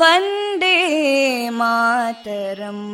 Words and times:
वन्दे 0.00 0.76
मातरम् 1.58 2.86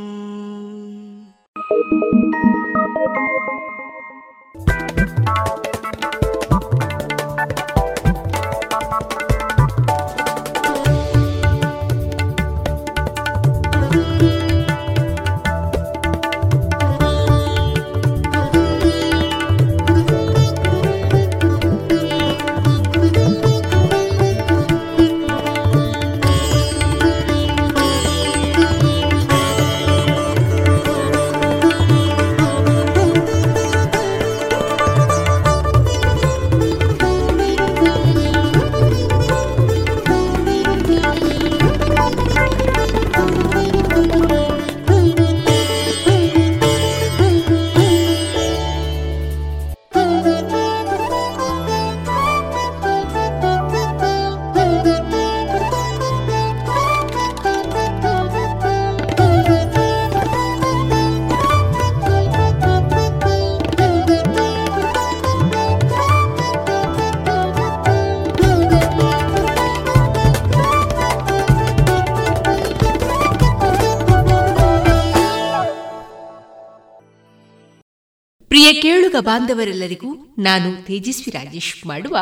ಪ್ರಿಯ 78.63 78.81
ಕೇಳುಗ 78.81 79.15
ಬಾಂಧವರೆಲ್ಲರಿಗೂ 79.19 80.35
ನಾನು 80.39 80.85
ತೇಜಸ್ವಿ 80.85 81.31
ರಾಜೇಶ್ 81.31 81.85
ಮಾಡುವ 81.85 82.17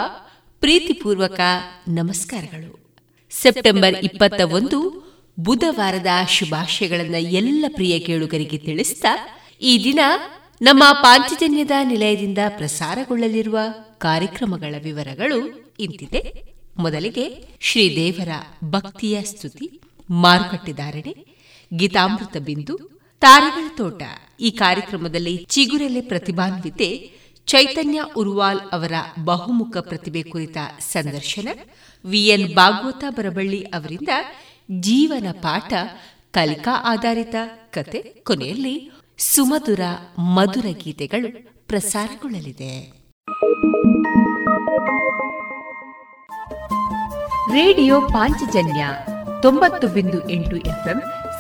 ಪ್ರೀತಿಪೂರ್ವಕ 0.60 1.40
ನಮಸ್ಕಾರಗಳು. 1.88 2.96
ಸೆಪ್ಟೆಂಬರ್ 3.32 3.96
ಇಪ್ಪತ್ತ 4.04 4.42
ಒಂದು, 4.42 4.80
ಬುಧವಾರದ 5.40 6.08
ಶುಭಾಶಯಗಳನ್ನು 6.30 7.18
ಎಲ್ಲ 7.18 7.66
ಪ್ರಿಯ 7.68 8.00
ಕೇಳುಗರಿಗೆ 8.00 8.58
ತಿಳಿಸಿದ 8.58 9.06
ಈ 9.62 9.84
ದಿನ 9.84 10.00
ನಮ್ಮ 10.62 10.84
ಪಾಂಚಜನ್ಯದ 10.92 11.72
ನಿಲಯದಿಂದ 11.84 12.38
ಪ್ರಸಾರಗೊಳ್ಳಲಿರುವ 12.58 13.60
ಕಾರ್ಯಕ್ರಮಗಳ 13.98 14.76
ವಿವರಗಳು 14.84 15.74
ಇಂತಿದೆ. 15.80 16.44
ಮೊದಲಿಗೆ 16.78 17.46
ಶ್ರೀದೇವರ 17.60 18.30
ಭಕ್ತಿಯ 18.64 19.22
ಸ್ತುತಿ 19.22 19.82
ಮಾರುಕಟ್ಟೆದಾರಣೆ 20.10 21.16
ಗೀತಾಮೃತ 21.74 22.38
ಬಿಂದು, 22.38 23.02
ತಾರೆಗಳ 23.20 23.78
ತೋಟ. 23.78 24.04
ಈ 24.42 24.52
ಕಾರ್ಯಕ್ರಮದಲ್ಲಿ 24.52 25.46
ಚಿಗುರೆಲೆ 25.50 26.02
ಪ್ರತಿಭಾನ್ವಿತೆ 26.02 27.12
ಚೈತನ್ಯ 27.46 28.04
ಉರ್ವಾಲ್ 28.16 28.60
ಅವರ 28.72 28.92
ಬಹುಮುಖ 29.24 29.78
ಪ್ರತಿಭೆ 29.78 30.24
ಕುರಿತ 30.24 30.58
ಸಂದರ್ಶನ, 30.80 31.48
ವಿಎನ್ 32.06 32.56
ಭಾಗವತ 32.56 33.04
ಬರಬಳ್ಳಿ 33.10 33.64
ಅವರಿಂದ 33.64 34.10
ಜೀವನ 34.80 35.26
ಪಾಠ, 35.32 35.74
ಕಲಿಕಾ 36.32 36.72
ಆಧಾರಿತ 36.86 37.36
ಕತೆ 37.72 38.02
ಕೊನೆಯಲ್ಲಿ 38.02 38.92
ಸುಮಧುರ 39.18 39.80
ಮಧುರ 40.20 40.66
ಗೀತೆಗಳು 40.72 41.30
ಪ್ರಸಾರಗೊಳ್ಳಲಿದೆ. 41.68 43.02
ರೇಡಿಯೋ 47.54 48.02
ಪಾಂಚಜನ್ಯ 48.02 48.88
ತೊಂಬತ್ತು 49.42 49.88
ಬಿಂದು 49.88 50.30
ಎಂಟು 50.30 50.56
ಎಫ್ಎಂ 50.56 51.02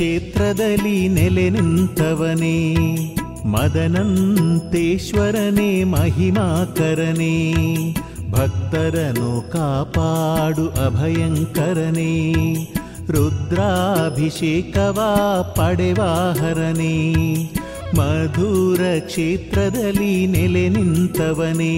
ಕ್ಷೇತ್ರದಲ್ಲಿ 0.00 1.08
ನೆಲೆ 1.08 1.50
ನಿಂತವನೇ 1.50 2.76
ಮದನಂತೇಶ್ವರನೇ 3.46 5.84
ಮಹಿಮಾಕರನೇ 5.84 7.54
ಭಕ್ತರನು 8.30 9.52
ಕಾಪಾಡು 9.52 10.86
ಅಭಯಂಕರನೇ 10.86 12.14
ರುದ್ರಾಭಿಷೇಕವಾ 13.10 15.08
ಪಡೆವಾಹರನೇ 15.56 16.96
ಮಧುರ 17.98 18.80
ಕ್ಷೇತ್ರದಲ್ಲಿ 19.06 20.26
ನೆಲೆ 20.26 20.68
ನಿಂತವನೇ 20.68 21.74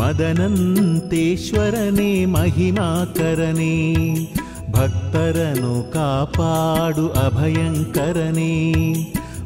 ಮದನಂತೇಶ್ವರನೇ 0.00 2.24
ಮಹಿಮಾಕರನೇ 2.34 3.74
ಭಕ್ತರನು 4.74 5.92
ಕಾಪಾಡು 5.92 7.06
ಅಭಯಂಕರನೇ 7.26 8.54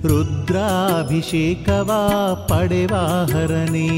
ರುದ್ರಾಭಿಷೇಕವಾ 0.04 2.00
ಪಡೆವಾಹರನೇ 2.48 3.88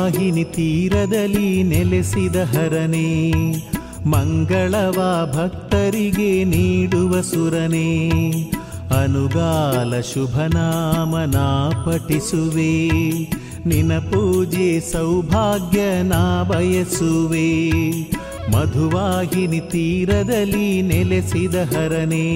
ಮಧುವಾಹಿನಿ 0.00 0.44
ತೀರದಲ್ಲಿ 0.44 1.62
ನೆಲೆಸಿದ 1.62 2.36
ಹರನೆ, 2.36 3.08
ಮಂಗಳವ 4.08 4.98
ಭಕ್ತರಿಗೆ 5.34 6.44
ನೀಡುವ 6.44 7.20
ಸುರನೆ, 7.20 7.88
ಅನುಗಾಲ 8.90 10.00
ಶುಭನಾಮನ 10.00 11.36
ಪಠಿಸುವೆ 11.84 12.72
ನಿನ 13.66 13.98
ಪೂಜೆ 13.98 14.80
ಸೌಭಾಗ್ಯ 14.80 15.80
ನಾ 16.02 16.22
ಬಯಸುವೆ. 16.42 17.50
ಮಧುವಾಹಿನಿ 18.52 19.60
ತೀರದಲ್ಲಿ 19.60 20.82
ನೆಲೆಸಿದ 20.82 21.54
ಹರನೆ, 21.54 22.26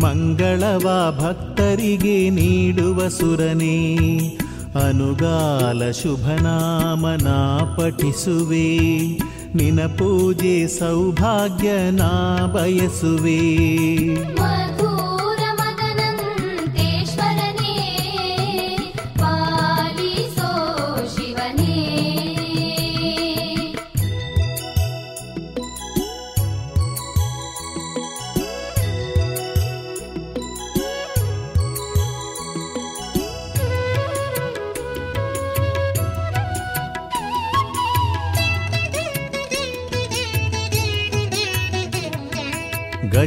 ಮಂಗಳವ 0.00 0.86
ಭಕ್ತರಿಗೆ 1.18 2.30
ನೀಡುವ 2.30 3.08
ಸುರನೇ 3.08 3.76
ಅನುಗಾಲ 4.74 5.90
ಶುಭನಾಮನ 5.90 7.28
ಪಠಿಸುವೆ. 7.76 8.78
ನಿನ 9.54 9.86
ಪೂಜೆ 9.86 10.66
ಸೌಭಾಗ್ಯ 10.66 11.70
ನಾ 11.90 12.46
ಬಯಸುವೆ. 12.54 13.40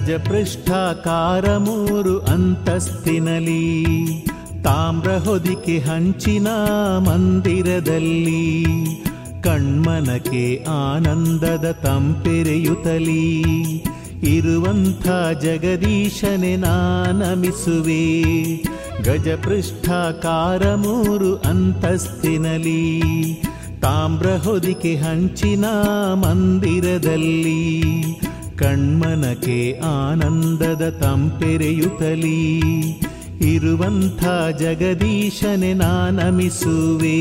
ಗಜಪೃಷ್ಠಾಕಾರ 0.05 1.45
ಮೂರು 1.57 2.13
ಅಂತಸ್ತಿನಲಿ 2.27 3.62
ತಾಮ್ರ 4.63 5.10
ಹೊದಿಕೆ 5.17 5.75
ಹಂಚಿನ 5.79 6.48
ಮಂದಿರದಲ್ಲಿ 7.00 8.41
ಕಣ್ಮನಕ್ಕೆ 9.43 10.43
ಆನಂದದ 10.74 11.69
ತಂಪೆರೆಯುತ್ತಲಿ 11.83 13.24
ಇರುವಂಥ 14.33 15.07
ಜಗದೀಶನೆ 15.41 16.53
ನಾನಮಿಸುವೆ 16.57 18.03
ಗಜಪೃಷ್ಠಾಕಾರ 19.07 20.74
ಮೂರು 20.83 21.31
ಅಂತಸ್ತಿನಲಿ 21.45 22.83
ತಾಮ್ರ 23.79 24.27
ಹೊದಿಕೆ 24.43 24.93
ಹಂಚಿನ 24.98 25.65
ಮಂದಿರದಲ್ಲಿ 26.25 27.60
ಕಣ್ಮನಕ್ಕೆ 28.60 29.79
ಆನಂದದ 29.83 30.98
ತಂಪೆರೆಯುತ್ತಲೀ 31.01 32.51
ಇರುವಂಥ 33.41 34.24
ಜಗದೀಶನೆ 34.60 35.74
ನಾನಮಿಸುವೆ. 35.74 37.19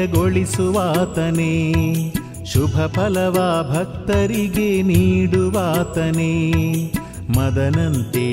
ಶುಭ 2.45 2.87
ಫಲವ 2.87 3.67
ಭಕ್ತರಿಗೆ 3.71 4.83
ನೀಡುವಾತನೇ. 4.83 6.53
ಮದನಂತೇಶ್ವರನೇ, 7.39 8.25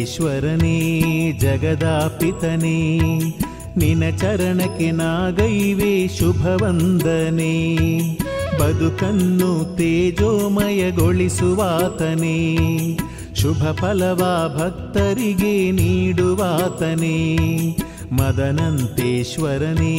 ಜಗದಾಪಿತನೇ. 1.31 2.99
ನಿನ 3.77 4.09
ಚರಣಕ್ಕೆ 4.17 4.91
ನಾಗೈವೆ 4.91 6.07
ಶುಭವಂದನೆ. 6.07 7.75
ಬದುಕನ್ನು 8.59 9.77
ತೇಜೋಮಯಗೊಳಿಸುವಾತನೇ. 9.77 10.97
ಶುಭ 13.35 13.71
ಫಲವ 13.71 14.53
ಭಕ್ತರಿಗೆ 14.57 15.71
ನೀಡುವಾತನೇ. 15.71 17.37
ಮದನಂತೇಶ್ವರನೇ 18.11 19.93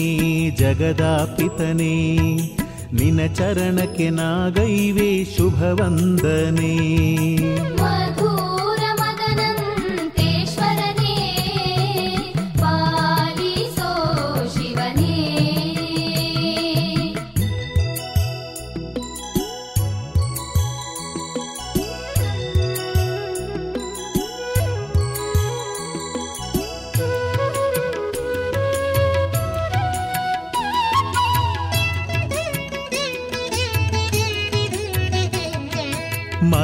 ಜಗದಾಪಿತನೇ 0.50 1.94
ನಿನ 2.92 3.26
ಚರಣಕ್ಕೆ 3.26 4.10
ನಾಗೈವೆ 4.10 5.24
ಶುಭವಂದನೆ. 5.24 6.76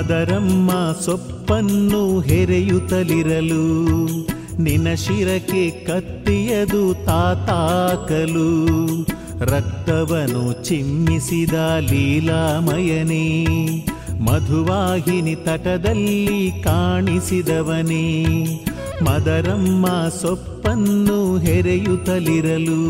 ಮದರಮ್ಮ 0.06 0.70
ಸೊಪ್ಪನ್ನು 1.04 2.20
ಹೆರೆಯುತ್ತಲಿರಲು 2.20 3.64
ನಿನ 4.62 4.94
ಶಿರಕ್ಕೆ 4.94 5.70
ಕತ್ತಿಯದು 5.70 6.94
ತಾತಾಕಲು, 7.04 8.50
ರಕ್ತವನು 9.40 10.64
ಚಿಮ್ಮಿಸಿದ 10.64 11.54
ಲೀಲಾಮಯನೇ, 11.78 13.46
ಮಧುವಾಹಿನಿ 14.20 15.34
ತಟದಲ್ಲಿ 15.34 16.50
ಕಾಣಿಸಿದವನೇ, 16.64 18.04
ಮದರಮ್ಮ 19.02 19.86
ಸೊಪ್ಪನ್ನು 20.08 21.38
ಹೆರೆಯುತ್ತಲಿರಲು, 21.38 22.82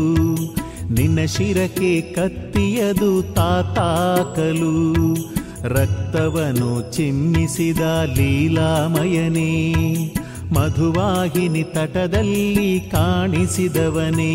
ನಿನ್ನ 0.93 1.25
ಶಿರಕ್ಕೆ 1.25 2.01
ಕತ್ತಿಯದು 2.01 3.33
ತಾತಾಕಲು 3.33 4.77
ರಕ್ತವನು 5.67 6.91
ಚಿಮ್ಮಿಸಿದ 6.91 7.79
ಲೀಲಾಮಯನೇ 8.05 9.51
ಮಧುವಾಹಿನಿ 10.51 11.63
ತಟದಲ್ಲಿ 11.63 12.79
ಕಾಣಿಸಿದವನೇ. 12.79 14.33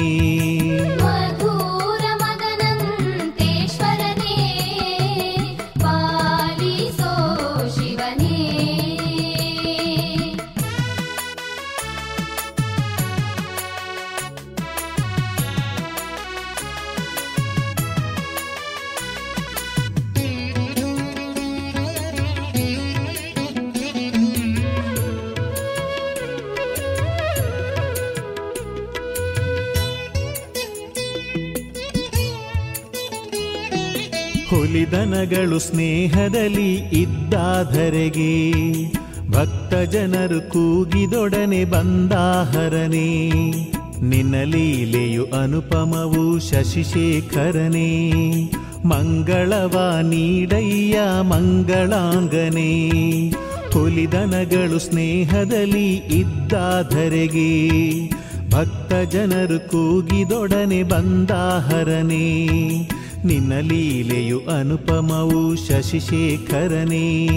ಹುಲಿದನಗಳು 34.83 35.59
ಸ್ನೇಹದಲ್ಲಿ 35.59 36.75
ಇದ್ದಾಧರೆಗೆ, 36.75 38.53
ಭಕ್ತ 39.31 39.75
ಜನರು 39.75 40.51
ಕೂಗಿದೊಡನೆ 40.51 41.65
ಬಂದಾಹರನೇ. 41.65 43.31
ನಿನ್ನ 44.03 44.35
ಲೀಲೆಯು 44.45 45.27
ಅನುಪಮವು 45.27 46.39
ಶಶಿಶೇಖರನೇ. 46.39 48.13
ಮಂಗಳವ 48.85 49.99
ನೀಡಯ್ಯ 50.03 51.01
ಮಂಗಳಾಂಗನೇ. 51.21 52.91
ಹುಲಿದನಗಳು 53.73 54.79
ಸ್ನೇಹದಲ್ಲಿ 54.79 55.95
ಇದ್ದಾಧರೆಗೆ, 55.95 57.69
ಭಕ್ತ 58.51 58.95
ಜನರು 58.95 59.69
ಕೂಗಿದೊಡನೆ 59.69 60.83
ಬಂದಾಹರನೇ. 60.83 62.49
ನಿನ್ನ 63.25 63.53
ಲೀಲೆಯು 63.61 64.41
ಅನುಪಮವು 64.59 65.69
ಶಶಿಶೇಖರನೇ. 65.69 67.29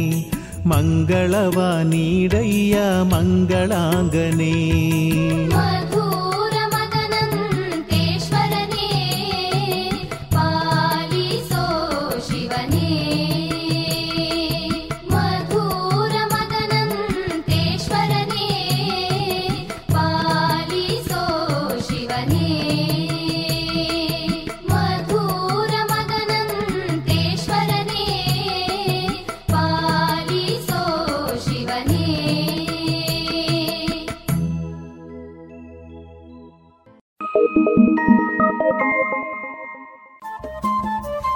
ಮಂಗಳವ 0.66 1.80
ನೀಡಯ್ಯ 1.84 2.80
ಮಂಗಳಾಂಗನೇ. 3.04 4.72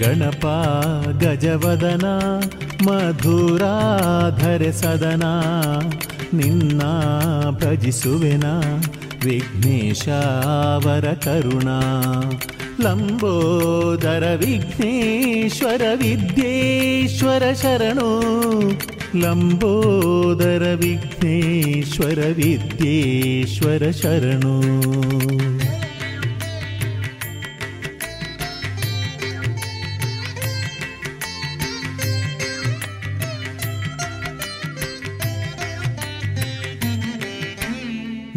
ಗಣಪ, 0.00 0.46
ಗಜವದನ, 1.24 2.04
ಮಧುರಾಧರೆ 2.88 4.72
ಸದನ, 4.72 5.22
ನಿನ್ನ 6.34 6.82
ಭಜಿಸುವೆನ 7.50 8.44
ವಿಘ್ನೇಶಾವರ 9.24 11.04
ಕರುಣಾ. 11.24 11.80
ಲಂಬೋದರ 12.80 14.38
ವಿಘ್ನೇಶ್ವರ 14.40 15.82
ವಿದ್ಯೇಶ್ವರ 15.94 17.42
ಶರಣು. 17.62 18.22
ಲಂಬೋದರ 19.16 20.74
ವಿಘ್ನೇಶ್ವರ 20.76 22.18
ವಿದ್ಯೇಶ್ವರ 22.34 23.90
ಶರಣು. 23.90 24.60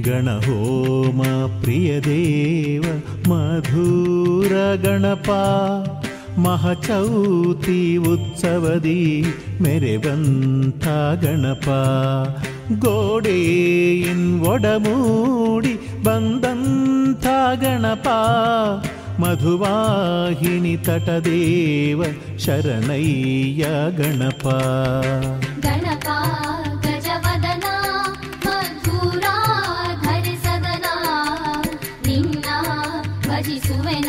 ಗಣಹೋಮ 0.04 1.22
ಪ್ರಿಯದೇವ 1.62 2.86
ಮಧುರ 3.30 4.54
ಗಣಪ 4.84 5.30
ಮಹಚೌತಿ 6.38 7.80
ಉತ್ಸವದಿ 8.06 9.00
ಮೆರೆವಂಥ 9.62 10.86
ಗಣಪ 11.24 11.68
ಗೋಡೆಯಿನ್ 12.84 14.28
ಒಡಮೂಡಿ 14.46 15.74
ಬಂದಂಥ 16.04 17.26
ಗಣಪ 17.64 18.08
ಮಧುವಾಹಿನಿ 19.20 20.76
ತಟದೇವ 20.86 22.00
ಶರಣಯ್ಯ 22.38 23.66
ಗಣಪ 23.98 24.46
ಗಣಪ 25.62 26.08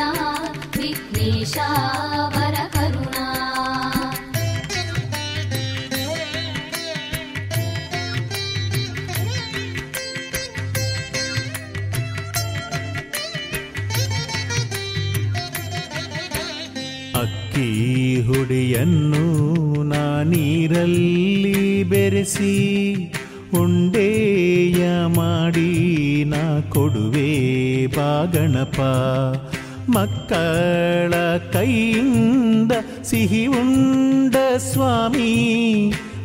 ಭಜಿಸುವೆನ 0.05 0.25
ವಿಘ್ನೇಶ 0.77 1.55
ವರ 2.35 2.57
ಕರುಣಾ 2.75 3.25
ಅಕ್ಕಿ 17.23 17.69
ಹುಡಿಯನ್ನು 18.27 19.25
ನಾ 19.85 20.05
ನೀರಲ್ಲಿ 20.23 21.59
ಬೆರೆಸಿ 21.85 22.55
ಉಂಡೆಯ 23.55 24.83
ಮಾಡಿ 25.17 25.71
ನಾ 26.25 26.43
ಕೊಡುವೆ 26.69 27.31
ಬಾಗಣಪ 27.97 28.79
ಮಕ್ಕಳ 29.96 31.14
ಕೈಯಿಂದ 31.54 32.74
ಸಿಹಿ 33.04 33.46
ಉಂಡ 33.60 34.36
ಸ್ವಾಮಿ 34.68 35.32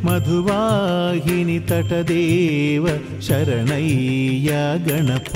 ಮಧುವಾಹಿನಿ 0.07 1.59
ತಟದೇವ 1.69 2.87
ಶರಣಯ್ಯ 3.27 4.51
ಗಣಪ 4.87 5.35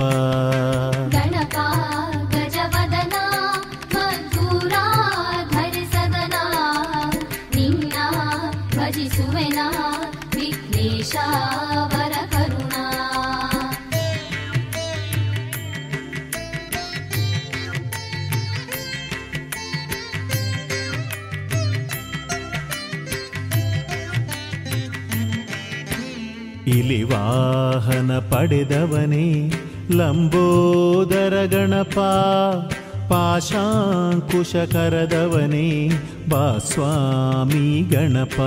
ಗಣಪ 1.14 1.56
ಗಜವದನ 2.34 3.14
ಮಧುರ 3.94 4.74
ಧರಿಸದನ 5.54 6.36
ನಿನ್ನ 7.56 7.94
ಭಜಿಸುವೆನ 8.76 9.60
ವಿಘ್ನೇಶ 10.34 11.14
ಇಲಿ 26.77 27.03
ವಾಹನ 27.03 28.11
ಪಡೆದವನೇ 28.19 29.51
ಲಂಬೋದರ 29.91 31.35
ಗಣಪ 31.51 31.99
ಪಾಶಾಂಕುಶ 33.09 34.55
ಕರದವನೇ 34.55 35.89
ಬಾಸ್ವಾಮಿ 36.29 37.81
ಗಣಪ. 37.81 38.39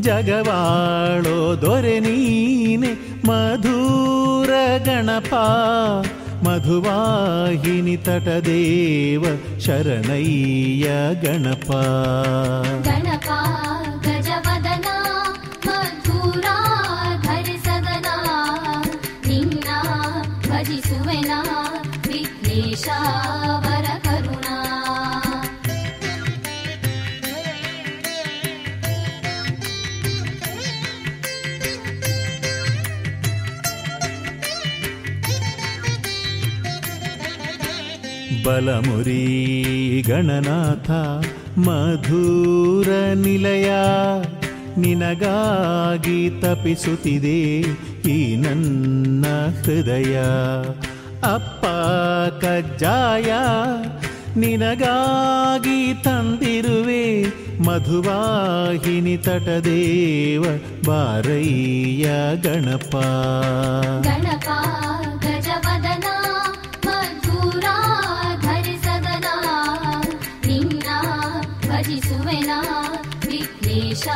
ಜಗವಾಳೋ 0.00 1.60
ದೊರೆ 1.60 2.00
ನೀನೆ 2.00 2.92
ಮಧುರ 3.26 4.50
ಗಣಪ, 4.84 5.34
ಮಧುವಾಹಿನಿ 6.44 7.96
ತಟದೇವ 7.96 9.24
ಶರಣಯ್ಯ 9.60 10.86
ಗಣಪ. 11.22 11.70
ಗಣಪ 12.84 13.28
ಬಲಮುರಿ 38.44 40.02
ಗಣನಾಥ 40.06 40.90
ಮಧುರ 41.58 42.88
ನಿಲಯ 43.14 43.70
ನಿನಗಾಗಿ 44.78 46.30
ತಪಿಸುತ್ತಿದೆ 46.40 47.60
ಈ 48.10 48.36
ನನ್ನ 48.36 49.24
ಹೃದಯ. 49.64 50.16
ಅಪ್ಪ 51.22 51.66
ಕಜ್ಜಾಯ 52.44 53.32
ನಿನಗಾಗಿ 54.36 55.94
ತಂದಿರುವೆ 56.04 57.22
ಮಧುವಾಹಿನಿ 57.62 59.16
ತಟದೇವ 59.16 60.44
ಬಾರಯ್ಯ 60.86 62.06
ಗಣಪ. 62.42 62.94
ಗಣಪ 64.02 64.48
ಗಜವದನ 65.18 66.06
ವಿಘ್ನೇಶ 73.26 74.06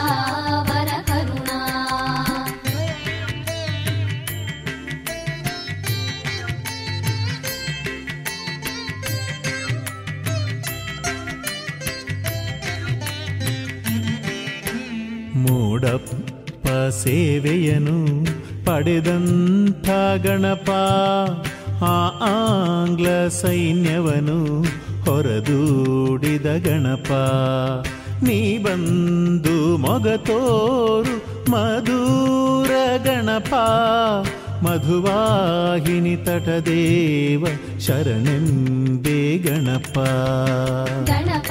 ಸೇವೆಯನು 16.91 18.07
ಪಡೆದಂಥ 18.67 19.89
ಗಣಪ, 20.27 20.71
ಆ 21.83 22.07
ಆಂಗ್ಲ 22.23 23.29
ಸೈನ್ಯವನು 23.29 24.63
ಹೊರದೂಡಿದ 25.05 26.47
ಗಣಪ. 26.47 27.13
ನೀ 28.23 28.59
ಬಂದು 28.59 29.77
ಮೊಗ 29.77 30.09
ತೋರು 30.09 31.31
ಮಧುರ 31.51 32.71
ಗಣಪ, 33.05 33.55
ಮಧುವಾಹಿನಿ 34.65 36.17
ತಟದೇವ 36.17 37.47
ಶರಣೆಂಬೆ 37.79 39.39
ಗಣಪ. 39.39 39.99
ಗಣಪ. 41.07 41.51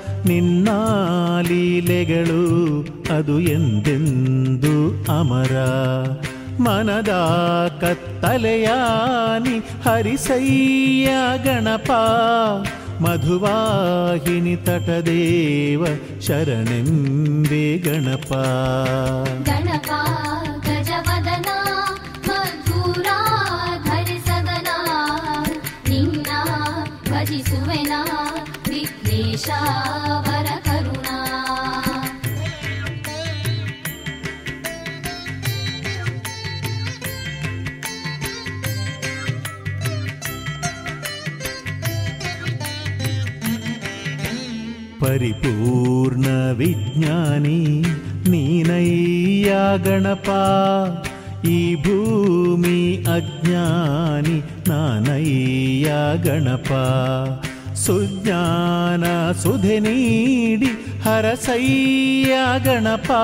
ನಿನ್ನ 0.25 0.69
ಲೀಲೆಗಳು 1.41 2.81
ಅದು 3.17 3.39
ಎಂದೆಂದು 3.39 5.05
ಅಮರ. 5.19 5.55
ಮನದ 6.61 7.09
ಕತ್ತಲೆಯಾನಿ 7.81 9.59
ಹರಿಸಯ್ಯ 9.59 11.09
ಗಣಪ. 11.43 11.91
ಮಧುವಾಹಿನಿ 13.01 14.55
ತಟದೇವ 14.55 15.85
ಶರಣೆಂಬೆ 16.21 17.77
ಗಣಪ. 17.77 18.33
ಗಣಪ, 19.45 19.91
ಗಜವದನ 20.65 21.45
ನಿನ್ನ 25.89 26.27
ವಿಘ್ನೇಶ. 28.69 29.49
परिपूर्णविज्ञानी 45.01 46.21
नीनय्या 48.31 49.63
गणपा 49.85 50.41
ई 51.45 51.75
भूमि 51.85 52.81
अज्ञानी 53.15 54.37
नानय्या 54.67 56.01
गणपा 56.25 56.83
सुज्ञान 57.85 59.03
सुधिनीडि 59.43 60.69
हरसय्या 61.05 62.45
गणपा 62.65 63.23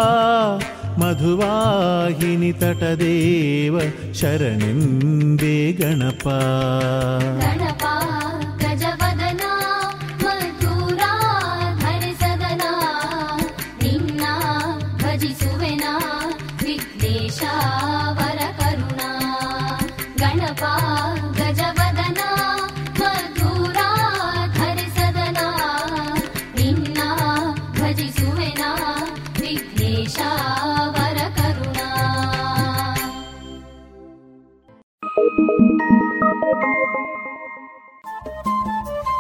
मधुवाहिनि 0.99 2.51
तटदेव 2.61 3.79
शरणिन्दे 4.21 5.55
दे 5.71 5.71
गणपा 5.81 6.37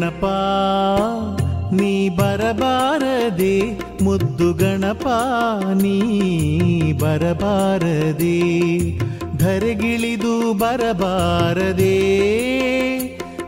ಗಣಪ, 0.00 0.26
ನೀ 1.72 2.08
ಬರಬಾರದೆ, 2.08 3.56
ಮುದ್ದು 4.02 4.46
ಗಣಪ, 4.52 5.06
ನೀ 5.74 5.96
ಬರಬಾರದೆ, 6.92 8.38
ಧರೆಗಿಳಿದು 9.36 10.54
ಬರಬಾರದೆ, 10.54 11.98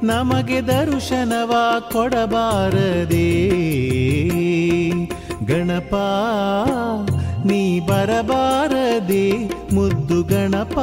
ನಮಗೆ 0.03 0.61
ದರ್ಶನವ 0.61 1.55
ಕೊಡಬಾರದೆ. 1.93 3.31
ಗಣಪ, 5.47 5.95
ನೀ 7.47 7.81
ಬರಬಾರದೆ, 7.81 9.27
ಮುದ್ದು 9.73 10.21
ಗಣಪ, 10.25 10.79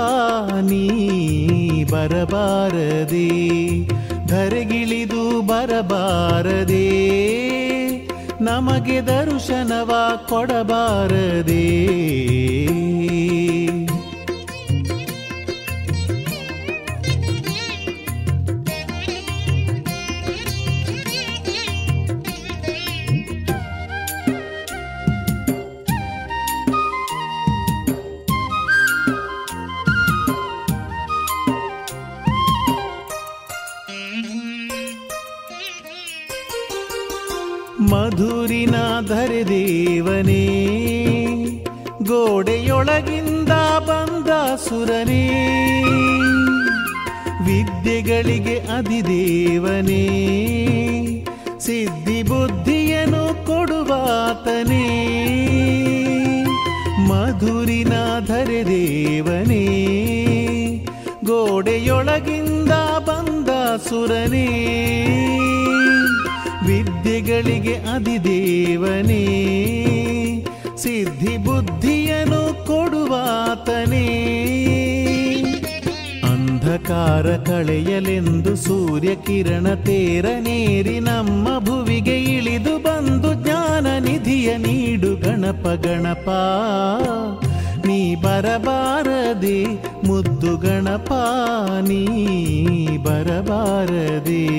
ನೀ 0.62 0.86
ಬರಬಾರದೆ. 1.84 3.28
ಧರೆಗಿಳಿದು 4.30 5.42
ಬರಬಾರದೆ. 5.42 6.90
ನಮಗೆ 8.44 9.02
ದರ್ಶನವ 9.02 9.92
ಕೊಡಬಾರದೆ. 10.30 11.90
ಮಧುರಿನ 39.10 39.28
ಧರೆದೇವನೇ 39.28 40.44
ಗೋಡೆಯೊಳಗಿಂದ 42.08 43.54
ಬಂದ 43.80 44.30
ಸುರನೇ 44.56 45.24
ವಿದ್ಯೆಗಳಿಗೆ 47.46 48.56
ಅಧಿದೇವನೇ, 48.78 50.04
ಸಿದ್ಧಿ 51.60 52.24
ಬುದ್ಧಿಯನ್ನು 52.24 53.46
ಕೊಡುವಾತನೇ 53.46 54.86
ಮಧುರಿನ 57.08 57.94
ಧರೆದೇವನೇ 58.28 59.66
ಗೋಡೆಯೊಳಗಿಂದ 61.24 62.72
ಬಂದ 63.00 63.50
ಸುರನೇ 63.90 64.48
ವಿದ್ಯೆಗಳಿಗೆ 67.10 67.74
ಅಧಿದೇವನೇ. 67.74 69.26
ಸಿದ್ಧಿ 70.78 71.38
ಬುದ್ಧಿಯನ್ನು 71.38 72.68
ಕೊಡುವಾತನೇ. 72.68 74.08
ಅಂಧಕಾರ 76.24 77.38
ಕಳೆಯಲೆಂದು 77.38 78.56
ಸೂರ್ಯ 78.56 79.16
ಕಿರಣ 79.16 79.74
ತೇರನೇರಿ 79.74 81.00
ನಮ್ಮ 81.00 81.60
ಭುವಿಗೆ 81.60 82.24
ಇಳಿದು 82.24 82.78
ಬಂದು 82.78 83.34
ಜ್ಞಾನ 83.34 83.88
ನಿಧಿಯ 84.04 84.58
ನೀಡು 84.58 85.16
ಗಣಪ 85.16 85.88
ಗಣಪ. 85.88 86.30
ನೀ 87.88 88.16
ಬರಬಾರದೆ, 88.16 89.64
ಮುದ್ದು 90.08 90.58
ಗಣಪ, 90.58 91.14
ನೀ 91.82 92.26
ಬರಬಾರದೆ. 92.98 94.50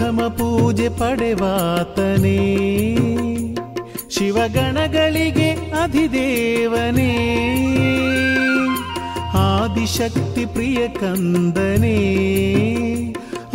ಪ್ರಥಮ 0.00 0.28
ಪೂಜೆ 0.28 0.88
ಪಡೆವಾತನೇ. 0.88 2.56
ಶಿವಗಣಗಳಿಗೆ 4.10 5.50
ಅಧಿದೇವನೇ. 5.52 7.16
ಆದಿಶಕ್ತಿ 9.34 10.46
ಪ್ರಿಯ 10.46 10.88
ಕಂದನೇ. 10.88 11.96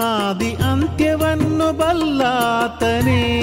ಆದಿ 0.04 0.54
ಅಂತ್ಯವನ್ನು 0.54 1.78
ಬಲ್ಲಾತನೇ. 1.78 3.42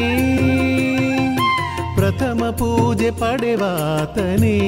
ಪ್ರಥಮ 1.96 2.50
ಪೂಜೆ 2.50 3.10
ಪಡೆವಾತನೇ. 3.10 4.58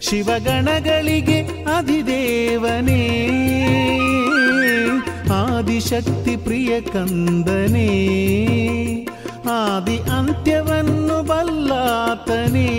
ಶಿವಗಣಗಳಿಗೆ 0.00 1.40
ಅಧಿದೇವನೇ. 1.76 3.21
ಆದಿಶಕ್ತಿ 5.92 6.36
ಪ್ರಿಯ 6.36 6.80
ಕಂದನೇ, 6.80 7.88
ಆದಿ 9.50 9.96
ಅಂತ್ಯವನ್ನು 10.10 11.16
ಬಲ್ಲಾತನೇ. 11.22 12.70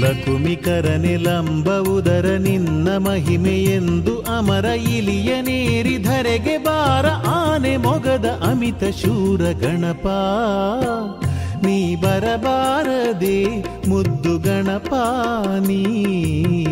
ಲಕುಮಿಕರನೆ 0.00 1.16
ಲಂಬವುದರ 1.16 2.26
ನಿನ್ನ 2.40 2.88
ಮಹಿಮೆಯೆಂದು 2.96 4.14
ಅಮರ 4.36 4.64
ಇಲಿಯ 4.94 5.40
ನೇರಿ 5.40 5.96
ಧರೆಗೆ 5.98 6.56
ಬಾರ 6.58 7.06
ಆನೆ 7.32 7.76
ಮೊಗದ 7.76 8.28
ಅಮಿತ 8.50 8.84
ಶೂರ 9.02 9.42
ಗಣಪ. 9.62 10.06
ನೀ 11.66 11.96
ಬರಬಾರದೆ 11.96 13.38
ಮುದ್ದು 13.88 14.38
ಗಣಪ, 14.38 14.92
ನೀ 15.66 15.82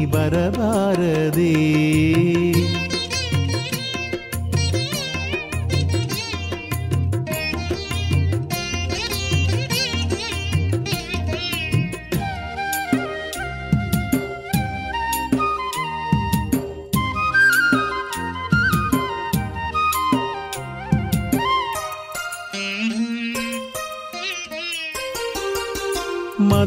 ಬರಬಾರದೆ. 0.07 1.55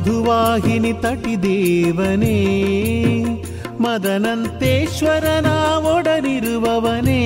ಮಧುವಾಹಿನಿ 0.04 0.92
ತಟಿದೇವನೇ 1.02 2.38
ಮದನಂತೇಶ್ವರನ 3.82 5.50
ಒಡನಿರುವವನೇ 5.92 7.20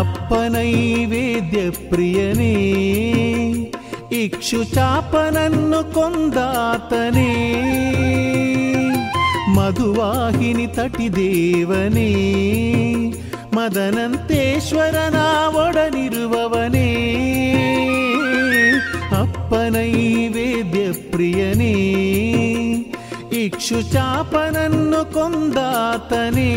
ಅಪ್ಪನೈವೇದ್ಯ 0.00 1.60
ಪ್ರಿಯನೇ 1.90 2.54
ಇಕ್ಷು 4.20 4.60
ಚಾಪನನ್ನು 4.74 5.80
ಕೊಂದಾತನೇ 5.94 7.30
ಮಧುವಾಹಿನಿ 9.56 10.68
ತಟಿದೇವನೇ 10.74 12.10
ಮದನಂತೇಶ್ವರನ 13.54 15.20
ಒಡನಿರುವವನೇ 15.56 16.88
ಅಪ್ಪನೈವೇದ್ಯ 19.50 20.80
ಪ್ರಿಯನೇ, 21.12 21.70
ಇಕ್ಷು 23.36 23.78
ಚಾಪನನ್ನು 23.92 25.00
ಕೊಂದಾತನೇ. 25.14 26.52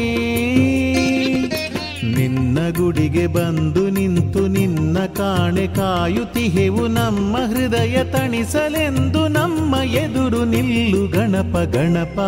ನಿನ್ನ 2.16 2.58
ಗುಡಿಗೆ 2.78 3.26
ಬಂದು 3.28 3.84
ನಿಂತು 3.90 4.42
ನಿನ್ನ 4.48 5.06
ಕಾಣೆ 5.18 5.66
ಕಾಯುತಿಹೆವು 5.68 6.84
ನಮ್ಮ 6.88 7.38
ಹೃದಯ 7.54 8.04
ತಣಿಸಲೆಂದು 8.04 9.24
ನಮ್ಮ 9.28 9.76
ಎದುರು 9.76 10.44
ನಿಲ್ಲು 10.46 11.02
ಗಣಪ 11.08 11.56
ಗಣಪ. 11.76 12.20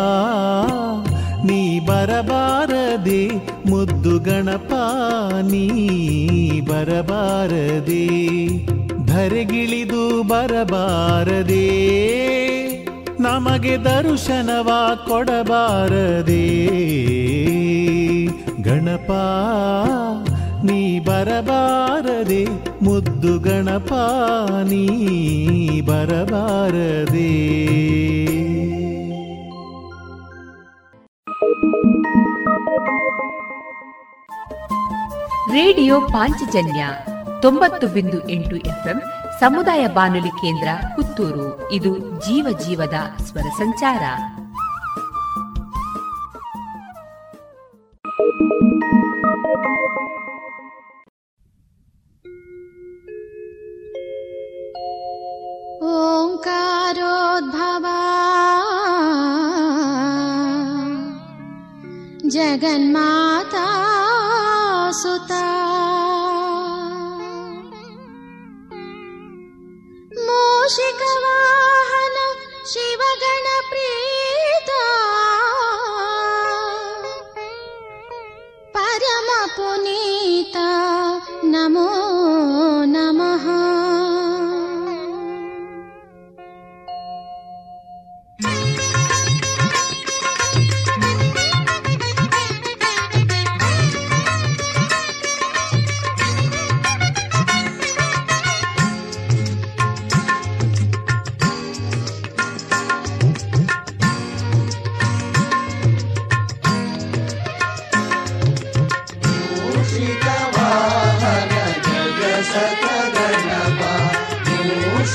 ನೀ 1.46 1.60
ಬರಬಾರದೆ 1.80 3.22
ಮುದ್ದು 3.70 4.16
ಗಣಪ, 4.18 4.72
ನೀ 5.42 5.66
ಬರಬಾರದೆ 6.60 8.04
ಧರೆಗಿಳಿದು 9.16 10.22
ಬರಬಾರದೆ. 10.22 11.68
ನಮಗೆ 13.20 13.76
ದರ್ಶನವ 13.76 14.70
ಕೊಡಬಾರದೆ. 15.08 16.66
ಗಣಪ 18.62 19.10
ನೀ 20.64 21.00
ಬರಬಾರದೆ. 21.00 22.44
ಮುದ್ದು 22.84 23.38
ಗಣಪ 23.38 23.92
ನೀ 24.64 25.80
ಬರಬಾರದೆ. 25.80 27.56
ರೇಡಿಯೋ 35.52 36.00
ಪಾಂಚಜನ್ಯ 36.00 36.86
ತೊಂಬತ್ತು 37.41 37.87
ಬಿಂದು 37.87 38.19
ಎಂಟು 38.29 38.57
ಎಫ್ಎಂ 38.71 38.99
ಸಮುದಾಯ 39.39 39.83
ಬಾನುಲಿ 39.87 40.33
ಕೇಂದ್ರ 40.41 40.69
ಪುತ್ತೂರು 40.95 41.47
ಇದು 41.71 41.93
ಜೀವ 42.19 42.47
ಜೀವದ 42.65 42.97
ಸ್ವರ 43.25 43.47
ಸಂಚಾರ 43.57 44.03
ओङ्कारोद्भवा 56.63 57.97
जगन्माता 62.33 63.65
सुता 64.93 65.41
शिवगणप्रीता। 72.66 74.82
परमपुनीता 78.76 80.68
नमो 81.44 81.88
नमः 82.84 83.65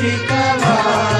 सुरनरमुनिगण 0.01 1.20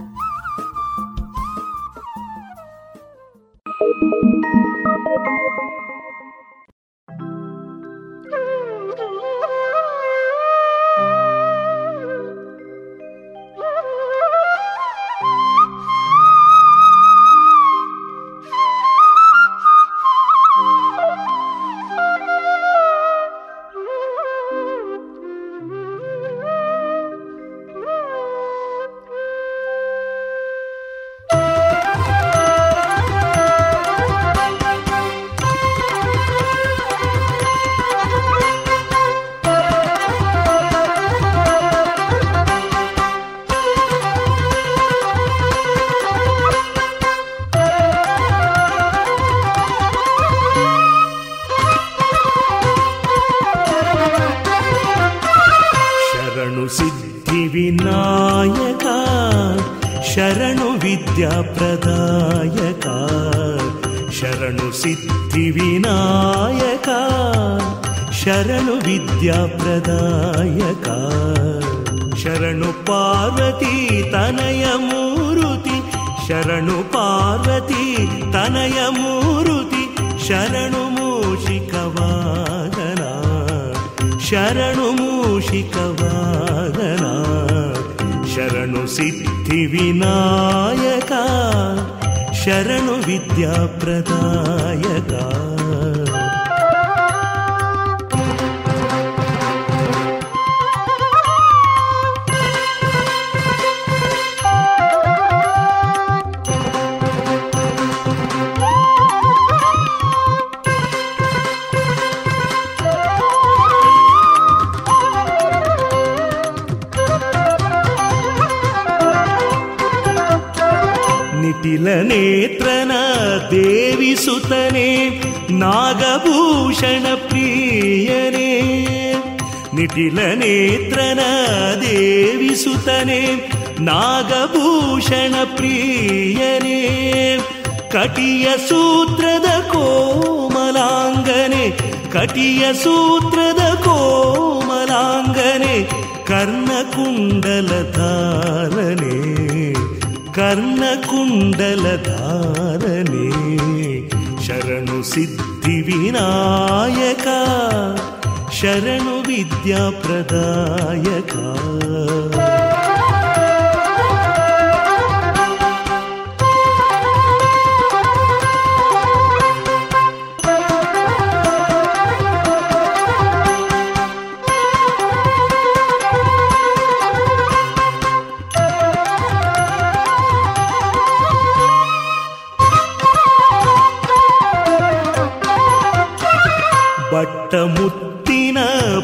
ಬಟ್ಟ 187.51 187.79
ಮುತ್ತಿನ 187.79 188.59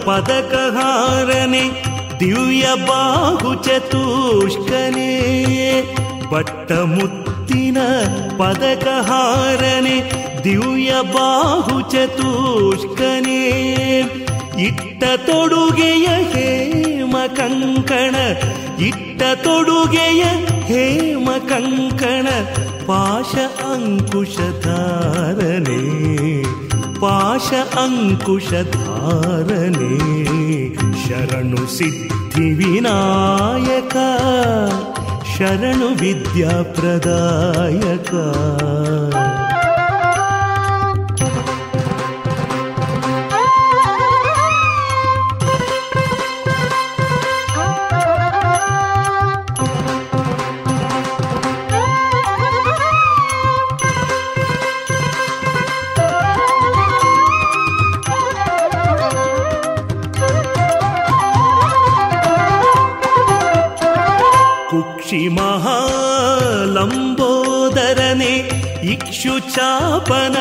ಪದಕಹಾರನೆ, 0.05 1.63
ದಿವ್ಯ 2.19 2.65
ಬಾಹು 2.87 3.51
ಚತುಷ್ಕನೇ 3.63 5.09
ಬಟ್ಟ 6.31 6.71
ಮುತ್ತಿನ 6.71 7.77
ಪದಕಹಾರನೆ, 8.37 9.97
ದಿವ್ಯ 10.43 10.93
ಬಾಹು 11.13 11.77
ಚತುಷ್ಕನೇ 11.91 13.43
ಇಟ್ಟ 14.67 15.03
ತೊಡುಗೆಯ 15.25 16.07
ಹೇಮ 16.33 17.17
ಕಂಕಣ, 17.35 18.15
ಇಟ್ಟ 18.87 19.21
ತೊಡುಗೆಯ 19.43 20.23
ಹೇಮ 20.71 21.29
ಕಂಕಣ, 21.49 22.27
ಪಾಶ 22.87 23.35
ಅಂಕುಶಧಾರನೆ 23.73 24.67
पाश 27.01 27.47
अङ्कुशधारणे 27.83 28.77
शरणु 31.03 31.61
सिद्धिविनायक 31.77 32.85
शरणु 35.33 35.89
विद्याप्रदायका 36.01 37.07
ಮಹಾಲಂಬೋದರನೆ 68.96 68.96
ಇಕ್ಷು 68.96 69.34
ಚಾಪನ 69.54 70.36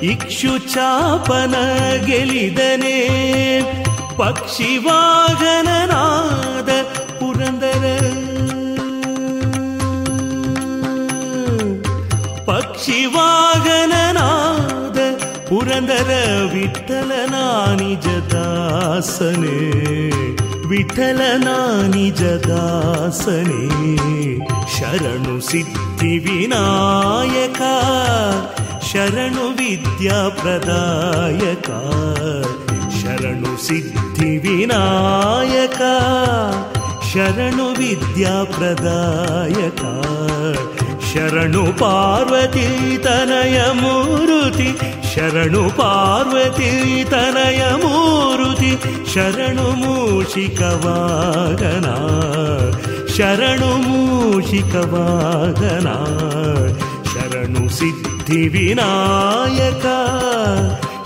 ಇಕ್ಷು 0.03 0.59
ಚಾಪನ 0.75 1.55
ಗೆಲಿದನೆ 2.07 2.97
ಪಕ್ಷಿ 4.17 4.77
ವಾಗನನಾದ 4.77 6.71
ಪುರಂದರ 7.21 7.85
ಪಕ್ಷಿ 12.47 13.07
ವಾಗನನಾದ 13.07 14.99
ಪುರಂದರ 15.49 16.11
ವಿಠಲನ 16.53 17.35
ನಿಜ 17.77 18.07
विठलनानि 20.70 22.08
जदासने 22.18 23.62
शरणुसिद्धिविनायका 24.74 25.72
शरणुविद्याप्रदायका 28.90 31.80
शरणुसिद्धिविनायका 33.00 35.96
शरणुविद्याप्रदायका 37.12 39.94
शरणु 41.12 41.64
पार्वतीतनयमुरुति 41.82 44.70
शरणु 45.20 45.62
पार्वती 45.78 46.68
पार्वतीतनयमुरुति 47.12 48.70
शरणुमूषिकवागना 49.14 50.36
शरणुमूषिकवादना 53.16 54.36
शरणुसिद्धिविनायक 57.12 58.16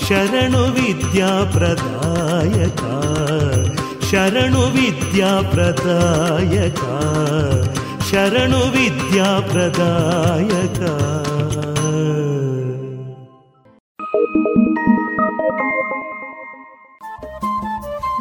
शरणुविद्या 0.07 1.32
प्रदायका 1.55 2.93
शरणुविद्या 4.11 5.32
प्रदायका 5.53 6.93
शरणुविद्या 8.11 9.32
प्रदायक 9.53 10.80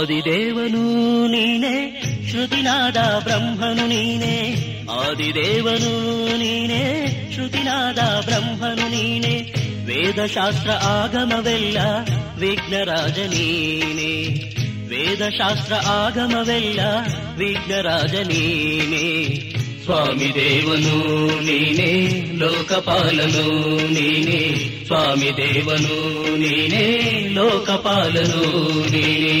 ಆದಿದೇವನು 0.00 0.82
ನೀನೆ 1.26 1.72
ಶ್ರುತಿನಾದ 2.28 2.98
ಬ್ರಹ್ಮನು 3.24 3.84
ನೀನೆ 3.86 4.34
ಆದಿದೇವನು 4.98 5.90
ನೀನೆ 6.40 6.80
ಶ್ರುತಿನಾದ 7.34 8.00
ಬ್ರಹ್ಮನು 8.26 8.86
ನೀನೆ 8.88 9.34
ವೇದಶಾಸ್ತ್ರ 9.88 10.70
ಆಗಮವೆಲ್ಲ 10.92 11.78
ವಿಘ್ನರಾಜ 12.38 13.18
ನೀನೆ 13.32 14.10
ವೇದಶಾಸ್ತ್ರ 14.90 15.74
ಆಗಮವೆಲ್ಲ 15.96 16.80
ವಿಘ್ನರಾಜ 17.38 18.14
ನೀನೆ 18.30 19.04
ಸ್ವಾಮಿ 19.84 20.30
ದೇವನು 20.34 20.96
ನೀನೆ 21.46 21.90
ಲೋಕಪಾಲನು 22.40 23.46
ನೀನೆ 23.96 24.40
ಸ್ವಾಮಿ 24.86 25.30
ದೇವನು 25.36 25.96
ನೀನೆ 26.36 26.84
ಲೋಕಪಾಲನು 27.34 28.42
ನೀನೆ 28.94 29.34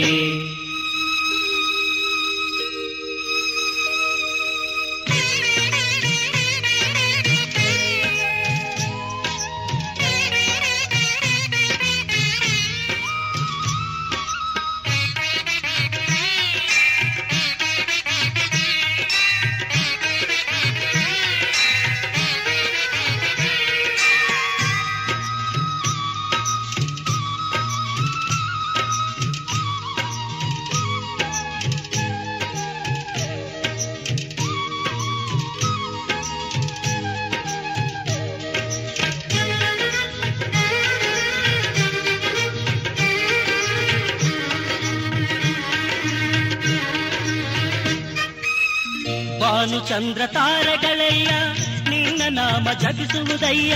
ನಾಮ 52.90 52.96
ಜಪಿಸುವುದಯ್ಯ 52.96 53.74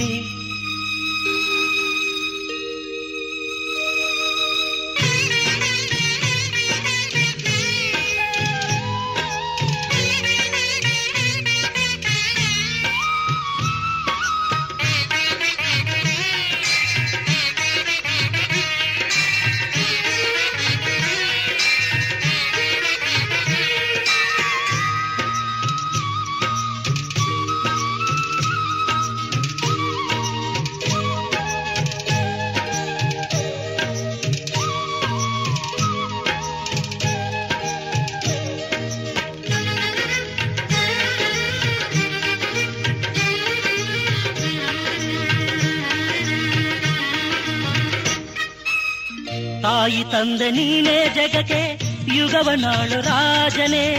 ತಂದೆ 50.18 50.50
ನೀನೇ 50.50 51.14
ಜಗಕ್ಕೆ, 51.14 51.78
ಯುಗವನಾಳು 52.14 53.00
ರಾಜನೇ. 53.00 53.96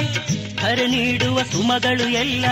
ಹರ 0.61 0.79
ನೀಡುವ 0.87 1.43
ಸುಮಗಳು 1.43 2.09
ಎಲ್ಲ 2.09 2.45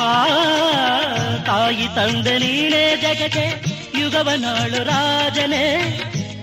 ಆ 0.00 0.26
ತಾಯಿ 1.46 1.86
ತಂದೆ 1.94 2.38
ನೀನೇ 2.38 2.96
ಜಗಕ್ಕೆ, 3.02 3.64
ಯುಗವನಾಳು 4.00 4.84
ರಾಜನೇ. 4.84 5.80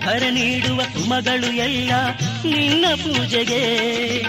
ಹರ 0.04 0.22
ನೀಡುವ 0.30 0.82
ಸುಮಗಳು 0.82 1.52
ಎಲ್ಲ 1.52 1.90
ನಿನ್ನ 2.44 2.84
ಪೂಜೆಗೆ. 2.94 4.22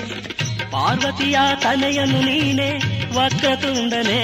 ಪಾರ್ವತಿಯ 0.71 1.37
ತನೆಯನ್ನು 1.61 2.21
ನೀನೆ 2.21 2.90
ವಕ್ರತುಂಡನೆ. 3.13 4.21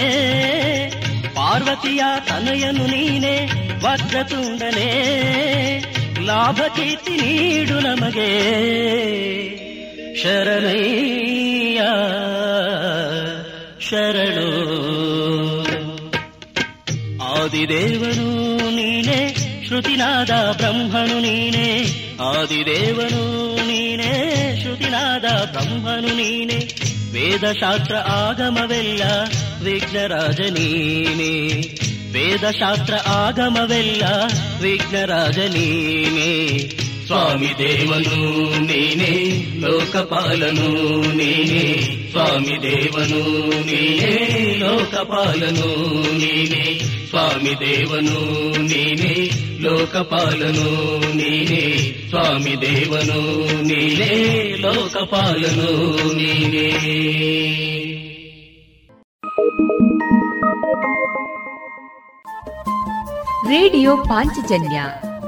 ಪಾರ್ವತಿಯ 1.36 2.02
ತನಯನು 2.30 2.88
ನೀನೆ 2.88 3.50
ವಕ್ರತುಂಡನೆ. 3.84 4.88
ಲಾಭ 6.26 6.60
ಕೀರ್ತಿ 6.76 7.12
ನೀಡು 7.12 7.80
ನಮಗೆ. 7.80 8.58
ಶರಣಯ್ಯ, 10.24 11.78
ಶರಣು. 13.90 14.48
ಆದಿದೇವನು 17.24 18.58
ನೀನೆ, 18.76 19.36
ಶ್ರುತಿನಾದ 19.68 20.56
ಬ್ರಹ್ಮನು 20.58 21.20
ನೀನೆ. 21.20 21.86
ಆದಿದೇವನು 22.22 23.56
ನೀನೆ, 23.68 24.54
ಶ್ರುತಿನಾದ 24.62 25.26
ಬ್ರಹ್ಮನು 25.52 26.16
ನೀನೆ. 26.16 26.87
ವೇದಶಾಸ್ತ್ರ 27.18 27.96
ಆಗಮವೆಲ್ಲ 27.96 29.04
ವಿಘ್ನರಾಜನೀನೇ 29.64 31.34
ವೇದಶಾಸ್ತ್ರ 32.14 32.94
ಆಗಮವೆಲ್ಲ 33.06 34.04
ವಿಘ್ನರಾಜ 34.62 35.40
ನೀನೆ 37.08 37.48
ಸ್ವಾಮಿ 37.50 37.50
ದೇವನು 37.58 38.18
ನೀನೆ 38.62 39.12
ಲೋಕಪಾಲನು 39.60 40.68
ನೀನೆ 41.16 41.64
ಸ್ವಾಮಿ 42.12 42.56
ದೇವನು 42.62 43.22
ನೀನೆ 43.66 44.12
ಲೋಕಪಾಲನು 44.60 45.68
ನೀನೆ 46.18 46.64
ಸ್ವಾಮಿ 47.10 47.54
ದೇವನು 47.60 48.18
ನೀನೆ 48.62 49.14
ಲೋಕಪಾಲನು 49.62 50.68
ನೀನೆ 51.16 51.62
ಸ್ವಾಮಿ 52.10 52.56
ದೇವನು 52.62 53.20
ನೀನೆ 53.64 54.12
ಲೋಕಪಾಲನು 54.62 55.70
ನೀನೇ 56.14 56.68
ರೇಡಿಯೋ 63.50 63.98
ಪಾಂಚಜನ್ಯ 63.98 65.07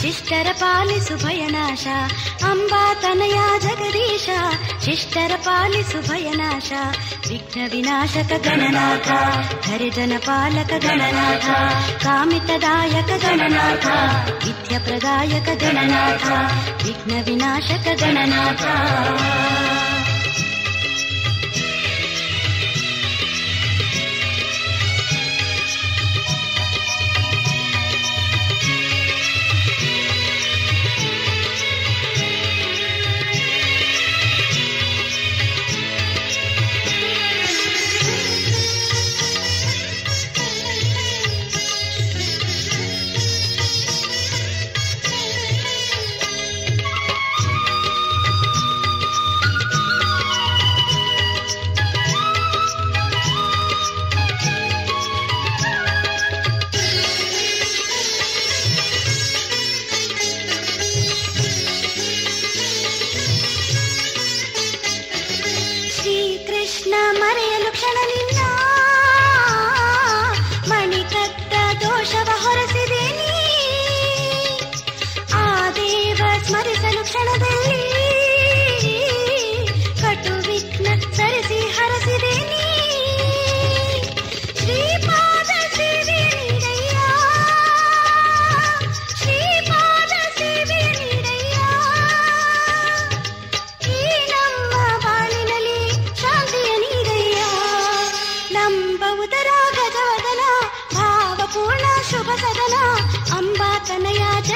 शिष्टरपालि 0.00 1.00
सुभयनाशा 1.06 1.96
अम्बातनया 2.50 3.46
जगदीशा 3.64 4.38
शिष्टरपालि 4.84 5.82
सुभयनाशा 5.90 6.82
विघ्नविनाशक 7.28 8.32
गणनाथा 8.46 9.18
हरिदनपालक 9.66 10.72
गणनाथ 10.86 11.46
कामितदायक 12.04 13.10
गणनाथा 13.24 13.96
इथ्यप्रदायक 14.50 15.48
गणनाथ 15.62 16.26
विघ्नविनाशक 16.84 17.88
गणनाथा। 18.02 19.65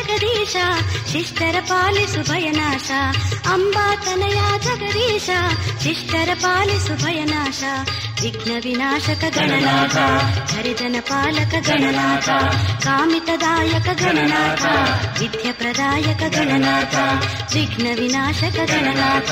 ಜಗದೀಶ 0.09 0.55
ಶಿಷ್ಟರ 1.11 1.57
ಪಾಲಿಸು 1.69 2.21
ಭಯನಾಶ 2.29 2.89
ಅಂಬಾತನಯ 3.53 4.39
ಜಗದೀಶ 4.57 5.29
ಶಿಷ್ಟರ 5.83 6.29
ಪಾಲಿಸು 6.41 6.95
ಭಯನಾಶ 7.03 7.61
ವಿಘ್ನ 8.21 8.51
ವಿನಾಶಕ 8.59 9.23
ಗಣನಾಥ 9.37 9.97
ಹರಿಜನ 10.51 10.97
ಪಾಲಕ 11.09 11.55
ಗಣನಾಥ 11.67 12.29
ಕಾಮಿತದಾಯಕ 12.85 13.89
ಗಣನಾಥ 14.01 14.65
ವಿದ್ಯ 15.19 15.51
ಪ್ರದಾಯಕ 15.51 16.23
ಗಣನಾಥ 16.37 16.95
ವಿಘ್ನ 17.53 17.87
ವಿನಾಶಕ 17.99 18.57
ಗಣನಾಥ 18.65 19.31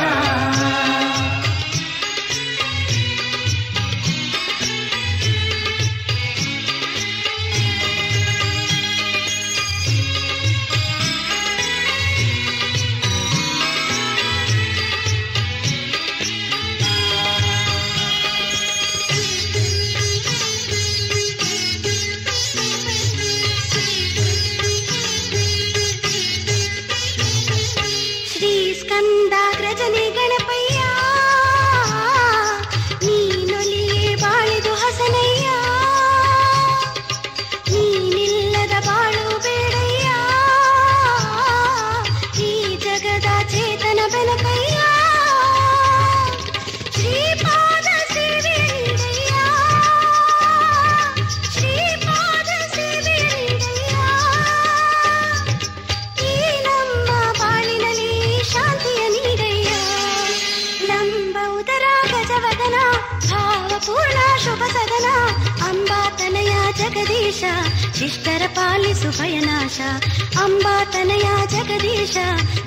ಅಂಬಾತನಯ 70.43 71.27
ಜಗದೀಶ 71.45 72.15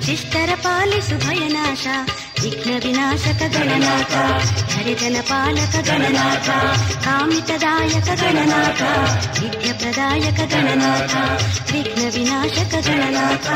ಶಿಷ್ಟರ 0.05 0.51
ಪಾಲಿಸು 0.63 1.17
ಭಯನಾಶ 1.17 1.87
ವಿಘ್ನ 2.43 2.71
ವಿನಾಶಕ 2.85 3.41
ಗಣನಾಥ 3.53 4.13
ಹರಿಜನ 4.73 5.17
ಪಾಲಕ 5.21 5.75
ಗಣನಾಥ 5.87 6.49
ಕಾಮಿತದಾಯಕ 7.05 8.09
ಗಣನಾಥ 8.21 8.81
ವಿಘ್ನ 9.41 9.71
ಪ್ರದಾಯಕ 9.79 10.39
ಗಣನಾಥ 10.53 11.15
ವಿಘ್ನ 11.71 12.03
ವಿನಾಶಕ 12.15 12.73
ಗಣನಾಥ 12.87 13.47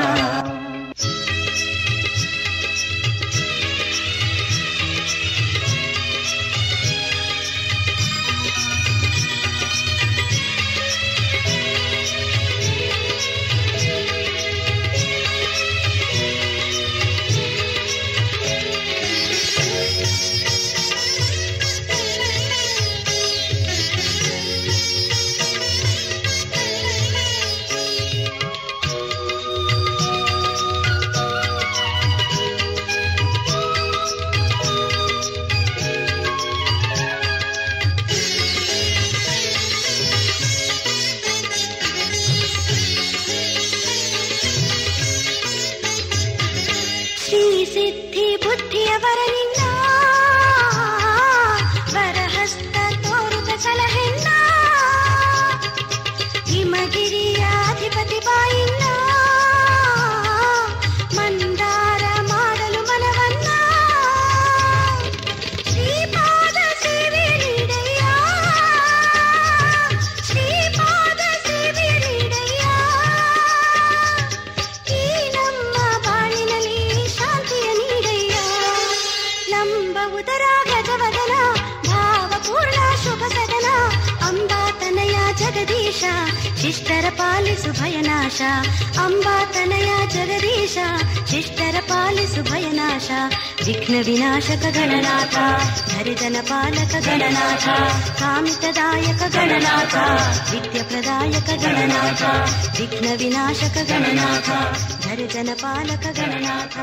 ಹರಿಜನ 105.36 105.54
ಪಾಲಕ 105.62 106.16
ಗಣನಾಥ, 106.16 106.76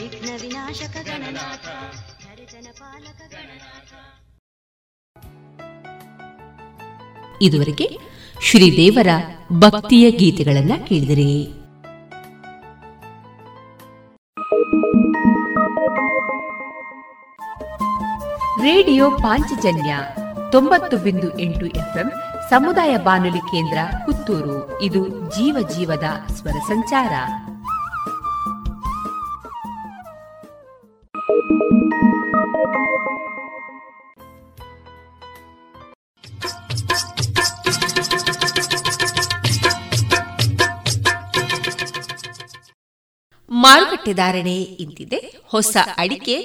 ವಿಘ್ನ 0.00 0.30
ವಿನಾಶಕ 0.42 0.96
ಗಣನಾಥ 1.04 1.66
ಪಾಲಕ 2.80 3.20
ಗಣನಾಥ. 3.32 3.92
ಇದುವರೆಗೆ 7.42 7.98
ಶ್ರೀದೇವರ 8.42 9.06
ಭಕ್ತಿಯ 9.52 10.10
ಗೀತೆಗಳನ್ನ 10.10 10.72
ಕೇಳಿದಿರಿ. 10.84 11.46
ರೇಡಿಯೋ 18.62 19.10
ಪಾಂಚಜನ್ಯ 19.10 19.96
ತೊಂಬತ್ತು 20.52 20.96
ಬಿಂದು 20.96 21.38
ಎಂಟು 21.38 21.66
ಎಫ್ಎಂ 21.66 22.12
ಸಮುದಾಯ 22.50 22.96
ಬಾನುಲಿ 22.96 23.38
ಕೇಂದ್ರ 23.38 23.78
ಪುತ್ತೂರು. 24.06 24.82
ಇದು 24.82 25.08
ಜೀವ 25.08 25.68
ಜೀವದ 25.68 26.32
ಸ್ವರ 26.32 26.58
ಸಂಚಾರ. 26.68 27.12
ಮಾರುಕಟ್ಟೆ 44.04 44.12
ಧಾರಣೆ 44.12 44.56
ಇಂತಿದೆ. 44.84 45.18
ಹೊಸ 45.44 45.76
ಅಡಿಕೆ 45.96 46.36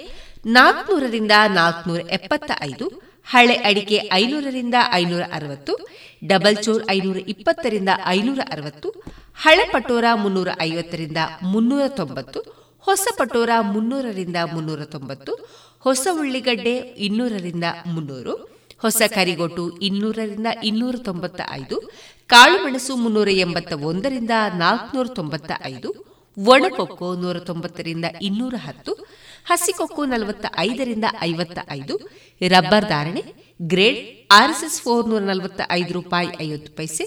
ನಾಲ್ಕನೂರರಿಂದ 0.46 1.32
ನಾಲ್ಕನೂರ 1.48 2.00
ಎಪ್ಪತ್ತ 2.10 2.52
ಐದು 2.62 2.86
ಹಳೆ 3.26 3.56
ಅಡಿಕೆ 3.56 3.98
ಐನೂರರಿಂದ 4.12 4.76
ಐನೂರ 4.92 5.24
ಅರವತ್ತು 5.34 5.74
ಡಬಲ್ 6.28 6.58
ಚೋರ್ 6.64 6.84
ಐನೂರ 6.92 7.18
ಇಪ್ಪತ್ತರಿಂದ 7.28 7.90
ಐನೂರ 8.06 8.40
ಅರವತ್ತು 8.52 8.90
ಹಳೆ 9.44 9.66
ಪಟೋರ 9.72 10.06
ಮುನ್ನೂರ 10.14 10.50
ಐವತ್ತರಿಂದ 10.62 11.18
ಮುನ್ನೂರ 11.44 11.88
ತೊಂಬತ್ತು 11.88 12.40
ಹೊಸ 12.80 13.08
ಪಟೋರ 13.18 13.50
ಮುನ್ನೂರರಿಂದ 13.62 14.36
ಮುನ್ನೂರ 14.54 14.84
ತೊಂಬತ್ತು 14.84 15.32
ಹೊಸ 15.80 16.08
ಉಳ್ಳಿಗಡ್ಡೆ 16.12 16.74
ಇನ್ನೂರರಿಂದ 16.98 17.64
ಮುನ್ನೂರು, 17.88 18.34
ಹೊಸ 18.82 19.02
ಕರಿಗೋಟು 19.16 19.80
ಇನ್ನೂರರಿಂದ 19.80 20.48
ಇನ್ನೂರ 20.64 20.96
ತೊಂಬತ್ತ 20.98 21.42
ಐದು 21.52 21.78
ಕಾಳುಮೆಣಸು 22.30 22.96
ಮುನ್ನೂರ 22.96 23.30
ಎಂಬತ್ತ 23.30 23.74
ಒಂದರಿಂದ 23.74 24.32
ನಾಲ್ಕುನೂರ 24.58 25.08
ತೊಂಬತ್ತ 25.08 25.52
ಐದು 25.66 26.09
ಒಣಕೊಕ್ಕೋ 26.48 27.16
ನೂರ 27.16 27.40
ತೊಂಬತ್ತರಿಂದ 27.40 28.06
ಇನ್ನೂರ 28.22 28.54
ಹತ್ತು 28.58 29.08
ಹಸಿಕೊಕ್ಕೋ 29.46 30.06
ನಲವತ್ತ 30.06 30.46
ಐದರಿಂದ 30.58 31.06
ಐವತ್ತ 31.22 31.60
ಐದು 31.70 31.96
ರಬ್ಬರ್ 32.48 32.88
ಧಾರಣೆ, 32.90 33.24
ಗ್ರೇಡ್ 33.62 34.28
ಆರ್ಎಸ್ಎಸ್ 34.32 34.82
ಫೋರ್ 34.82 35.10
ನೂರ 35.10 35.22
ನಲವತ್ತ 35.22 35.62
ಐದು 35.72 35.94
ರೂಪಾಯಿ 35.94 36.30
ಐವತ್ತು 36.42 36.72
ಪೈಸೆ, 36.72 37.06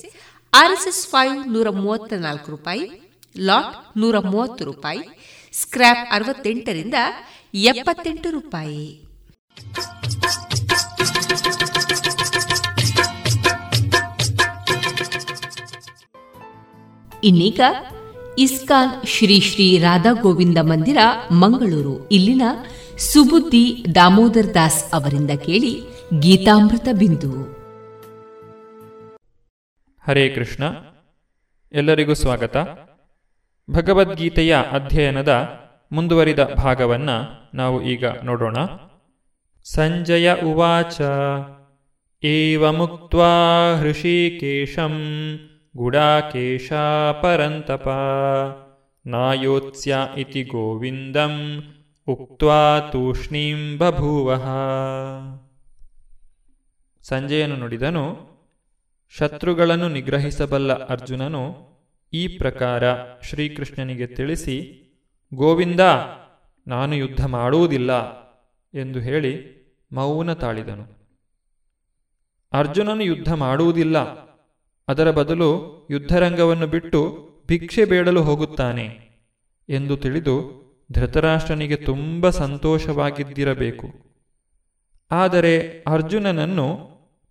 ಆರ್ಎಸ್ಎಸ್ 0.52 1.06
ಫೈವ್ 1.06 1.48
ನೂರ 1.48 1.70
ಮೂವತ್ತ 1.70 2.12
ನಾಲ್ಕು 2.12 2.50
ರೂಪಾಯಿ, 2.50 2.90
ಲಾಟ್ 3.38 3.98
ನೂರ 3.98 4.18
ಮೂವತ್ತು 4.18 4.64
ರೂಪಾಯಿ, 4.64 5.00
ಸ್ಕ್ರ್ಯಾಪ್ 5.52 6.12
ಅರವತ್ತೆಂಟರಿಂದ 6.12 6.94
ಎಪ್ಪತ್ತೆಂಟು 7.54 8.30
ರೂಪಾಯಿ. 8.30 8.84
ಇನ್ನೀಗ 17.24 17.60
ಇಸ್ಕಾನ್ 18.38 19.06
ಶ್ರೀ 19.06 19.40
ಶ್ರೀ 19.40 19.78
ರಾಧಾ 19.78 20.12
ಗೋವಿಂದ 20.12 20.58
ಮಂದಿರ, 20.58 20.98
ಮಂಗಳೂರು. 21.32 22.08
ಇಲ್ಲಿನ 22.08 22.42
ಸುಬುದ್ದಿ 22.98 23.84
ದಾಮೋದರ್ 23.94 24.54
ದಾಸ್ 24.54 24.94
ಅವರಿಂದ 24.94 25.30
ಕೇಳಿ 25.30 25.82
ಗೀತಾಮೃತ 26.18 26.88
ಬಿಂದು. 26.98 27.52
ಹರೇ 30.06 30.28
ಕೃಷ್ಣ. 30.28 30.64
ಎಲ್ಲರಿಗೂ 31.72 32.14
ಸ್ವಾಗತ. 32.14 32.56
ಭಗವದ್ಗೀತೆಯ 33.70 34.56
ಅಧ್ಯಯನದ 34.72 35.60
ಮುಂದುವರಿದ 35.92 36.38
ಭಾಗವನ್ನ 36.56 37.10
ನಾವು 37.54 37.82
ಈಗ 37.82 38.04
ನೋಡೋಣ. 38.24 38.56
ಸಂಜಯ 39.64 40.32
ಉವಾಚ. 40.32 41.00
ಏವ 42.24 42.72
ಮುಕ್ತ 42.72 43.14
ಹೃಷಿಕೇಶಂ. 43.80 44.92
ಗುಡಾಕೇಶಾ 45.76 47.12
ಪರಂತಪ 47.22 47.88
ನಾಯೋತ್ಸ್ಯ 49.06 49.96
ಇತಿ 50.16 50.44
ಗೋವಿಂದಂ 50.44 51.64
ಉಕ್ತ್ವಾ 52.06 52.80
ತೂಷ್ಣೀಂ 52.92 53.78
ಬಭೂವಃ 53.78 54.46
ಸಂಜೆಯನ್ನು 57.02 57.56
ನುಡಿದನು, 57.56 58.16
ಶತ್ರುಗಳನ್ನು 59.08 59.88
ನಿಗ್ರಹಿಸಬಲ್ಲ 59.88 60.86
ಅರ್ಜುನನು 60.86 61.44
ಈ 62.12 62.38
ಪ್ರಕಾರ 62.38 62.94
ಶ್ರೀಕೃಷ್ಣನಿಗೆ 63.22 64.06
ತಿಳಿಸಿ, 64.06 64.56
ಗೋವಿಂದ, 65.34 65.80
ನಾನು 66.66 66.94
ಯುದ್ಧ 66.94 67.26
ಮಾಡುವುದಿಲ್ಲ 67.26 67.92
ಎಂದು 68.74 69.00
ಹೇಳಿ 69.00 69.32
ಮೌನ 69.92 70.32
ತಾಳಿದನು. 70.32 70.84
ಅರ್ಜುನನು 72.52 73.04
ಯುದ್ಧ 73.04 73.32
ಮಾಡುವುದಿಲ್ಲ. 73.32 74.31
ಅದರ 74.88 75.10
ಬದಲು 75.10 75.50
ಯುದ್ಧರಂಗವನ್ನು 75.90 76.66
ಬಿಟ್ಟು 76.66 77.00
ಭಿಕ್ಷೆ 77.46 77.84
ಬೇಡಲು 77.84 78.22
ಹೋಗುತ್ತಾನೆ 78.22 78.86
ಎಂದು 79.68 79.96
ತಿಳಿದು 79.96 80.62
ಧೃತರಾಷ್ಟ್ರನಿಗೆ 80.92 81.76
ತುಂಬ 81.76 82.30
ಸಂತೋಷವಾಗಿದ್ದಿರಬೇಕು. 82.30 83.88
ಆದರೆ 85.10 85.84
ಅರ್ಜುನನನ್ನು 85.86 86.68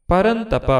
ಪರಂತಪ 0.07 0.71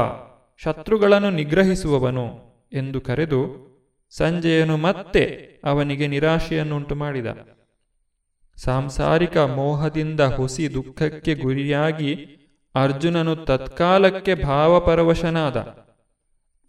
ಶತ್ರುಗಳನ್ನು 0.64 1.30
ನಿಗ್ರಹಿಸುವವನು 1.30 2.26
ಎಂದು 2.72 3.00
ಕರೆದು 3.00 3.72
ಸಂಜೆಯನು 4.10 4.76
ಮತ್ತೆ 4.76 5.24
ಅವನಿಗೆ 5.64 6.06
ನಿರಾಶೆಯನ್ನುಂಟು 6.06 6.94
ಮಾಡಿದ. 6.94 7.26
ಸಾಂಸಾರಿಕ 8.56 9.36
ಮೋಹದಿಂದ 9.36 10.20
ಹುಸಿ 10.20 10.74
ದುಃಖಕ್ಕೆ 10.74 11.34
ಗುರಿಯಾಗಿ 11.34 12.14
ಅರ್ಜುನನು 12.74 13.36
ತತ್ಕಾಲಕ್ಕೆ 13.36 14.34
ಭಾವಪರವಶನಾದ. 14.34 15.56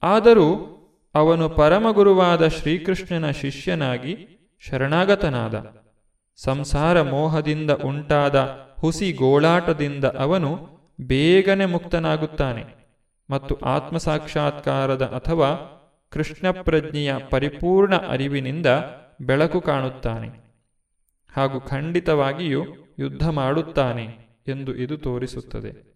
ಆದರೂ 0.03 0.69
ಅವನು 1.15 1.49
ಪರಮಗುರುವಾದ 1.49 2.47
ಶ್ರೀಕೃಷ್ಣನ 2.47 3.31
ಶಿಷ್ಯನಾಗಿ 3.31 4.27
ಶರಣಾಗತನಾದ. 4.59 5.83
ಸಂಸಾರ 6.35 7.01
ಮೋಹದಿಂದ 7.01 7.71
ಉಂಟಾದ 7.71 8.57
ಹುಸಿ 8.79 9.11
ಗೋಳಾಟದಿಂದ 9.11 10.05
ಅವನು 10.05 10.69
ಬೇಗನೆ 11.01 11.65
ಮುಕ್ತನಾಗುತ್ತಾನೆ 11.65 12.63
ಮತ್ತು 13.29 13.55
ಆತ್ಮಸಾಕ್ಷಾತ್ಕಾರದ 13.55 15.01
ಅಥವಾ 15.01 15.79
ಕೃಷ್ಣ 16.09 16.51
ಪ್ರಜ್ಞೆಯ 16.51 17.15
ಪರಿಪೂರ್ಣ 17.29 17.95
ಅರಿವಿನಿಂದ 17.95 18.65
ಬೆಳಕು 19.21 19.61
ಕಾಣುತ್ತಾನೆ 19.61 20.27
ಹಾಗೂ 21.37 21.59
ಖಂಡಿತವಾಗಿಯೂ 21.59 22.63
ಯುದ್ಧ 22.99 23.29
ಮಾಡುತ್ತಾನೆ 23.29 24.37
ಎಂದು 24.47 24.75
ಇದು 24.75 24.97
ತೋರಿಸುತ್ತದೆ. 24.97 25.93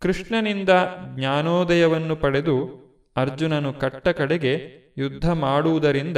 ಕೃಷ್ಣನಿಂದ 0.00 0.68
ಜ್ಞಾನೋದಯವನ್ನು 1.14 2.16
ಪಡೆದು 2.16 2.85
ಅರ್ಜುನನು 3.16 3.72
ಕಟ್ಟ 3.72 4.08
ಕಡೆಗೆ 4.08 4.86
ಯುದ್ಧ 4.98 5.30
ಮಾಡುವುದರಿಂದ 5.30 6.16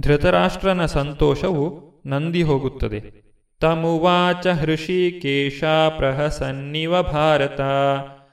ಧೃತರಾಷ್ಟ್ರನ 0.00 0.86
ಸಂತೋಷವು 0.86 1.92
ನಂದಿ 2.06 2.42
ಹೋಗುತ್ತದೆ. 2.42 3.22
ತಮುವಾಚ 3.60 4.46
ಹೃಷಿಕೇಶ 4.46 5.64
ಪ್ರಹಸನ್ನಿವ 5.96 7.02
ಭಾರತ. 7.02 7.60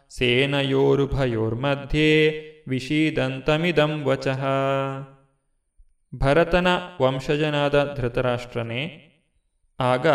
ಸೇನಯೋರುಭಯೋರ್ಮಧ್ಯೆ 0.10 2.42
ವಿಷೀದಂತಮಿದಂ 2.68 4.04
ವಚಃ. 4.04 4.46
ಭರತನ 6.16 6.68
ವಂಶಜನಾದ 7.02 7.94
ಧೃತರಾಷ್ಟ್ರನೇ, 7.98 9.06
ಆಗ 9.80 10.08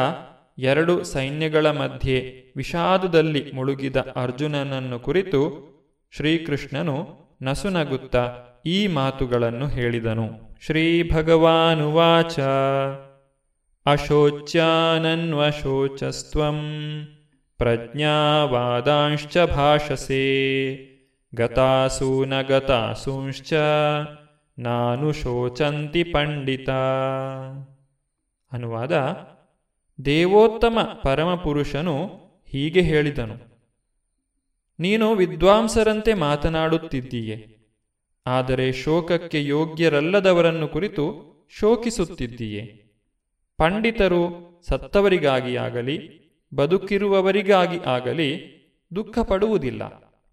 ಎರಡು 0.59 1.05
ಸೈನ್ಯಗಳ 1.05 1.71
ಮಧ್ಯೆ 1.71 2.45
ವಿಷಾದದಲ್ಲಿ 2.57 3.53
ಮುಳುಗಿದ 3.53 3.97
ಅರ್ಜುನನನ್ನು 3.97 4.99
ಕುರಿತು 4.99 5.75
ಶ್ರೀಕೃಷ್ಣನು 6.17 7.24
ನಸುನಗುತ್ತ 7.45 8.17
ಈ 8.67 8.87
ಮಾತುಗಳನ್ನು 8.87 9.67
ಹೇಳಿದನು. 9.67 10.57
ಶ್ರೀ 10.61 11.11
ಭಗವಾನುವಾಚ 11.11 12.41
ಅಶೋಚ್ಯಾನನ್ವಶೋಚಸ್ತ್ವಂ. 13.87 16.59
ಪ್ರಜ್ಞಾವಾದಾಂಶ್ಚ 17.59 19.39
ಭಾಷಸೆ. 19.39 20.75
ಗತಾಸೂನಗತಾಸೂಂಶ್ಚ 21.35 22.27
ನ 22.27 22.43
ಗತಾಸೂಂಶ್ಚ. 22.43 23.55
ನಾನು 24.59 25.13
ಶೋಚಂತಿ 25.13 26.05
ಪಂಡಿತ. 26.05 26.71
ಅನುವಾದ. 28.53 29.17
ದೇವೋತ್ತಮ 30.05 30.79
ಪರಮಪುರುಷನು 31.03 32.11
ಹೀಗೆ 32.49 32.81
ಹೇಳಿದನು. 32.81 33.54
ನೀನು 34.79 35.15
ವಿದ್ವಾಂಸರಂತೆ 35.15 36.15
ಮಾತನಾಡುತ್ತಿದ್ದೀಯೆ. 36.15 37.55
ಆದರೆ 38.27 38.73
ಶೋಕಕ್ಕೆ 38.73 39.45
ಯೋಗ್ಯರಲ್ಲದವರನ್ನು 39.45 40.69
ಕುರಿತು 40.69 41.35
ಶೋಕಿಸುತ್ತಿದ್ದೀಯೆ. 41.59 42.63
ಪಂಡಿತರು 43.57 44.45
ಸತ್ತವರಿಗಾಗಿ 44.69 45.57
ಆಗಲಿ, 45.57 46.25
ಬದುಕಿರುವವರಿಗಾಗಿ 46.55 47.79
ಆಗಲಿ 47.79 48.55
ದುಃಖ 48.95 49.19
ಪಡುವುದಿಲ್ಲ 49.19 49.83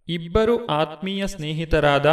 ಇಬ್ಬರು 0.07 0.65
ಆತ್ಮೀಯ 0.65 1.27
ಸ್ನೇಹಿತರಾದ 1.27 2.05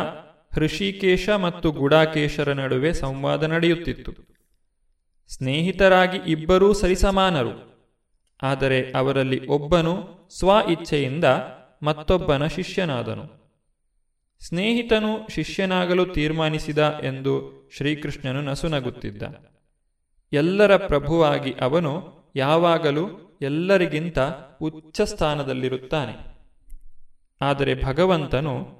ಹೃಷಿಕೇಶ 0.54 1.30
ಮತ್ತು 1.30 1.70
ಗುಡಾಕೇಶರ 1.70 2.52
ನಡುವೆ 2.52 2.92
ಸಂವಾದ 2.92 3.42
ನಡೆಯುತ್ತಿತ್ತು. 3.42 4.12
ಸ್ನೇಹಿತರಾಗಿ 5.28 6.32
ಇಬ್ಬರೂ 6.32 6.72
ಸರಿಸಮಾನರು. 6.72 7.68
ಆದರೆ 8.42 8.92
ಅವರಲ್ಲಿ 8.96 9.46
ಒಬ್ಬನು 9.46 10.28
ಸ್ವ 10.38 10.50
ಇಚ್ಛೆಯಿಂದ 10.70 11.24
ಮತ್ತೊಬ್ಬನ 11.82 12.46
ಶಿಷ್ಯನಾದನು. 12.46 13.38
ಸ್ನೇಹಿತನು 14.40 15.28
ಶಿಷ್ಯನಾಗಲು 15.30 16.06
ತೀರ್ಮಾನಿಸಿದ 16.06 17.00
ಎಂದು 17.02 17.58
ಶ್ರೀಕೃಷ್ಣನು 17.76 18.42
ನಸುನಗುತ್ತಿದ್ದ. 18.42 19.22
ಎಲ್ಲರ 20.32 20.76
ಪ್ರಭುವಾಗಿ 20.76 21.52
ಅವನು 21.52 22.12
ಯಾವಾಗಲೂ 22.36 23.38
ಎಲ್ಲರಿಗಿಂತ 23.42 24.18
ಉಚ್ಚ 24.60 25.00
ಸ್ಥಾನದಲ್ಲಿರುತ್ತಾನೆ. 25.00 26.38
ಆದರೆ 27.40 27.84
ಭಗವಂತನು 27.84 28.78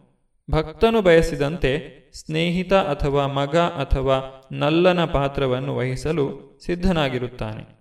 ಭಕ್ತನು 0.50 1.02
ಬಯಸಿದಂತೆ 1.02 1.98
ಸ್ನೇಹಿತ 2.12 2.72
ಅಥವಾ 2.72 3.26
ಮಗ 3.26 3.56
ಅಥವಾ 3.56 4.48
ನಲ್ಲನ 4.52 5.04
ಪಾತ್ರವನ್ನು 5.04 5.76
ವಹಿಸಲು 5.76 6.58
ಸಿದ್ಧನಾಗಿರುತ್ತಾನೆ. 6.64 7.78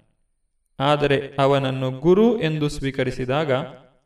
ಆದರೆ 0.79 1.35
ಅವನನ್ನು 1.39 1.91
ಗುರು 1.91 2.41
ಎಂದು 2.41 2.69
ಸ್ವೀಕರಿಸಿದಾಗ 2.69 3.51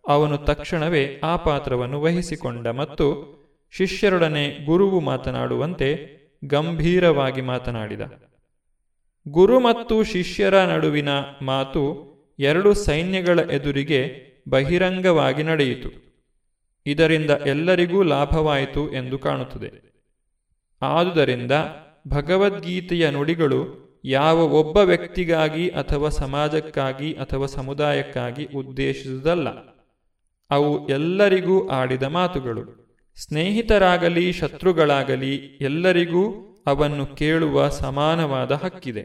ಅವನು 0.08 0.38
ತಕ್ಷಣವೇ 0.38 1.20
ಆ 1.24 1.36
ಪಾತ್ರವನ್ನು 1.36 2.02
ವಹಿಸಿಕೊಂಡ 2.02 2.68
ಮತ್ತು 2.68 3.42
ಶಿಷ್ಯರೊಡನೆ 3.72 4.66
ಗುರುವು 4.66 5.00
ಮಾತನಾಡುವಂತೆ 5.00 6.22
ಗಂಭೀರವಾಗಿ 6.46 7.42
ಮಾತನಾಡಿದ. 7.42 8.02
ಗುರು 9.28 9.60
ಮತ್ತು 9.60 10.04
ಶಿಷ್ಯರ 10.04 10.66
ನಡುವಿನ 10.66 11.10
ಮಾತು 11.42 12.12
ಎರಡು 12.40 12.74
ಸೈನ್ಯಗಳ 12.74 13.40
ಎದುರಿಗೆ 13.40 14.22
ಬಹಿರಂಗವಾಗಿ 14.50 15.44
ನಡೆಯಿತು. 15.44 15.90
ಇದರಿಂದ 16.86 17.32
ಎಲ್ಲರಿಗೂ 17.32 18.04
ಲಾಭವಾಯಿತು 18.04 18.94
ಎಂದು 18.94 19.20
ಕಾಣುತ್ತದೆ. 19.20 19.92
ಆದುದರಿಂದ 20.82 21.52
ಭಗವದ್ಗೀತೆಯ 22.08 23.10
ನುಡಿಗಳು 23.10 23.92
ಯಾವ 24.06 24.38
ಒಬ್ಬ 24.38 24.78
ವ್ಯಕ್ತಿಗಾಗಿ 24.78 25.70
ಅಥವಾ 25.70 26.10
ಸಮಾಜಕ್ಕಾಗಿ 26.10 27.14
ಅಥವಾ 27.14 27.46
ಸಮುದಾಯಕ್ಕಾಗಿ 27.46 28.46
ಉದ್ದೇಶಿಸುವುದಲ್ಲ. 28.46 29.71
ಅವು 30.52 30.90
ಎಲ್ಲರಿಗೂ 30.90 31.68
ಆಡಿದ 31.70 32.04
ಮಾತುಗಳು. 32.04 32.64
ಸ್ನೇಹಿತರಾಗಲಿ, 33.18 34.32
ಶತ್ರುಗಳಾಗಲಿ, 34.32 35.36
ಎಲ್ಲರಿಗೂ 35.62 36.24
ಅವನ್ನು 36.68 37.06
ಕೇಳುವ 37.06 37.70
ಸಮಾನವಾದ 37.70 38.52
ಹಕ್ಕಿದೆ. 38.52 39.04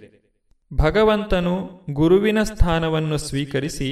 ಭಗವಂತನು 0.76 1.55
ಗುರುವಿನ 1.90 2.42
ಸ್ಥಾನವನ್ನು 2.42 3.16
ಸ್ವೀಕರಿಸಿ 3.18 3.90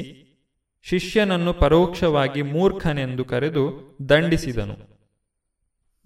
ಶಿಷ್ಯನನ್ನು 0.83 1.53
ಪರೋಕ್ಷವಾಗಿ 1.53 2.43
ಮೂರ್ಖನೆಂದು 2.43 3.25
ಕರೆದು 3.25 3.65
ದಂಡಿಸಿದನು. 4.09 4.77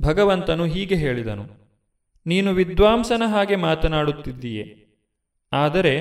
ಭಗವಂತನು 0.03 0.65
ಹೀಗೆ 0.65 0.95
ಹೇಳಿದನು, 0.95 1.47
ನೀನು 2.27 2.53
ವಿದ್ವಾಂಸನ 2.53 3.23
ಹಾಗೆ 3.27 3.57
ಮಾತನಾಡುತ್ತಿದ್ದೀಯೆ. 3.57 4.65
ಆದರೆ 5.53 5.95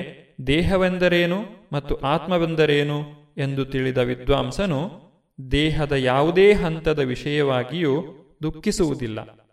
ದೇಹವೆಂದರೇನು 0.46 1.38
ಮತ್ತು 1.72 1.96
ಆತ್ಮವೆಂದರೇನು? 1.96 2.98
ಎಂದು 3.38 3.64
ತಿಳಿದ 3.64 3.98
ವಿದ್ವಾಂಸನು 3.98 5.07
ದೇಹದ 5.50 5.92
ಯಾವುದೇ 5.92 6.52
ಹಂತದ 6.52 6.98
ವಿಷಯವಾಗಿಯೂ 6.98 8.04
ದುಃಖಿಸುವುದಿಲ್ಲ. 8.42 9.48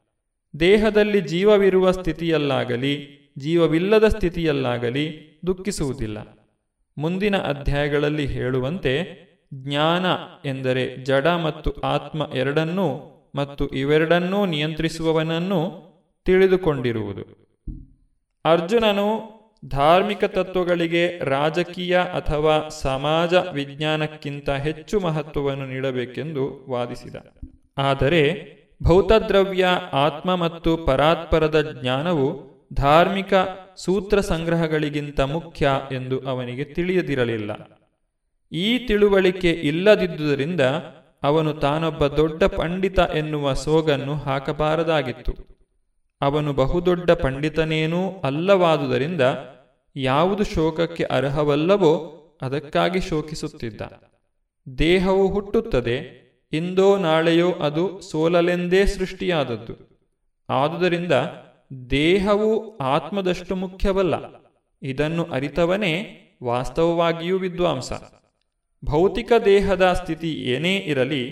ದೇಹದಲ್ಲಿ 0.60 1.22
ಜೀವವಿರುವ 1.22 1.92
ಸ್ಥಿತಿಯಲ್ಲಾಗಲಿ, 1.92 3.08
ಜೀವವಿಲ್ಲದ 3.38 4.08
ಸ್ಥಿತಿಯಲ್ಲಾಗಲಿ 4.08 5.40
ದುಃಖಿಸುವುದಿಲ್ಲ. 5.48 6.48
ಮುಂದಿನ 6.98 7.38
ಅಧ್ಯಾಯಗಳಲ್ಲಿ 7.38 8.26
ಹೇಳುವಂತೆ, 8.26 9.26
ಜ್ಞಾನ 9.54 10.06
ಎಂದರೆ 10.48 10.96
ಜಡ 10.96 11.28
ಮತ್ತು 11.28 11.72
ಆತ್ಮ 11.72 12.32
ಎರಡನ್ನೂ 12.36 13.12
ಮತ್ತು 13.36 13.68
ಇವೆರಡನ್ನೂ 13.68 14.46
ನಿಯಂತ್ರಿಸುವವನನ್ನು 14.46 15.86
ತಿಳಿದುಕೊಂಡಿರುವುದು. 16.26 17.46
ಅರ್ಜುನನು 18.46 19.35
ಧಾರ್ಮಿಕ 19.68 20.24
ತತ್ವಗಳಿಗೆ 20.24 21.20
ರಾಜಕೀಯ 21.24 21.98
ಅಥವಾ 21.98 22.70
ಸಮಾಜ 22.70 23.34
ವಿಜ್ಞಾನಕ್ಕಿಂತ 23.34 24.50
ಹೆಚ್ಚು 24.50 25.00
ಮಹತ್ವವನ್ನು 25.00 25.66
ನೀಡಬೇಕೆಂದು 25.66 26.66
ವಾದಿಸಿದ. 26.70 27.16
ಆದರೆ, 27.78 28.56
ಭೌತದ್ರವ್ಯ, 28.84 29.68
ಆತ್ಮ 29.94 30.36
ಮತ್ತು 30.36 30.78
ಪರಾತ್ಪರದ 30.78 31.80
ಜ್ಞಾನವು 31.82 32.56
ಧಾರ್ಮಿಕ 32.74 33.34
ಸೂತ್ರ 33.78 34.20
ಸಂಗ್ರಹಗಳಿಗಿಂತ 34.20 35.20
ಮುಖ್ಯ 35.20 35.70
ಎಂದು 35.92 36.20
ಅವನಿಗೆ 36.20 36.64
ತಿಳಿಯದಿರಲಿಲ್ಲ. 36.64 37.52
ಈ 38.52 38.88
ತಿಳುವಳಿಕೆ 38.88 39.52
ಇಲ್ಲದಿದ್ದುದರಿಂದ 39.52 40.62
ಅವನು 41.24 41.54
ತಾನೊಬ್ಬ 41.54 42.08
ದೊಡ್ಡ 42.08 42.44
ಪಂಡಿತ 42.44 43.00
ಎನ್ನುವ 43.00 43.54
ಸೋಗನ್ನು 43.54 44.16
ಹಾಕಬಾರದಾಗಿತ್ತು. 44.16 45.34
ಅವನು 46.22 46.54
ಬಹುದೊಡ್ಡ 46.54 47.12
ಪಂಡಿತನೇನೂ 47.12 48.22
ಅಲ್ಲವಾದುದರಿಂದ 48.24 49.22
ಯಾವುದು 49.96 50.44
ಶೋಕಕ್ಕೆ 50.44 51.04
ಅರ್ಹವಲ್ಲವೋ 51.04 51.94
ಅದಕ್ಕಾಗಿ 52.42 53.02
ಶೋಕಿಸುತ್ತಿದ್ದ. 53.02 53.82
ದೇಹವು 54.78 55.28
ಹುಟ್ಟುತ್ತದೆ, 55.28 56.26
ಇಂದೋ 56.54 56.98
ನಾಳೆಯೋ 56.98 57.52
ಅದು 57.52 58.02
ಸೋಲಲೆಂದೇ 58.02 58.86
ಸೃಷ್ಟಿಯಾದದ್ದು. 58.86 59.76
ಆದುದರಿಂದ 60.50 61.12
ದೇಹವು 61.90 62.78
ಆತ್ಮದಷ್ಟು 62.78 63.56
ಮುಖ್ಯವಲ್ಲ, 63.56 64.16
ಇದನ್ನು 64.82 65.24
ಅರಿತವನೇ 65.24 65.94
ವಾಸ್ತವವಾಗಿಯೂ 66.44 67.38
ವಿದ್ವಾಂಸ. 67.38 67.94
ಭೌತಿಕ 68.86 69.32
ದೇಹದ 69.46 69.94
ಸ್ಥಿತಿ 69.94 70.34
ಏನೇ 70.34 70.78
ಇರಲಿ, 70.78 71.24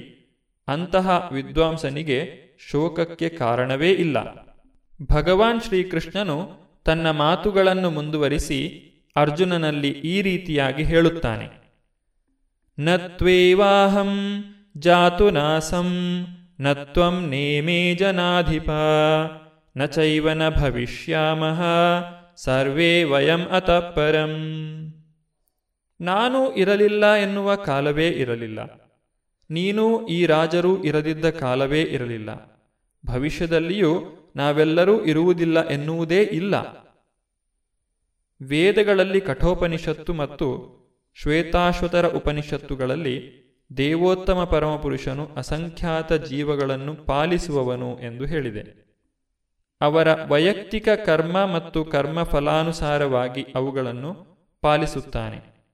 ಅಂತಹ 0.68 1.30
ವಿದ್ವಾಂಸನಿಗೆ 1.32 2.20
ಶೋಕಕ್ಕೆ 2.60 3.30
ಕಾರಣವೇ 3.30 3.92
ಇಲ್ಲ. 3.92 4.18
ಭಗವಾನ್ 5.12 5.62
ಶ್ರೀಕೃಷ್ಣನು 5.62 6.63
ತನ್ನ 6.86 7.12
ಮಾತುಗಳನ್ನು 7.12 7.90
ಮುಂದುವರಿಸಿ 7.90 8.90
ಅರ್ಜುನನಲ್ಲಿ 9.16 9.90
ಈ 9.90 10.22
ರೀತಿಯಾಗಿ 10.22 10.84
ಹೇಳುತ್ತಾನೆ. 10.84 11.50
ನತ್ವೇವಾಹಂ 12.80 14.44
ಜಾತು 14.78 15.30
ನಾಸಂ 15.30 15.90
ನತ್ವಂ 16.60 17.28
ನೇಮೇ 17.30 17.96
ಜನಾಧಿಪ, 17.96 18.70
ನ 19.78 19.86
ಚೈವನ 19.86 20.50
ಭವಿಷ್ಯಾಮಹ 20.50 21.62
ಸರ್ವೇ 22.36 23.04
ವಯಂ 23.04 23.48
ಅತಃಪರಂ 23.48 24.34
ನಾನು 26.02 26.56
ಇರಲಿಲ್ಲ 26.56 27.14
ಎನ್ನುವ 27.14 27.56
ಕಾಲವೇ 27.56 28.08
ಇರಲಿಲ್ಲ. 28.08 28.60
ನೀನು 29.50 30.08
ಈ 30.08 30.26
ರಾಜರು 30.26 30.84
ಇರದಿದ್ದ 30.84 31.30
ಕಾಲವೇ 31.30 31.82
ಇರಲಿಲ್ಲ. 31.82 32.60
ಭವಿಷ್ಯದಲ್ಲಿಯೂ 33.06 34.20
ನಾವೆಲ್ಲರೂ 34.36 35.06
ಇರುವುದಿಲ್ಲ 35.06 35.70
ಎನ್ನುವುದೇ 35.70 36.22
ಇಲ್ಲ. 36.22 36.84
ವೇದಗಳಲ್ಲಿ 38.42 39.22
ಕಠೋಪನಿಷತ್ತು 39.22 40.14
ಮತ್ತು 40.14 40.74
ಶ್ವೇತಾಶ್ವತರ 41.22 42.16
ಉಪನಿಷತ್ತುಗಳಲ್ಲಿ 42.16 43.44
ದೇವೋತ್ತಮ 43.78 44.44
ಪರಮಪುರುಷನು 44.44 45.28
ಅಸಂಖ್ಯಾತ 45.36 46.14
ಜೀವಗಳನ್ನು 46.14 46.96
ಪಾಲಿಸುವವನು 46.96 48.00
ಎಂದು 48.00 48.26
ಹೇಳಿದೆ. 48.26 48.84
ಅವರ 49.82 50.08
ವೈಯಕ್ತಿಕ 50.28 50.88
ಕರ್ಮ 51.06 51.46
ಮತ್ತು 51.46 51.86
ಕರ್ಮ 51.86 52.24
ಫಲಾನುಸಾರವಾಗಿ 52.24 53.46
ಅವುಗಳನ್ನು 53.56 54.14
ಪಾಲಿಸುತ್ತಾನೆ. 54.62 55.70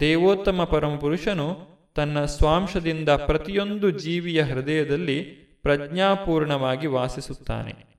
ದೇವೋತ್ತಮ 0.00 0.64
ಪರಮಪುರುಷನು 0.64 1.56
ತನ್ನ 1.94 2.24
ಸ್ವಾಂಶದಿಂದ 2.24 3.08
ಪ್ರತಿಯೊಂದು 3.08 3.90
ಜೀವಿಯ 3.90 4.42
ಹೃದಯದಲ್ಲಿ 4.42 5.22
ಪ್ರಜ್ಞಾಪೂರ್ಣವಾಗಿ 5.62 6.86
ವಾಸಿಸುತ್ತಾನೆ. 6.86 7.93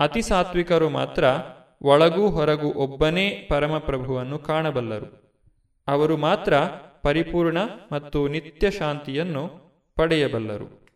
ಅತಿ 0.00 0.22
ಸಾತ್ವಿಕರು 0.22 0.88
ಮಾತ್ರ 0.88 1.24
ಒಳಗೂ 1.82 2.30
ಹೊರಗೂ 2.30 2.70
ಒಬ್ಬನೇ 2.70 3.48
ಪರಮಪ್ರಭುವನ್ನು 3.50 4.38
ಕಾಣಬಲ್ಲರು. 4.38 5.36
ಅವರು 5.88 6.16
ಮಾತ್ರ 6.16 6.54
ಪರಿಪೂರ್ಣ 7.02 7.58
ಮತ್ತು 7.92 8.28
ನಿತ್ಯ 8.28 8.70
ಶಾಂತಿಯನ್ನು 8.70 9.50
ಪಡೆಯಬಲ್ಲರು. 9.96 10.90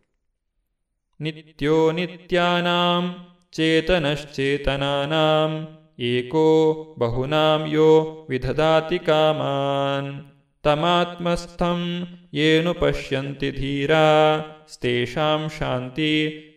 ನಿತ್ಯೋ 1.21 1.91
ನಿತ್ಯಾನಾಂ 1.91 3.15
ಚೇತನಶ್ಚೇತನಾನಾಂ 3.51 5.77
ಏಕೋ 5.99 6.95
ಬಹುನಾಂ 6.99 7.67
ಯೋ 7.67 8.25
ವಿಧದಾತಿ 8.29 8.99
ಕಾಮಾನ್ 8.99 10.23
ತಮಾತ್ಮಸ್ಥಂ 10.63 12.07
ಏನು 12.35 12.73
ಪಶ್ಯಂತಿ 12.73 13.51
ಧೀರಾ 13.51 14.37
ಸ್ತೇಷಾಂ 14.73 15.49
ಶಾಂತಿ 15.59 16.11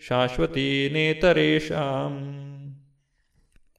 ಶಾಶ್ವತಿ 0.06 0.90
ನೇತರೇಶಾಂ 0.92 2.14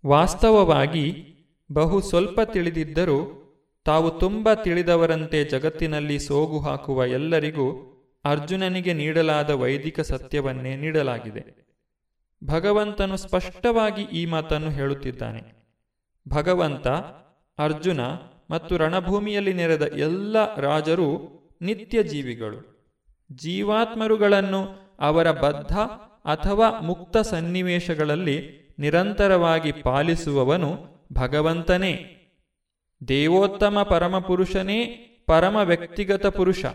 ವಾಸ್ತವವಾಗಿ 0.05 1.25
ಬಹು 1.71 2.01
ಸ್ವಲ್ಪ 2.01 2.41
ತಿಳಿದಿದ್ದರೂ, 2.41 3.17
ತಾವು 3.85 4.11
ತುಂಬ 4.11 4.53
ತಿಳಿದವರಂತೆ 4.53 5.43
ಜಗತ್ತಿನಲ್ಲಿ 5.43 6.19
ಸೋಗು 6.19 6.59
ಹಾಕುವ 6.59 7.05
ಎಲ್ಲರಿಗೂ 7.05 7.67
ಅರ್ಜುನನಿಗೆ 8.25 8.93
ನೀಡಲಾದ 8.93 9.49
ವೈದಿಕ 9.49 9.99
ಸತ್ಯವನ್ನೇ 9.99 10.75
ನೀಡಲಾಗಿದೆ. 10.75 11.43
ಭಗವಂತನು 12.43 13.17
ಸ್ಪಷ್ಟವಾಗಿ 13.17 14.01
ಈ 14.01 14.25
ಮಾತನ್ನು 14.25 14.69
ಹೇಳುತ್ತಿದ್ದಾನೆ. 14.69 15.41
ಭಗವಂತ, 16.29 16.87
ಅರ್ಜುನ 17.57 18.01
ಮತ್ತು 18.49 18.77
ರಣಭೂಮಿಯಲ್ಲಿ 18.77 19.53
ನೆರೆದ 19.53 19.81
ಎಲ್ಲ 19.81 20.55
ರಾಜರು 20.55 21.38
ನಿತ್ಯ 21.61 22.03
ಜೀವಿಗಳು 22.03 22.79
ಜೀವಾತ್ಮರುಗಳನ್ನು 23.31 24.67
ಅವರ 24.99 25.31
ಬದ್ಧ 25.31 25.77
ಅಥವಾ 26.25 26.79
ಮುಕ್ತ 26.79 27.17
ಸನ್ನಿವೇಶಗಳಲ್ಲಿ 27.17 28.59
ನಿರಂತರವಾಗಿ 28.79 29.71
ಪಾಲಿಸುವವನು 29.71 30.77
ಭಗವಂತನೇ. 31.13 32.15
ದೇವೋತ್ತಮ 33.07 33.83
ಪರಮಪುರುಷನೇ 33.89 34.85
ಪರಮ 35.27 35.55
ವ್ಯಕ್ತಿಗತ 35.55 36.25
ಪುರುಷ. 36.25 36.65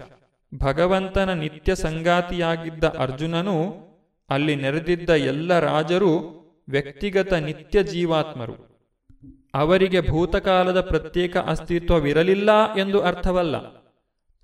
ಭಗವಂತನ 0.54 1.32
ನಿತ್ಯ 1.32 1.74
ಸಂಗಾತಿಯಾಗಿದ್ದ 1.74 2.84
ಅರ್ಜುನನು 2.84 3.74
ಅಲ್ಲಿ 4.30 4.56
ನೆರೆದಿದ್ದ 4.56 5.10
ಎಲ್ಲ 5.10 5.58
ರಾಜರು 5.58 6.44
ವ್ಯಕ್ತಿಗತ 6.68 7.32
ನಿತ್ಯ 7.32 7.82
ಜೀವಾತ್ಮರು. 7.82 8.74
ಅವರಿಗೆ 9.54 10.00
ಭೂತಕಾಲದ 10.00 10.80
ಪ್ರತ್ಯೇಕ 10.80 11.36
ಅಸ್ತಿತ್ವವಿರಲಿಲ್ಲ 11.36 12.74
ಎಂದು 12.74 13.00
ಅರ್ಥವಲ್ಲ. 13.00 13.83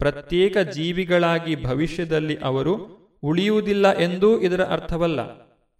ಪ್ರತ್ಯೇಕ 0.00 0.58
ಜೀವಿಗಳಾಗಿ 0.58 1.64
ಭವಿಷ್ಯದಲ್ಲಿ 1.64 2.36
ಅವರು 2.36 3.00
ಉಳಿಯುವುದಿಲ್ಲ 3.22 3.98
ಎಂದೂ 3.98 4.40
ಇದರ 4.40 4.64
ಅರ್ಥವಲ್ಲ. 4.64 5.20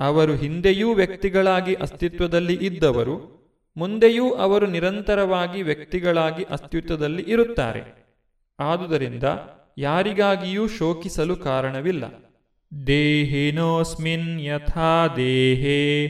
ಅವರು 0.01 0.35
ಹಿಂದೆಯೂ 0.35 0.95
ವ್ಯಕ್ತಿಗಳಾಗಿ 0.95 1.75
ಅಸ್ತಿತ್ವದಲ್ಲಿ 1.75 2.55
ಇದ್ದವರು, 2.55 3.41
ಮುಂದೆಯೂ 3.77 4.31
ಅವರು 4.31 4.67
ನಿರಂತರವಾಗಿ 4.67 5.63
ವ್ಯಕ್ತಿಗಳಾಗಿ 5.63 6.43
ಅಸ್ತಿತ್ವದಲ್ಲಿ 6.43 7.25
ಇರುತ್ತಾರೆ. 7.29 7.83
ಆದುದರಿಂದ 8.61 9.25
ಯಾರಿಗಾಗಿಯೂ 9.79 10.69
ಶೋಕಿಸಲು 10.69 11.37
ಕಾರಣವಿಲ್ಲ. 11.37 12.05
ದೇಹಿನೋಸ್ಮಿನ್ 12.87 14.41
ಯಥಾ 14.41 15.07
ದೇಹೇ 15.17 16.09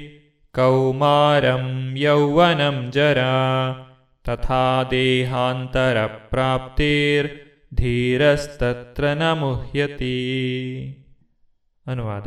ಕೌಮಾರಂ 0.55 1.95
ಯೌವನಂ 1.97 2.91
ಜರ 2.93 3.19
ತಥಾ 4.25 4.85
ದೇಹಾಂತರ 4.91 6.07
ಪ್ರಾಪ್ತಿರ್ 6.07 7.40
ಧೀರಸ್ತತ್ರ 7.75 9.09
ನ 9.09 9.33
ಮುಹ್ಯತಿ 9.33 10.15
ಅನುವಾದ, 11.87 12.27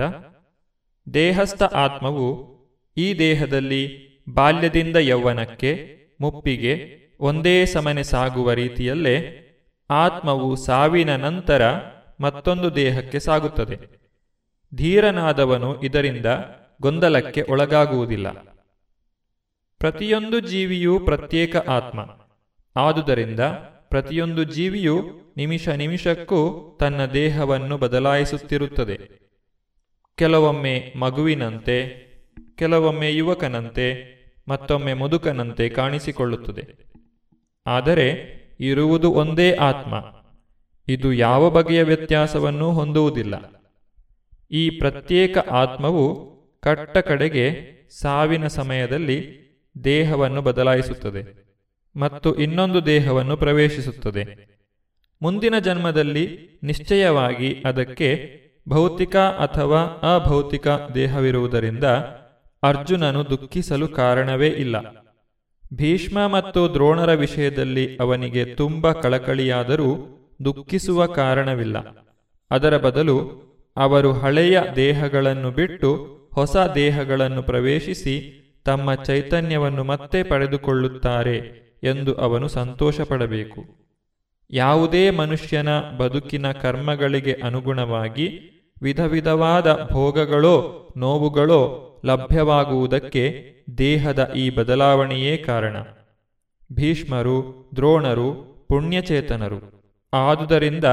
ದೇಹಸ್ಥ 1.14 1.64
ಆತ್ಮವು 1.64 2.54
ಈ 2.98 3.20
ದೇಹದಲ್ಲಿ 3.20 4.04
ಬಾಲ್ಯದಿಂದ 4.34 4.96
ಯೌವನಕ್ಕೆ, 4.96 5.98
ಮುಪ್ಪಿಗೆ 6.22 7.00
ಒಂದೇ 7.20 7.66
ಸಮನೆ 7.66 8.04
ಸಾಗುವ 8.04 8.52
ರೀತಿಯಲ್ಲೇ 8.52 9.40
ಆತ್ಮವು 9.90 10.56
ಸಾವಿನ 10.56 11.16
ನಂತರ 11.16 11.76
ಮತ್ತೊಂದು 12.20 12.76
ದೇಹಕ್ಕೆ 12.76 13.20
ಸಾಗುತ್ತದೆ. 13.20 13.80
ಧೀರನಾದವನು 14.76 15.82
ಇದರಿಂದ 15.82 16.26
ಗೊಂದಲಕ್ಕೆ 16.82 17.42
ಒಳಗಾಗುವುದಿಲ್ಲ. 17.42 18.32
ಪ್ರತಿಯೊಂದು 19.78 20.40
ಜೀವಿಯೂ 20.40 21.00
ಪ್ರತ್ಯೇಕ 21.00 21.56
ಆತ್ಮ. 21.56 22.00
ಆದುದರಿಂದ 22.76 23.40
ಪ್ರತಿಯೊಂದು 23.90 24.44
ಜೀವಿಯು 24.44 25.23
ನಿಮಿಷ 25.38 25.70
ನಿಮಿಷಕ್ಕೂ 25.70 26.78
ತನ್ನ 26.80 27.06
ದೇಹವನ್ನು 27.06 27.78
ಬದಲಾಯಿಸುತ್ತಿರುತ್ತದೆ. 27.78 29.24
ಕೆಲವೊಮ್ಮೆ 30.16 30.94
ಮಗುವಿನಂತೆ, 30.96 32.04
ಕೆಲವೊಮ್ಮೆ 32.56 33.16
ಯುವಕನಂತೆ, 33.16 34.14
ಮತ್ತೊಮ್ಮೆ 34.48 34.94
ಮುದುಕನಂತೆ 34.94 35.70
ಕಾಣಿಸಿಕೊಳ್ಳುತ್ತದೆ. 35.70 36.86
ಆದರೆ 37.68 38.34
ಇರುವುದು 38.60 39.12
ಒಂದೇ 39.12 39.54
ಆತ್ಮ. 39.54 40.24
ಇದು 40.88 41.14
ಯಾವ 41.14 41.50
ಬಗೆಯ 41.50 41.84
ವ್ಯತ್ಯಾಸವನ್ನೂ 41.84 42.72
ಹೊಂದುವುದಿಲ್ಲ. 42.72 43.64
ಈ 44.52 44.70
ಪ್ರತ್ಯೇಕ 44.70 45.38
ಆತ್ಮವು 45.38 46.34
ಕಟ್ಟ 46.62 46.98
ಕಡೆಗೆ 46.98 47.74
ಸಾವಿನ 47.90 48.48
ಸಮಯದಲ್ಲಿ 48.48 49.44
ದೇಹವನ್ನು 49.84 50.42
ಬದಲಾಯಿಸುತ್ತದೆ 50.42 51.44
ಮತ್ತು 51.96 52.36
ಇನ್ನೊಂದು 52.36 52.86
ದೇಹವನ್ನು 52.86 53.38
ಪ್ರವೇಶಿಸುತ್ತದೆ. 53.38 54.53
ಮುಂದಿನ 55.22 55.60
ಜನ್ಮದಲ್ಲಿ 55.60 56.54
ನಿಶ್ಚಯವಾಗಿ 56.64 57.64
ಅದಕ್ಕೆ 57.66 58.44
ಭೌತಿಕ 58.70 59.16
ಅಥವಾ 59.16 59.82
ಅಭೌತಿಕ 60.16 60.68
ದೇಹವಿರುವುದರಿಂದ 60.96 61.84
ಅರ್ಜುನನು 62.64 63.30
ದುಃಖಿಸಲು 63.30 63.88
ಕಾರಣವೇ 63.88 64.48
ಇಲ್ಲ. 64.48 65.06
ಭೀಷ್ಮ 65.74 66.28
ಮತ್ತು 66.28 66.74
ದ್ರೋಣರ 66.74 67.14
ವಿಷಯದಲ್ಲಿ 67.14 67.98
ಅವನಿಗೆ 67.98 68.46
ತುಂಬ 68.46 68.92
ಕಳಕಳಿಯಾದರೂ 68.92 70.20
ದುಃಖಿಸುವ 70.46 71.06
ಕಾರಣವಿಲ್ಲ. 71.06 71.78
ಅದರ 72.52 72.78
ಬದಲು 72.78 73.44
ಅವರು 73.78 74.12
ಹಳೆಯ 74.12 74.62
ದೇಹಗಳನ್ನು 74.76 75.52
ಬಿಟ್ಟು 75.52 76.20
ಹೊಸ 76.34 76.58
ದೇಹಗಳನ್ನು 76.76 77.44
ಪ್ರವೇಶಿಸಿ 77.44 78.40
ತಮ್ಮ 78.66 78.94
ಚೈತನ್ಯವನ್ನು 78.94 79.84
ಮತ್ತೆ 79.84 80.24
ಪಡೆದುಕೊಳ್ಳುತ್ತಾರೆ 80.24 81.38
ಎಂದು 81.84 82.14
ಅವನು 82.14 82.48
ಸಂತೋಷಪಡಬೇಕು. 82.48 83.83
ಯಾವುದೇ 84.56 85.10
ಮನುಷ್ಯನ 85.10 85.80
ಬದುಕಿನ 85.80 86.52
ಕರ್ಮಗಳಿಗೆ 86.52 87.34
ಅನುಗುಣವಾಗಿ 87.34 88.40
ವಿಧ 88.82 89.00
ವಿಧವಾದ 89.00 89.90
ಭೋಗಗಳೋ 89.92 90.90
ನೋವುಗಳೋ 90.98 91.90
ಲಭ್ಯವಾಗುವುದಕ್ಕೆ 92.06 93.54
ದೇಹದ 93.78 94.34
ಈ 94.36 94.50
ಬದಲಾವಣೆಯೇ 94.50 95.38
ಕಾರಣ. 95.38 95.78
ಭೀಷ್ಮರು, 96.74 97.70
ದ್ರೋಣರು, 97.76 98.34
ಪುಣ್ಯಚೇತನರು. 98.70 99.84
ಆದುದರಿಂದ 100.14 100.86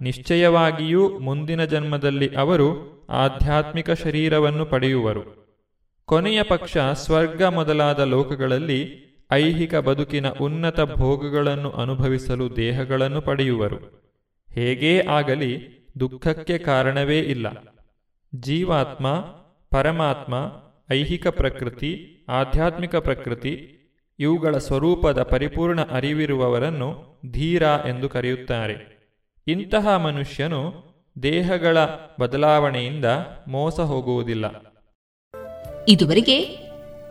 ನಿಶ್ಚಯವಾಗಿಯೂ 0.00 1.18
ಮುಂದಿನ 1.18 1.64
ಜನ್ಮದಲ್ಲಿ 1.64 2.36
ಅವರು 2.36 2.96
ಆಧ್ಯಾತ್ಮಿಕ 3.10 3.90
ಶರೀರವನ್ನು 3.90 4.66
ಪಡೆಯುವರು. 4.66 5.46
ಕೊನೆಯ 6.04 6.42
ಪಕ್ಷ 6.42 6.78
ಸ್ವರ್ಗ 6.92 7.42
ಮೊದಲಾದ 7.42 8.00
ಲೋಕಗಳಲ್ಲಿ 8.00 9.05
ಐಹಿಕ 9.32 9.74
ಬದುಕಿನ 9.74 10.28
ಉನ್ನತ 10.28 10.80
ಭೋಗಗಳನ್ನು 10.80 11.70
ಅನುಭವಿಸಲು 11.70 12.56
ದೇಹಗಳನ್ನು 12.56 13.20
ಪಡೆಯುವರು. 13.20 13.76
ಹೇಗೇ 14.54 15.00
ಆಗಲಿ 15.00 15.76
ದುಃಖಕ್ಕೆ 16.00 16.58
ಕಾರಣವೇ 16.58 17.18
ಇಲ್ಲ. 17.18 17.46
ಜೀವಾತ್ಮ, 18.34 19.12
ಪರಮಾತ್ಮ, 19.70 20.34
ಐಹಿಕ 20.92 21.26
ಪ್ರಕೃತಿ, 21.26 22.24
ಆಧ್ಯಾತ್ಮಿಕ 22.28 22.96
ಪ್ರಕೃತಿ, 22.96 23.72
ಇವುಗಳ 24.18 24.58
ಸ್ವರೂಪದ 24.58 25.22
ಪರಿಪೂರ್ಣ 25.22 25.80
ಅರಿವಿರುವವರನ್ನು 25.84 27.20
ಧೀರ 27.30 27.62
ಎಂದು 27.62 28.08
ಕರೆಯುತ್ತಾರೆ. 28.08 28.96
ಇಂತಹ 29.46 29.96
ಮನುಷ್ಯನು 29.96 30.72
ದೇಹಗಳ 31.22 31.78
ಬದಲಾವಣೆಯಿಂದ 32.20 33.04
ಮೋಸ 33.48 33.80
ಹೋಗುವುದಿಲ್ಲ. 33.80 34.76
ಇದುವರೆಗೆ 35.88 36.65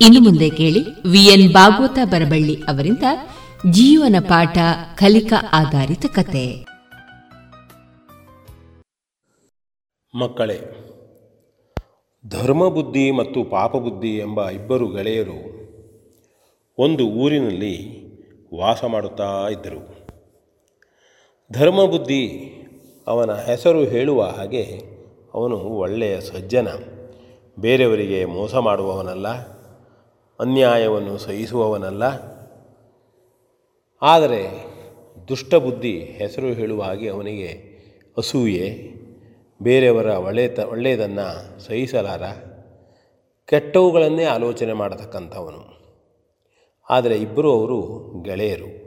ಇನ್ನು 0.00 0.20
ಮುಂದೆ 0.20 0.50
ಕೇಳಿ 0.50 1.10
ವಿಎನ್ 1.10 1.52
ಭಾಗವತ 1.52 1.98
ಬರಬಳ್ಳಿ 2.04 2.62
ಅವರಿಂದ 2.62 3.02
ಜೀವನ 3.70 4.16
ಪಾಠ 4.20 4.58
ಕಲಿಕಾ 4.94 5.36
ಆಧಾರಿತ 5.52 6.06
ಕತೆ. 6.06 6.64
ಮಕ್ಕಳೇ, 10.14 10.60
ಧರ್ಮಬುದ್ಧಿ 12.28 13.10
ಮತ್ತು 13.10 13.44
ಪಾಪಬುದ್ಧಿ 13.44 14.16
ಎಂಬ 14.16 14.48
ಇಬ್ಬರು 14.48 14.88
ಗೆಳೆಯರು 14.88 15.66
ಒಂದು 16.78 17.06
ಊರಿನಲ್ಲಿ 17.06 18.06
ವಾಸ 18.56 18.84
ಮಾಡುತ್ತಾ 18.84 19.48
ಇದ್ದರು. 19.50 20.06
ಧರ್ಮಬುದ್ಧಿ 21.52 22.52
ಅವನ 23.06 23.34
ಹೆಸರು 23.34 23.84
ಹೇಳುವ 23.84 24.22
ಹಾಗೆ 24.22 24.82
ಅವನು 25.34 25.56
ಒಳ್ಳೆಯ 25.56 26.20
ಸಜ್ಜನ. 26.20 26.68
ಬೇರೆಯವರಿಗೆ 27.58 28.24
ಮೋಸ 28.24 28.54
ಮಾಡುವವನಲ್ಲ, 28.54 29.28
ಅನ್ಯಾಯವನ್ನು 30.40 31.18
ಸಹಿಸುವವನಲ್ಲ. 31.18 32.02
ಆದರೆ 34.02 34.64
ದುಷ್ಟಬುದ್ಧಿ 35.28 36.00
ಹೆಸರು 36.00 36.46
ಹೇಳುವ 36.46 36.82
ಹಾಗೆ 36.82 37.08
ಅವನಿಗೆ 37.08 37.76
ಅಸೂಯೆ. 38.16 38.96
ಬೇರೆಯವರ 39.62 40.06
ಒಳ್ಳೆಯ 40.06 40.48
ಒಳ್ಳೆಯದನ್ನು 40.64 41.60
ಸಹಿಸಲಾರ. 41.60 42.22
ಕೆಟ್ಟವುಗಳನ್ನೇ 43.46 44.24
ಆಲೋಚನೆ 44.24 44.72
ಮಾಡತಕ್ಕಂಥವನು. 44.72 45.76
ಆದರೆ 46.90 47.16
ಇಬ್ಬರು 47.16 47.52
ಅವರು 47.52 48.12
ಗೆಳೆಯರು. 48.22 48.86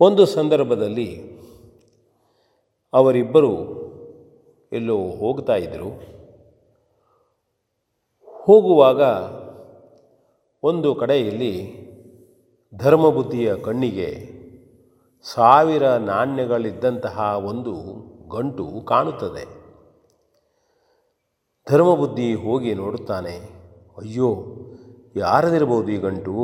ಒಂದು 0.00 0.26
ಸಂದರ್ಭದಲ್ಲಿ 0.26 1.37
ಅವರಿಬ್ಬರು 2.92 3.52
ಎಲ್ಲೋ 4.72 4.96
ಹೋಗ್ತಾ 4.96 5.54
ಇದ್ದರು 5.54 5.90
ಹೋಗುವಾಗ 8.26 9.02
ಒಂದು 10.62 10.94
ಕಡೆಯಲ್ಲಿ 10.94 11.88
ಧರ್ಮಬುದ್ಧಿಯ 12.74 13.56
ಕಣ್ಣಿಗೆ 13.56 14.38
ಸಾವಿರ 15.22 15.82
ನಾಣ್ಯಗಳಿದ್ದಂತಹ 15.96 17.18
ಒಂದು 17.44 17.74
ಗಂಟು 18.28 18.80
ಕಾಣುತ್ತದೆ. 18.86 19.44
ಧರ್ಮಬುದ್ಧಿ 21.70 22.34
ಹೋಗಿ 22.34 22.74
ನೋಡುತ್ತಾನೆ, 22.74 23.36
ಅಯ್ಯೋ, 23.98 24.44
ಯಾರದಿರ್ಬೋದು 25.16 25.88
ಈ 25.92 25.96
ಗಂಟು? 25.96 26.34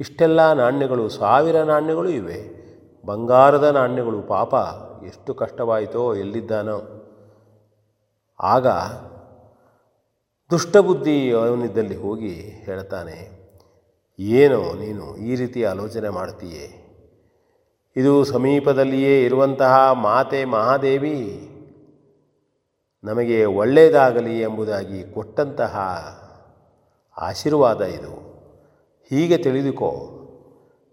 ಇಷ್ಟೆಲ್ಲ 0.00 0.52
ನಾಣ್ಯಗಳು, 0.52 1.08
ಸಾವಿರ 1.08 1.62
ನಾಣ್ಯಗಳು 1.62 2.08
ಇವೆ. 2.08 2.65
ಬಂಗಾರದ 3.06 3.64
ನಾಣ್ಯಗಳು. 3.64 4.22
ಪಾಪ, 4.22 4.54
ಎಷ್ಟು 5.04 5.34
ಕಷ್ಟವಾಯಿತೋ, 5.34 6.14
ಎಲ್ಲಿದ್ದಾನೋ. 6.14 6.78
ಆಗ 8.40 8.66
ದುಷ್ಟಬುದ್ಧಿ 10.50 11.32
ಅವನಿದ್ದಲ್ಲಿ 11.32 11.96
ಹೋಗಿ 11.96 12.34
ಹೇಳ್ತಾನೆ, 12.66 13.18
ಏನೋ 14.18 14.72
ನೀನು 14.74 15.16
ಈ 15.16 15.34
ರೀತಿ 15.34 15.64
ಆಲೋಚನೆ 15.64 16.08
ಮಾಡ್ತೀಯೇ? 16.08 16.82
ಇದು 17.96 18.24
ಸಮೀಪದಲ್ಲಿಯೇ 18.24 19.24
ಇರುವಂತಹ 19.24 19.92
ಮಾತೆ 19.92 20.44
ಮಹಾದೇವಿ. 20.44 21.18
ನಮಗೆ 23.04 23.44
ಒಳ್ಳೆಯದಾಗಲಿ 23.44 24.40
ಎಂಬುದಾಗಿ 24.40 25.02
ಕೊಟ್ಟಂತಹ 25.14 25.74
ಆಶೀರ್ವಾದ 27.16 27.80
ಇದು. 27.80 28.14
ಹೀಗೆ 29.10 29.38
ತಿಳಿದುಕೋ. 29.38 29.92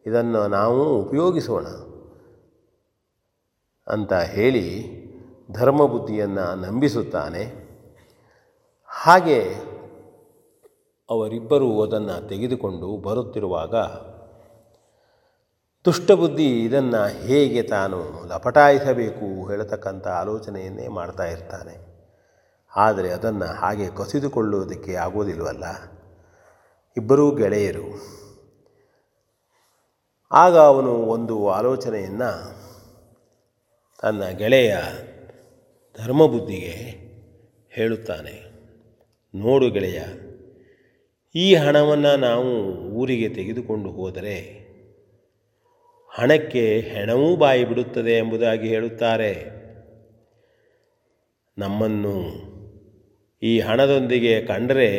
ಇದನ್ನು 0.06 0.48
ನಾವು 0.48 1.02
ಉಪಯೋಗಿಸೋಣ. 1.02 1.66
ಅಂತ 3.88 4.14
ಹೇಳಿ 4.14 4.94
ಧರ್ಮಬುದ್ಧಿಯನ್ನು 5.52 6.56
ನಂಬಿಸುತ್ತಾನೆ. 6.56 7.64
ಹಾಗೆ 8.88 9.44
ಅವರಿಬ್ಬರೂ 11.10 11.84
ಅದನ್ನು 11.84 12.28
ತೆಗೆದುಕೊಂಡು 12.28 12.98
ಬರುತ್ತಿರುವಾಗ 12.98 13.76
ದುಷ್ಟಬುದ್ಧಿ 15.86 16.64
ಇದನ್ನು 16.64 17.08
ಹೇಗೆ 17.08 17.64
ತಾನು 17.64 18.28
ಲಪಟಾಯಿಸಬೇಕು 18.28 19.50
ಹೇಳತಕ್ಕಂಥ 19.50 20.08
ಆಲೋಚನೆಯನ್ನೇ 20.08 20.88
ಮಾಡ್ತಾ 20.88 21.24
ಇರ್ತಾನೆ. 21.24 21.94
ಆದರೆ 22.76 23.10
ಅದನ್ನು 23.12 23.46
ಹಾಗೆ 23.46 23.88
ಕಸಿದುಕೊಳ್ಳುವುದಕ್ಕೆ 23.88 24.96
ಆಗೋದಿಲ್ವಲ್ಲ? 24.96 25.64
ಇಬ್ಬರೂ 26.98 27.32
ಗೆಳೆಯರು. 27.32 28.14
ಆಗ 30.32 30.58
ಅವನು 30.58 30.92
ಒಂದು 30.92 31.50
ಆಲೋಚನೆಯನ್ನು 31.50 32.63
ತನ್ನ 34.04 34.24
ಗೆಳೆಯ 34.30 34.74
ಧರ್ಮಬುದ್ಧಿಗೆ 35.98 36.74
ಹೇಳುತ್ತಾನೆ, 37.72 38.34
ನೋಡು 39.34 39.68
ಗೆಳೆಯ, 39.72 40.00
ಈ 41.36 41.46
ಹಣವನ್ನು 41.56 42.12
ನಾವು 42.18 42.50
ಊರಿಗೆ 42.94 43.30
ತೆಗೆದುಕೊಂಡು 43.30 43.90
ಹೋದರೆ 43.90 44.36
ಹಣಕ್ಕೆ 46.12 46.66
ಹೆಣವೂ 46.80 47.30
ಬಾಯಿ 47.36 47.64
ಬಿಡುತ್ತದೆ 47.66 48.14
ಎಂಬುದಾಗಿ 48.18 48.68
ಹೇಳುತ್ತಾರೆ. 48.68 49.32
ನಮ್ಮನ್ನು 51.58 52.18
ಈ 53.42 53.54
ಹಣದೊಂದಿಗೆ 53.60 54.36
ಕಂಡರೆ 54.42 54.92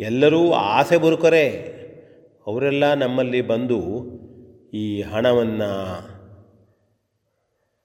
ಎಲ್ಲರೂ 0.00 0.42
ಆಸೆ 0.52 0.96
ಬರುಕರೆ, 0.96 1.46
ಅವರೆಲ್ಲ 2.46 2.94
ನಮ್ಮಲ್ಲಿ 2.94 3.40
ಬಂದು 3.42 3.80
ಈ 4.74 4.86
ಹಣವನ್ನು 5.02 5.70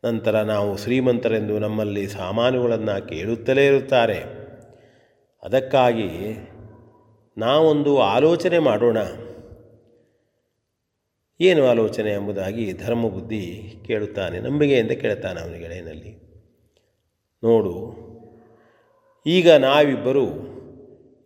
ನಂತರ 0.03 0.35
ನಾವು 0.41 0.69
ಶ್ರೀಮಂತರೆಂದು 0.77 1.55
ನಮ್ಮಲ್ಲಿ 1.59 2.03
ಸಾಮಾನುಗಳನ್ನು 2.19 2.95
ಕೇಳುತ್ತಲೇ 3.07 3.63
ಇರುತ್ತಾರೆ. 3.65 4.19
ಅದಕ್ಕಾಗಿ 5.43 6.09
ನಾವೊಂದು 7.37 7.91
ಆಲೋಚನೆ 7.99 8.59
ಮಾಡೋಣ. 8.59 8.97
ಏನು 11.39 11.61
ಆಲೋಚನೆ 11.65 12.11
ಎಂಬುದಾಗಿ 12.11 12.65
ಧರ್ಮಬುದ್ಧಿ 12.73 13.43
ಕೇಳುತ್ತಾನೆ, 13.87 14.39
ನಂಬಿಕೆಯಿಂದ 14.39 14.93
ಕೇಳುತ್ತಾನೆ 15.03 15.39
ಅವನ 15.41 15.55
ಗೆಳೆಯನಲ್ಲಿ 15.55 16.11
ನೋಡು, 17.43 17.75
ಈಗ 19.25 19.49
ನಾವಿಬ್ಬರು 19.49 20.25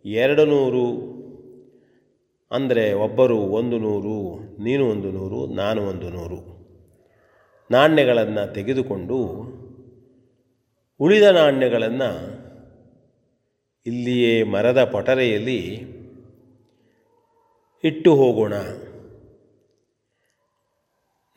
ಎರಡು 0.04 0.44
ನೂರು, 0.44 0.86
ಅಂದರೆ 2.50 2.84
ಒಬ್ಬರು 3.06 3.38
ಒಂದು 3.60 3.78
ನೂರು, 3.78 4.18
ನೀನು 4.64 4.84
ಒಂದು 4.90 5.10
ನೂರು, 5.10 5.40
ನಾನು 5.54 5.80
ಒಂದು 5.82 6.10
ನೂರು. 6.10 6.40
ನಾಣ್ಯಗಳನ್ನು 7.70 8.54
ತೆಗೆದುಕೊಂಡು 8.54 9.16
ಉಳಿದ 11.00 11.22
ನಾಣ್ಯಗಳನ್ನು 11.22 12.36
ಇಲ್ಲಿಯೇ 13.86 14.42
ಮರದ 14.42 14.84
ಪಟರೆಯಲ್ಲಿ 14.84 15.62
ಇಟ್ಟು 17.84 18.14
ಹೋಗೋಣ. 18.14 18.52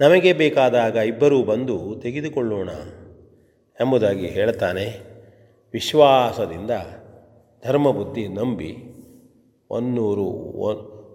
ನಮಗೆ 0.02 0.34
ಬೇಕಾದಾಗ 0.34 0.96
ಇಬ್ಬರೂ 0.96 1.44
ಬಂದು 1.44 1.96
ತೆಗೆದುಕೊಳ್ಳೋಣ 2.02 2.70
ಎಂಬುದಾಗಿ 3.82 4.28
ಹೇಳ್ತಾನೆ. 4.28 5.00
ವಿಶ್ವಾಸದಿಂದ 5.74 6.72
ಧರ್ಮಬುದ್ಧಿ 7.64 8.28
ನಂಬಿ 8.28 8.78
ಒನ್ನೂರು 9.70 10.24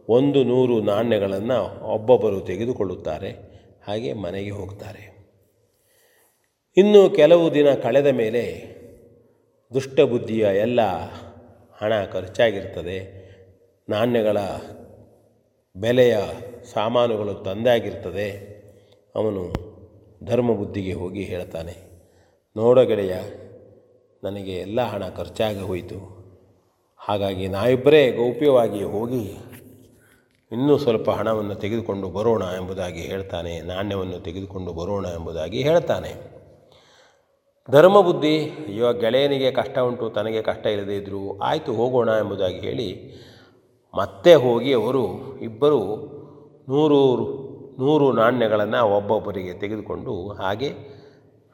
ಒಂದು 0.08 0.44
ನೂರು 0.44 0.80
ನಾಣ್ಯಗಳನ್ನು 0.80 1.84
ಒಬ್ಬೊಬ್ಬರು 1.84 2.40
ತೆಗೆದುಕೊಳ್ಳುತ್ತಾರೆ. 2.40 3.53
ಹಾಗೆ 3.86 4.10
ಮನೆಗೆ 4.24 4.50
ಹೋಗ್ತಾರೆ. 4.50 5.02
ಇನ್ನು 6.76 7.00
ಕೆಲವು 7.10 7.44
ದಿನ 7.54 7.68
ಕಳೆದ 7.82 8.08
ಮೇಲೆ 8.12 8.42
ದುಷ್ಟಬುದ್ಧಿಯ 9.72 10.44
ಎಲ್ಲ 10.60 10.80
ಹಣ 11.80 11.92
ಖರ್ಚಾಗಿರ್ತದೆ. 12.12 12.98
ನಾಣ್ಯಗಳ 13.88 14.38
ಬೆಲೆಯ 15.76 16.16
ಸಾಮಾನುಗಳು 16.72 17.34
ತಂದಾಗಿರ್ತದೆ. 17.46 18.28
ಅವನು 19.14 19.42
ಧರ್ಮ 20.24 20.50
ಬುದ್ಧಿಗೆ 20.52 20.92
ಹೋಗಿ 20.92 21.22
ಹೇಳ್ತಾನೆ, 21.22 21.74
ನೋಡ 22.56 22.78
ಗೆಳೆಯ, 22.90 23.14
ನನಗೆ 24.22 24.54
ಎಲ್ಲ 24.56 24.80
ಹಣ 24.92 25.04
ಖರ್ಚಾಗಿ 25.08 25.62
ಹೋಯಿತು. 25.70 25.98
ಹಾಗಾಗಿ 27.00 27.46
ನಾವಿಬ್ಬರೇ 27.48 28.02
ಗೌಪ್ಯವಾಗಿ 28.12 28.82
ಹೋಗಿ 28.94 29.24
ಇನ್ನೂ 30.54 30.74
ಸ್ವಲ್ಪ 30.78 31.10
ಹಣವನ್ನು 31.10 31.54
ತೆಗೆದುಕೊಂಡು 31.54 32.08
ಬರೋಣ 32.08 32.42
ಎಂಬುದಾಗಿ 32.42 33.00
ಹೇಳ್ತಾನೆ, 33.00 33.60
ನಾಣ್ಯವನ್ನು 33.60 34.18
ತೆಗೆದುಕೊಂಡು 34.20 34.72
ಬರೋಣ 34.72 35.06
ಎಂಬುದಾಗಿ 35.06 35.62
ಹೇಳ್ತಾನೆ. 35.62 36.12
ಧರ್ಮಬುದ್ಧಿ, 37.70 38.36
ಅಯ್ಯೋ, 38.68 38.92
ಗೆಳೆಯನಿಗೆ 38.92 39.50
ಕಷ್ಟ 39.50 39.78
ಉಂಟು, 39.78 40.10
ತನಗೆ 40.10 40.42
ಕಷ್ಟ 40.42 40.66
ಇಲ್ಲದೇ 40.66 40.96
ಇದ್ದರೂ 40.96 41.38
ಆಯಿತು, 41.38 41.72
ಹೋಗೋಣ 41.72 42.08
ಎಂಬುದಾಗಿ 42.08 42.60
ಹೇಳಿ 42.60 42.88
ಮತ್ತೆ 43.94 44.34
ಹೋಗಿ 44.34 44.72
ಅವರು 44.72 45.04
ಇಬ್ಬರು 45.38 45.80
ನೂರು 46.68 47.00
ನೂರು 47.78 48.12
ನಾಣ್ಯಗಳನ್ನು 48.12 48.80
ಒಬ್ಬೊಬ್ಬರಿಗೆ 48.86 49.52
ತೆಗೆದುಕೊಂಡು 49.52 50.14
ಹಾಗೆ 50.32 50.70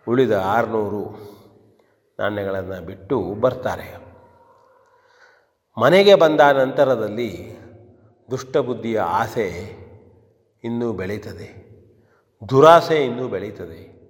ಉಳಿದ 0.09 0.33
ಆರುನೂರು 0.33 1.03
ನಾಣ್ಯಗಳನ್ನು 2.19 2.87
ಬಿಟ್ಟು 2.87 3.19
ಬರ್ತಾರೆ. 3.41 3.89
ಮನೆಗೆ 5.81 6.15
ಬಂದ 6.15 6.41
ನಂತರದಲ್ಲಿ 6.41 7.60
ದುಷ್ಟಬುದ್ಧಿಯ 8.31 9.01
ಆಸೆ 9.01 9.77
ಇನ್ನೂ 10.65 10.93
ಬೆಳೀತದೆ. 10.93 11.71
ದುರಾಸೆ 12.49 13.05
ಇನ್ನೂ 13.05 13.29
ಬೆಳೀತದೆ. 13.29 14.01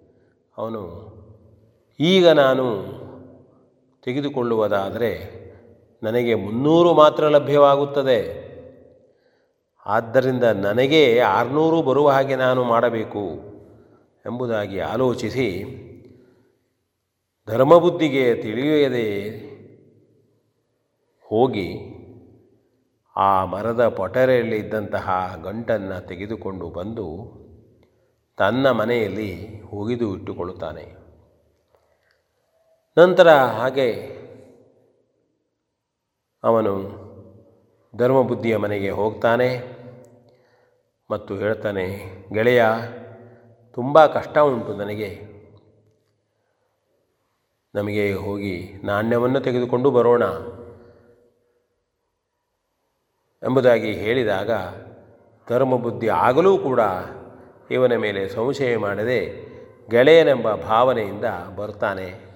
ಅವನು 0.58 1.10
ಈಗ 2.00 2.28
ನಾನು 2.28 2.84
ತೆಗೆದುಕೊಳ್ಳುವುದಾದರೆ 4.04 5.40
ನನಗೆ 6.02 6.34
ಮುನ್ನೂರು 6.34 6.94
ಮಾತ್ರ 6.94 7.28
ಲಭ್ಯವಾಗುತ್ತದೆ. 7.28 8.50
ಆದ್ದರಿಂದ 9.86 10.44
ನನಗೆ 10.44 11.20
ಆರುನೂರು 11.20 11.82
ಬರುವ 11.82 12.10
ಹಾಗೆ 12.10 12.36
ನಾನು 12.36 12.64
ಮಾಡಬೇಕು 12.64 13.50
ಎಂಬುದಾಗಿ 14.26 14.80
ಆಲೋಚಿಸಿ 14.80 15.76
ಧರ್ಮಬುದ್ಧಿಗೆ 17.46 18.34
ತಿಳಿಯದೆ 18.34 19.30
ಹೋಗಿ 21.22 21.89
ಆ 23.16 23.44
ಮರದ 23.44 23.88
ಪೊಟರೆಯಲ್ಲಿ 23.88 24.56
ಇದ್ದಂತಹ 24.56 25.36
ಗಂಟನ್ನು 25.42 26.06
ತೆಗೆದುಕೊಂಡು 26.06 26.70
ಬಂದು 26.70 27.40
ತನ್ನ 28.38 28.70
ಮನೆಯಲ್ಲಿ 28.70 29.62
ಹುಗಿದು 29.62 30.16
ಇಟ್ಟುಕೊಳ್ಳುತ್ತಾನೆ. 30.16 31.00
ನಂತರ 32.98 33.28
ಹಾಗೆ 33.30 34.20
ಅವನು 36.44 37.00
ಧರ್ಮಬುದ್ಧಿಯ 37.96 38.56
ಮನೆಗೆ 38.56 38.90
ಹೋಗ್ತಾನೆ 38.90 39.80
ಮತ್ತು 41.10 41.36
ಹೇಳ್ತಾನೆ, 41.36 41.86
ಗೆಳೆಯ, 42.32 42.64
ತುಂಬ 43.70 44.06
ಕಷ್ಟ 44.06 44.38
ಉಂಟು 44.38 44.74
ನನಗೆ. 44.74 45.30
ನಮಗೆ 47.74 48.12
ಹೋಗಿ 48.12 48.74
ನಾಣ್ಯವನ್ನು 48.84 49.40
ತೆಗೆದುಕೊಂಡು 49.40 49.90
ಬರೋಣ. 49.90 50.22
ಎಂಬುದಾಗಿ 53.42 53.92
ಹೇಳಿದಾಗ 53.92 54.50
ಧರ್ಮಬುದ್ಧಿ 55.50 56.08
ಆಗಲೂ 56.08 56.58
ಕೂಡ 56.58 56.80
ಇವನ 57.70 57.96
ಮೇಲೆ 57.96 58.28
ಸಂಶಯ 58.28 58.76
ಮಾಡದೆ 58.76 59.50
ಗೆಳೆಯನೆಂಬ 59.90 60.54
ಭಾವನೆಯಿಂದ 60.54 61.24
ಬರ್ತಾನೆ. 61.56 62.30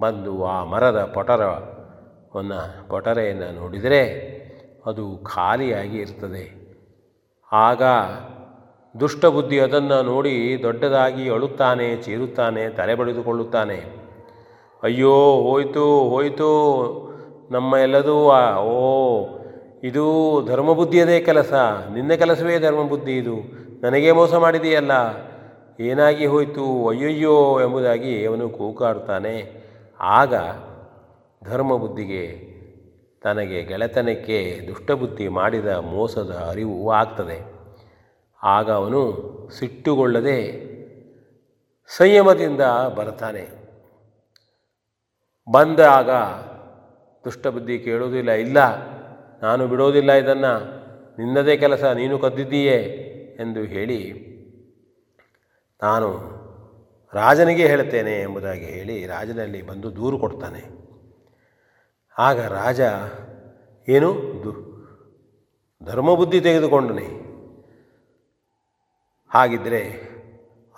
ಬಂದು 0.00 0.44
ಆ 0.44 0.64
ಮರದ 0.64 1.10
ಪೊಟರವನ್ನು, 1.14 2.88
ಪೊಟರೆಯನ್ನು 2.88 3.54
ನೋಡಿದರೆ 3.54 4.02
ಅದು 4.86 5.20
ಖಾಲಿಯಾಗಿ 5.24 5.96
ಇರ್ತದೆ. 5.98 6.74
ಆಗ 7.52 7.82
ದುಷ್ಟಬುದ್ಧಿ 9.00 9.60
ಅದನ್ನು 9.60 10.02
ನೋಡಿ 10.02 10.60
ದೊಡ್ಡದಾಗಿ 10.62 11.30
ಅಳುತ್ತಾನೆ, 11.30 11.96
ಚೀರುತ್ತಾನೆ, 11.96 12.68
ತಲೆ 12.68 12.94
ಬಡಿದುಕೊಳ್ಳುತ್ತಾನೆ. 12.94 14.08
ಅಯ್ಯೋ, 14.82 15.14
ಹೋಯ್ತು 15.16 16.08
ಹೋಯ್ತು, 16.08 16.48
ನಮ್ಮ 17.50 17.74
ಎಲ್ಲದೂ 17.76 18.16
ಓ 18.56 19.37
ಇದು 19.84 20.40
ಧರ್ಮಬುದ್ಧಿಯದೇ 20.46 21.20
ಕೆಲಸ. 21.20 21.52
ನಿನ್ನ 21.92 22.14
ಕೆಲಸವೇ 22.14 22.58
ಧರ್ಮಬುದ್ಧಿ 22.58 23.16
ಇದು. 23.16 23.36
ನನಗೇ 23.82 24.12
ಮೋಸ 24.12 24.34
ಮಾಡಿದೆಯಲ್ಲ. 24.34 24.90
ಏನಾಗಿ 25.80 26.26
ಹೋಯಿತು? 26.26 26.88
ಅಯ್ಯಯ್ಯೋ 26.88 27.60
ಎಂಬುದಾಗಿ 27.60 28.26
ಅವನು 28.26 28.48
ಕೂಕಾಡ್ತಾನೆ. 28.48 29.52
ಆಗ 30.00 30.34
ಧರ್ಮಬುದ್ಧಿಗೆ 31.44 32.48
ತನಗೆ 33.22 33.62
ಗೆಳೆತನಕ್ಕೆ 33.62 34.60
ದುಷ್ಟಬುದ್ಧಿ 34.68 35.28
ಮಾಡಿದ 35.28 35.66
ಮೋಸದ 35.66 36.46
ಅರಿವು 36.50 36.92
ಆಗ್ತದೆ. 36.92 37.52
ಆಗ 38.42 38.70
ಅವನು 38.70 39.28
ಸಿಟ್ಟುಗೊಳ್ಳದೆ 39.58 40.68
ಸಂಯಮದಿಂದ 41.96 42.60
ಬರ್ತಾನೆ. 42.96 43.58
ಬಂದಾಗ 45.52 46.10
ದುಷ್ಟಬುದ್ಧಿ 47.24 47.78
ಕೇಳೋದಿಲ್ಲ 47.78 48.30
ಇಲ್ಲ. 48.30 48.58
ನಾನು 49.42 49.68
ಬಿಡೋದಿಲ್ಲ 49.68 50.12
ಇದನ್ನು. 50.12 50.78
ನಿನ್ನದೇ 51.18 51.56
ಕೆಲಸ, 51.56 51.84
ನೀನು 51.84 52.18
ಕದ್ದಿದ್ದೀಯೇ 52.18 52.76
ಎಂದು 53.40 53.60
ಹೇಳಿ 53.60 54.28
ನಾನು 55.82 56.38
ರಾಜನಿಗೆ 57.14 57.66
ಹೇಳ್ತೇನೆ 57.66 58.20
ಎಂಬುದಾಗಿ 58.20 58.64
ಹೇಳಿ 58.64 59.06
ರಾಜನಲ್ಲಿ 59.06 59.62
ಬಂದು 59.62 59.96
ದೂರು 59.96 60.18
ಕೊಡ್ತಾನೆ. 60.18 60.62
ಆಗ 62.18 62.40
ರಾಜ, 62.40 62.80
ಏನು? 63.88 64.14
ದು, 64.14 64.68
ಧರ್ಮಬುದ್ಧಿ 65.84 66.40
ತೆಗೆದುಕೊಂಡನೆ. 66.40 67.28
ಹಾಗಿದ್ದರೆ 69.30 70.08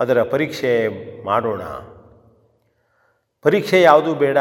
ಅದರ 0.01 0.23
ಪರೀಕ್ಷೆ 0.23 0.89
ಮಾಡೋಣ. 1.25 1.63
ಪರೀಕ್ಷೆ 3.43 3.83
ಯಾವುದೂ 3.83 4.15
ಬೇಡ 4.15 4.37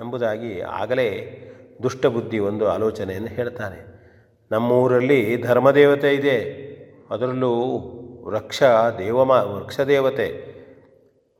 ಎಂಬುದಾಗಿ 0.00 0.60
ಆಗಲೇ 0.60 1.40
ದುಷ್ಟಬುದ್ಧಿ 1.82 2.38
ಒಂದು 2.38 2.68
ಆಲೋಚನೆಯನ್ನು 2.68 3.28
ಹೇಳ್ತಾನೆ 3.28 3.94
ನಮ್ಮೂರಲ್ಲಿ 4.50 5.36
ಧರ್ಮದೇವತೆ 5.36 6.14
ಇದೆ. 6.14 6.38
ಅದರಲ್ಲೂ 7.10 7.52
ವೃಕ್ಷ 8.24 8.62
ದೇವಮಾ 8.98 9.42
ವೃಕ್ಷದೇವತೆ 9.42 10.54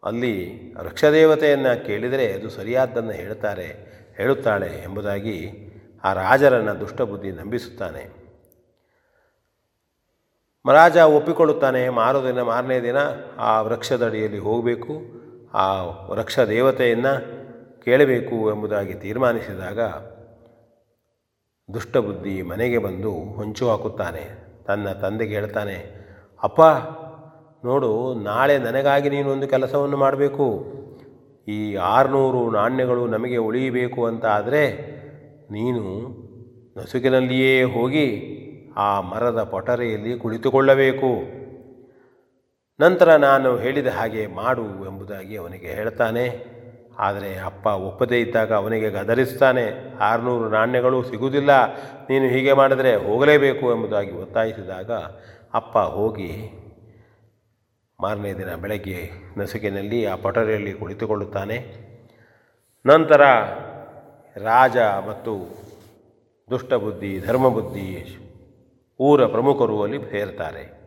ಅಲ್ಲಿ 0.05 0.35
ವೃಕ್ಷದೇವತೆಯನ್ನು 0.75 1.87
ಕೇಳಿದರೆ 1.87 2.33
ಅದು 2.33 2.51
ಸರಿಯಾದ್ದನ್ನು 2.51 3.11
ಹೇಳ್ತಾರೆ, 3.11 3.69
ಹೇಳುತ್ತಾಳೆ 4.17 4.83
ಎಂಬುದಾಗಿ 4.83 5.37
ಆ 6.05 6.13
ರಾಜರನ್ನು 6.13 6.81
ದುಷ್ಟಬುದ್ಧಿ 6.81 7.31
ನಂಬಿಸುತ್ತಾನೆ. 7.31 8.25
ರಾಜ 10.73 10.97
ಒಪ್ಪಿಕೊಳ್ಳುತ್ತಾನೆ 10.97 11.89
ಮಾರೋ 11.89 12.25
ದಿನ 12.25 12.43
ಮಾರನೇ 12.43 12.81
ದಿನ 12.81 12.97
ಆ 13.39 13.61
ವೃಕ್ಷದಡಿಯಲ್ಲಿ 13.63 14.39
ಹೋಗಬೇಕು, 14.39 14.95
ಆ 15.55 15.83
ವೃಕ್ಷ 15.83 16.39
ದೇವತೆಯನ್ನು 16.39 17.45
ಕೇಳಬೇಕು 17.85 18.51
ಎಂಬುದಾಗಿ 18.51 18.95
ತೀರ್ಮಾನಿಸಿದಾಗ 18.95 19.81
ದುಷ್ಟಬುದ್ಧಿ 21.69 22.43
ಮನೆಗೆ 22.43 22.79
ಬಂದು 22.79 23.11
ಹೊಂಚು 23.11 23.71
ಹಾಕುತ್ತಾನೆ. 23.71 24.25
ತನ್ನ 24.67 24.89
ತಂದೆಗೆ 24.93 25.35
ಹೇಳ್ತಾನೆ, 25.35 25.77
ಅಪ್ಪ, 26.43 26.63
ನೋಡು, 27.67 28.15
ನಾಳೆ 28.15 28.59
ನನಗಾಗಿ 28.59 29.09
ನೀನು 29.09 29.31
ಒಂದು 29.31 29.49
ಕೆಲಸವನ್ನು 29.49 29.97
ಮಾಡಬೇಕು. 29.97 30.47
ಈ 31.49 31.75
ಆರುನೂರು 31.75 32.51
ನಾಣ್ಯಗಳು 32.51 33.07
ನಮಗೆ 33.07 33.37
ಉಳಿಯಬೇಕು 33.37 34.07
ಅಂತ 34.07 34.27
ಆದರೆ 34.27 34.63
ನೀನು 35.51 35.85
ನಸುಕಿನಲ್ಲಿಯೇ 36.77 37.63
ಹೋಗಿ 37.63 38.07
ಆ 38.77 39.01
ಮರದ 39.01 39.43
ಪೊಟರೆಯಲ್ಲಿ 39.43 40.19
ಕುಳಿತುಕೊಳ್ಳಬೇಕು. 40.19 41.11
ನಂತರ 42.81 43.17
ನಾನು 43.17 43.57
ಹೇಳಿದ 43.57 43.87
ಹಾಗೆ 43.87 44.27
ಮಾಡು 44.27 44.63
ಎಂಬುದಾಗಿ 44.63 45.37
ಅವನಿಗೆ 45.37 45.67
ಹೇಳ್ತಾನೆ. 45.67 46.54
ಆದರೆ 46.99 47.39
ಅಪ್ಪ 47.39 47.67
ಒಪ್ಪದೇ 47.67 48.21
ಇದ್ದಾಗ 48.21 48.53
ಅವನಿಗೆ 48.53 48.91
ಗದರಿಸ್ತಾನೆ, 48.91 49.99
ಆರುನೂರು 49.99 50.49
ನಾಣ್ಯಗಳು 50.49 51.03
ಸಿಗುವುದಿಲ್ಲ, 51.03 51.75
ನೀನು 52.09 52.25
ಹೀಗೆ 52.25 52.53
ಮಾಡಿದರೆ 52.53 52.97
ಹೋಗಲೇಬೇಕು 52.97 53.75
ಎಂಬುದಾಗಿ 53.75 54.11
ಒತ್ತಾಯಿಸಿದಾಗ 54.11 54.91
ಅಪ್ಪ 55.55 55.79
ಹೋಗಿ 55.79 56.31
ಮಾರನೇ 58.01 58.33
ದಿನ 58.33 58.55
ಬೆಳಗ್ಗೆ 58.55 59.11
ನಸುಕಿನಲ್ಲಿ 59.37 60.07
ಆ 60.07 60.17
ಪಟರೆಯಲ್ಲಿ 60.17 60.73
ಕುಳಿತುಕೊಳ್ಳುತ್ತಾನೆ. 60.73 61.59
ನಂತರ 62.87 63.23
ರಾಜ 64.37 64.77
ಮತ್ತು 64.77 65.65
ದುಷ್ಟಬುದ್ಧಿ, 66.51 67.19
ಧರ್ಮಬುದ್ಧಿ, 67.19 68.19
ಊರ 69.01 69.27
ಪ್ರಮುಖರು 69.27 69.83
ಅಲ್ಲಿ 69.83 70.11
ಸೇರ್ತಾರೆ. 70.11 70.85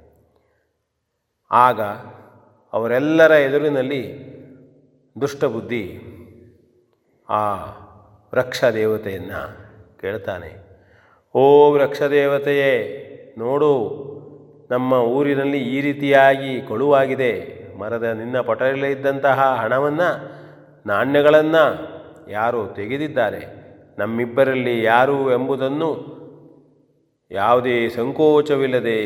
ಆಗ 1.52 1.82
ಅವರೆಲ್ಲರ 2.74 3.32
ಎದುರಿನಲ್ಲಿ 3.32 4.37
ದುಷ್ಟಬುದ್ಧಿ 5.22 5.84
ಆ 7.30 7.44
ವೃಕ್ಷ 8.36 8.64
ದೇವತೆಯನ್ನು 8.64 9.42
ಕೇಳ್ತಾನೆ. 10.02 10.52
ಓ 11.36 11.72
ವೃಕ್ಷ 11.72 12.02
ದೇವತೆಯೇ 12.02 12.74
ನೋಡು, 13.38 13.72
ನಮ್ಮ 14.72 14.94
ಊರಿನಲ್ಲಿ 14.94 15.60
ಈ 15.64 15.82
ರೀತಿಯಾಗಿ 15.82 16.62
ಕೊಳುವಾಗಿದೆ. 16.62 17.34
ಮರದ 17.80 18.04
ನಿನ್ನ 18.04 18.40
ಪಟಲಲ್ಲಿ 18.40 18.92
ಇದ್ದಂತಹ 18.92 19.40
ಹಣವನ್ನು, 19.62 20.10
ನಾಣ್ಯಗಳನ್ನು 20.88 21.64
ಯಾರು 22.32 22.68
ತೆಗೆದಿದ್ದಾರೆ. 22.68 23.42
ನಮ್ಮಿಬ್ಬರಲ್ಲಿ 23.98 24.84
ಯಾರು 24.84 25.32
ಎಂಬುದನ್ನು 25.32 25.92
ಯಾವುದೇ 27.32 27.90
ಸಂಕೋಚವಿಲ್ಲದೆ 27.90 29.00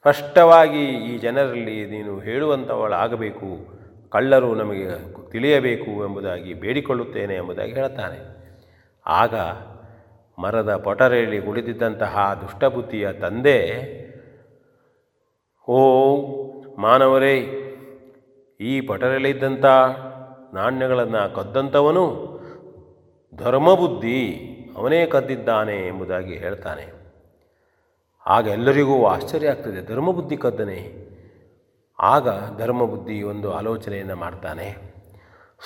ಸ್ಪಷ್ಟವಾಗಿ 0.00 0.84
ಈ 0.86 1.18
ಜನರಲ್ಲಿ 1.18 1.84
ನೀನು 1.86 2.18
ಹೇಳುವಂಥವಳಾಗಬೇಕು 2.18 3.75
ಕಳ್ಳರು 4.16 4.54
ನಮಗೆ 4.54 4.86
ತಿಳಿಯಬೇಕು 5.30 5.90
ಎಂಬುದಾಗಿ 6.04 6.54
ಬೇಡಿಕೊಳ್ಳುತ್ತೇನೆ 6.54 7.34
ಎಂಬುದಾಗಿ 7.34 7.72
ಹೇಳುತ್ತಾನೆ. 7.72 8.18
ಆಗ 9.06 9.34
ಮರದ 10.38 10.76
ಪೊಟರೆಯಲ್ಲಿ 10.76 11.42
ಕುಳಿತಿದ್ದಂತಹ 11.42 12.42
ದುಷ್ಟಬುದ್ಧಿಯ 12.42 13.12
ತಂದೆ, 13.12 13.58
ಓ 15.68 15.78
ಮಾನವರೇ, 16.78 17.36
ಈ 18.60 18.80
ಪಟರೆಯಲ್ಲಿದ್ದಂಥ 18.80 19.64
ನಾಣ್ಯಗಳನ್ನು 20.54 21.34
ಕದ್ದಂಥವನು 21.34 22.04
ಧರ್ಮಬುದ್ಧಿ, 23.34 24.20
ಅವನೇ 24.76 25.06
ಕದ್ದಿದ್ದಾನೆ 25.06 25.76
ಎಂಬುದಾಗಿ 25.86 26.36
ಹೇಳ್ತಾನೆ. 26.36 26.86
ಆಗ 28.26 28.46
ಎಲ್ಲರಿಗೂ 28.46 29.06
ಆಶ್ಚರ್ಯ 29.06 29.48
ಆಗ್ತದೆ, 29.48 29.86
ಧರ್ಮಬುದ್ಧಿ 29.86 30.36
ಕದ್ದನೆ 30.36 30.80
ಆಗ 32.00 32.28
ಧರ್ಮಬುದ್ಧಿ 32.58 33.22
ಒಂದು 33.22 33.52
ಆಲೋಚನೆಯನ್ನು 33.52 34.16
ಮಾಡ್ತಾನೆ. 34.16 34.96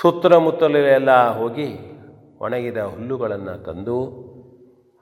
ಸುತ್ತಮುತ್ತಲೆಲ್ಲ 0.00 1.28
ಹೋಗಿ 1.28 1.78
ಒಣಗಿದ 2.40 2.76
ಹುಲ್ಲುಗಳನ್ನು 2.76 3.62
ತಂದು 3.62 4.30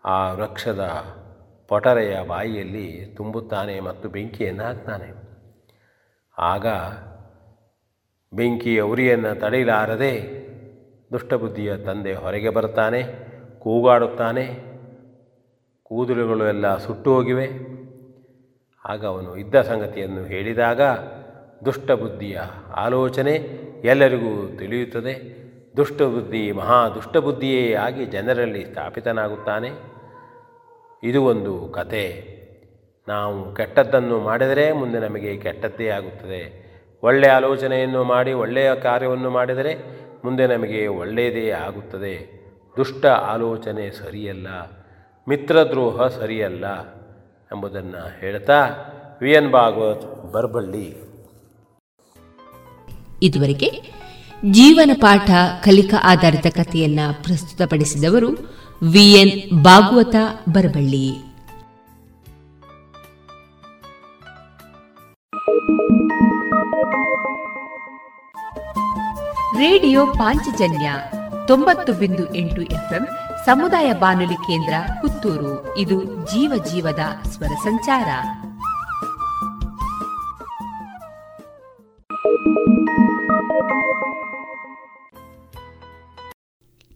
ಆ 0.04 0.32
ವೃಕ್ಷದ 0.32 1.04
ಪೊಟರೆಯ 1.68 2.18
ಬಾಯಿಯಲ್ಲಿ 2.28 3.14
ತುಂಬುತ್ತಾನೆ 3.16 3.80
ಮತ್ತು 3.80 4.08
ಬೆಂಕಿಯನ್ನು 4.08 4.64
ಹಾಕ್ತಾನೆ. 4.64 5.12
ಆಗ 6.38 6.66
ಬೆಂಕಿಯ 8.32 8.80
ಉರಿಯನ್ನು 8.80 9.40
ತಡೆಯಲಾರದೆ 9.40 10.38
ದುಷ್ಟಬುದ್ಧಿಯ 11.12 11.76
ತಂದೆ 11.76 12.14
ಹೊರಗೆ 12.14 12.48
ಬರ್ತಾನೆ 12.48 13.02
ಕೂಗಾಡುತ್ತಾನೆ, 13.58 14.44
ಕೂದಲುಗಳು 15.82 16.46
ಎಲ್ಲ 16.46 16.76
ಸುಟ್ಟು 16.76 17.14
ಹೋಗಿವೆ. 17.14 17.77
ಆಗ 18.84 19.06
ಅವನು 19.06 19.36
ಇದ್ದ 19.36 19.60
ಸಂಗತಿಯನ್ನು 19.62 20.24
ಹೇಳಿದಾಗ 20.24 20.80
ದುಷ್ಟಬುದ್ಧಿಯ 21.64 22.38
ಆಲೋಚನೆ 22.76 23.32
ಎಲ್ಲರಿಗೂ 23.84 24.56
ತಿಳಿಯುತ್ತದೆ. 24.58 25.38
ದುಷ್ಟಬುದ್ಧಿ 25.76 26.52
ಮಹಾ 26.52 26.88
ದುಷ್ಟಬುದ್ಧಿಯೇ 26.88 27.74
ಆಗಿ 27.74 28.04
ಜನರಲ್ಲಿ 28.04 28.64
ಸ್ಥಾಪಿತನಾಗುತ್ತಾನೆ. 28.64 29.70
ಇದು 31.02 31.24
ಒಂದು 31.24 31.68
ಕತೆ 31.68 32.38
ನಾವು 33.08 33.54
ಕೆಟ್ಟದ್ದನ್ನು 33.54 34.20
ಮಾಡಿದರೆ 34.20 34.72
ಮುಂದೆ 34.72 34.98
ನಮಗೆ 34.98 35.36
ಕೆಟ್ಟದ್ದೇ 35.36 35.88
ಆಗುತ್ತದೆ. 35.88 36.68
ಒಳ್ಳೆಯ 37.02 37.30
ಆಲೋಚನೆಯನ್ನು 37.30 38.04
ಮಾಡಿ 38.04 38.32
ಒಳ್ಳೆಯ 38.32 38.74
ಕಾರ್ಯವನ್ನು 38.74 39.30
ಮಾಡಿದರೆ 39.30 39.74
ಮುಂದೆ 40.24 40.46
ನಮಗೆ 40.46 40.86
ಒಳ್ಳೆಯದೇ 40.86 41.50
ಆಗುತ್ತದೆ. 41.50 42.38
ದುಷ್ಟ 42.76 43.06
ಆಲೋಚನೆ 43.06 43.90
ಸರಿಯಲ್ಲ. 43.90 44.46
ಮಿತ್ರದ್ರೋಹ 45.28 46.06
ಸರಿಯಲ್ಲ. 46.06 46.97
ಎಂಬುದನ್ನು 47.54 48.20
ಹೇಳ್ತಾ 48.20 48.66
ವಿ 49.20 49.32
ಎನ್ 49.32 49.52
ಭಾಗವತ್ 49.52 50.32
ಬರಬಳ್ಳಿ. 50.32 50.86
ಇದುವರೆಗೆ 53.22 53.70
ಜೀವನ 54.50 54.90
ಪಾಠ 54.94 55.30
ಕಲಿಕಾ 55.64 55.96
ಆಧಾರಿತ 56.02 56.46
ಕಥೆಯನ್ನ 56.46 57.00
ಪ್ರಸ್ತುತಪಡಿಸಿದವರು 57.22 58.28
V 58.92 59.12
N 59.12 59.64
Bhagavata 59.64 60.14
Baraballi. 60.48 61.10
Radio 69.58 70.06
Panchajanya 70.06 70.92
ತೊಂಬತ್ತು 71.46 71.92
ಬಿಂದು 71.92 72.34
ಎಂಟು 72.34 72.62
ಎಫ್ಎಂ 72.62 73.08
ಸಮುದಾಯ 73.44 73.92
ಬಾನುಲಿ 73.92 74.34
ಕೇಂದ್ರ 74.34 74.74
ಪುತ್ತೂರು. 75.00 75.76
ಇದು 75.76 76.04
ಜೀವ 76.04 76.64
ಜೀವದ 76.64 77.28
ಸ್ವರ 77.28 77.46
ಸಂಚಾರ. 77.46 78.08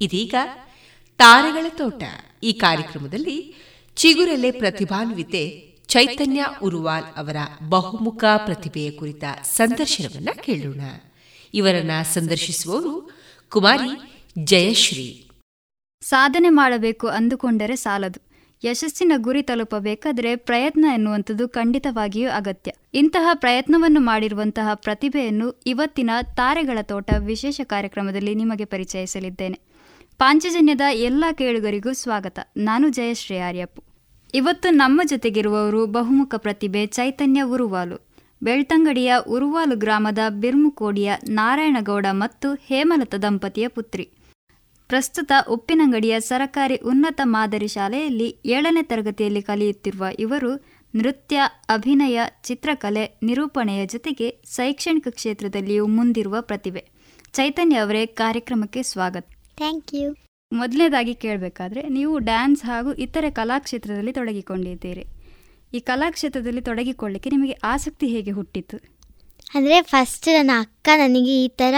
ಇದೀಗ 0.01 0.35
ತಾರೆಗಳ 1.19 1.67
ತೋಟ. 1.69 2.03
ಈ 2.43 2.53
ಕಾರ್ಯಕ್ರಮದಲ್ಲಿ 2.53 3.55
ಚಿಗುರೆಲೆ 3.97 4.51
ಪ್ರತಿಭಾನ್ವಿತೆ 4.51 5.73
ಚೈತನ್ಯ 5.87 6.47
ಉರುವಾಲ್ 6.63 7.05
ಅವರ 7.17 7.37
ಬಹುಮುಖ 7.69 8.25
ಪ್ರತಿಭೆಯ 8.37 8.91
ಕುರಿತ 8.91 9.25
ಸಂದರ್ಶನವನ್ನ 9.45 10.29
ಕೇಳೋಣ. 10.41 10.81
ಇವರನ್ನ 11.55 11.91
ಸಂದರ್ಶಿಸುವವರು 12.03 13.11
ಕುಮಾರಿ 13.51 14.23
ಜಯಶ್ರೀ. 14.45 15.22
ಸಾಧನೆ 16.03 16.49
ಮಾಡಬೇಕು 16.49 17.09
ಅಂದುಕೊಂಡರೆ 17.09 17.77
ಸಾಲದು. 17.77 18.33
ಯಶಸ್ಸಿನ 18.65 19.13
ಗುರಿ 19.17 19.43
ತಲುಪಬೇಕಾದರೆ 19.43 20.37
ಪ್ರಯತ್ನ 20.37 20.87
ಎನ್ನುವಂಥದ್ದು 20.95 21.49
ಖಂಡಿತವಾಗಿಯೂ 21.49 22.31
ಅಗತ್ಯ. 22.31 22.73
ಇಂತಹ 22.95 23.31
ಪ್ರಯತ್ನವನ್ನು 23.35 24.01
ಮಾಡಿರುವಂತಹ 24.01 24.75
ಪ್ರತಿಭೆಯನ್ನು 24.75 25.61
ಇವತ್ತಿನ 25.67 26.11
ತಾರೆಗಳ 26.37 26.79
ತೋಟ 26.83 27.11
ವಿಶೇಷ 27.19 27.61
ಕಾರ್ಯಕ್ರಮದಲ್ಲಿ 27.65 28.35
ನಿಮಗೆ 28.35 28.65
ಪರಿಚಯಿಸಲಿದ್ದೇನೆ. 28.65 29.61
ಪಾಂಚಜನ್ಯದ 30.19 30.81
ಎಲ್ಲ 30.93 31.25
ಕೇಳುಗರಿಗೂ 31.39 31.93
ಸ್ವಾಗತ. 31.93 32.39
ನಾನು 32.57 32.89
ಜಯಶ್ರೀ 32.89 33.39
ಆರ್ಯಪ್ಪು. 33.39 33.85
ಇವತ್ತು 34.35 34.71
ನಮ್ಮ 34.71 35.01
ಜೊತೆಗಿರುವವರು 35.05 35.87
ಬಹುಮುಖ 35.87 36.35
ಪ್ರತಿಭೆ 36.35 36.87
ಚೈತನ್ಯ 36.87 37.43
ಉರುವಾಲು. 37.43 38.13
ಬೆಳ್ತಂಗಡಿಯ 38.43 39.15
ಉರುವಾಲು 39.29 39.77
ಗ್ರಾಮದ 39.77 40.19
ಬಿರ್ಮುಕೋಡಿಯ 40.29 41.13
ನಾರಾಯಣಗೌಡ 41.29 42.07
ಮತ್ತು 42.11 42.55
ಹೇಮಲತ 42.55 43.15
ದಂಪತಿಯ 43.15 43.69
ಪುತ್ರಿ. 43.69 44.11
ಪ್ರಸ್ತುತ 44.93 45.33
ಉಪ್ಪಿನಂಗಡಿಯ 45.49 46.21
ಸರಕಾರಿ 46.21 46.77
ಉನ್ನತ 46.77 47.21
ಮಾದರಿ 47.25 47.69
ಶಾಲೆಯಲ್ಲಿ 47.69 48.37
ಏಳನೇ 48.47 48.83
ತರಗತಿಯಲ್ಲಿ 48.83 49.43
ಕಲಿಯುತ್ತಿರುವ 49.43 50.05
ಇವರು 50.19 50.67
ನೃತ್ಯ 50.97 51.41
ಅಭಿನಯ 51.69 52.21
ಚಿತ್ರಕಲೆ 52.43 53.19
ನಿರೂಪಣೆಯ 53.23 53.87
ಜೊತೆಗೆ 53.87 54.43
ಶೈಕ್ಷಣಿಕ 54.57 55.09
ಕ್ಷೇತ್ರದಲ್ಲಿಯೂ 55.11 55.87
ಮುಂದಿರುವ 55.87 56.37
ಪ್ರತಿಭೆ. 56.41 56.91
ಚೈತನ್ಯ 57.33 57.77
ಅವರೇ 57.77 58.07
ಕಾರ್ಯಕ್ರಮಕ್ಕೆ 58.07 58.83
ಸ್ವಾಗತ. 58.83 59.27
ಥ್ಯಾಂಕ್ 59.57 59.95
ಯು 59.95 60.17
ಮೊದಲನೇದಾಗಿ 60.53 61.15
ಕೇಳಬೇಕಾದ್ರೆ 61.15 61.89
ನೀವು 61.89 62.19
ಡ್ಯಾನ್ಸ್ 62.19 62.65
ಹಾಗೂ 62.65 62.93
ಇತರೆ 62.93 63.31
ಕಲಾಕ್ಷೇತ್ರದಲ್ಲಿ 63.31 64.13
ತೊಡಗಿಕೊಂಡಿದ್ದೀರಿ. 64.13 65.05
ಈ 65.75 65.81
ಕಲಾಕ್ಷೇತ್ರದಲ್ಲಿ 65.81 66.61
ತೊಡಗಿಕೊಳ್ಳಿಕ್ಕೆ 66.61 67.31
ನಿಮಗೆ 67.31 67.53
ಆಸಕ್ತಿ 67.53 68.07
ಹೇಗೆ 68.07 68.31
ಹುಟ್ಟಿತು? 68.31 68.92
ಅಂದರೆ 69.55 69.83
ಫಸ್ಟ್ 69.83 70.29
ನನ್ನ 70.35 70.51
ಅಕ್ಕ 70.61 70.89
ನನಗೆ 70.97 71.45
ಈ 71.45 71.49
ಥರ 71.49 71.75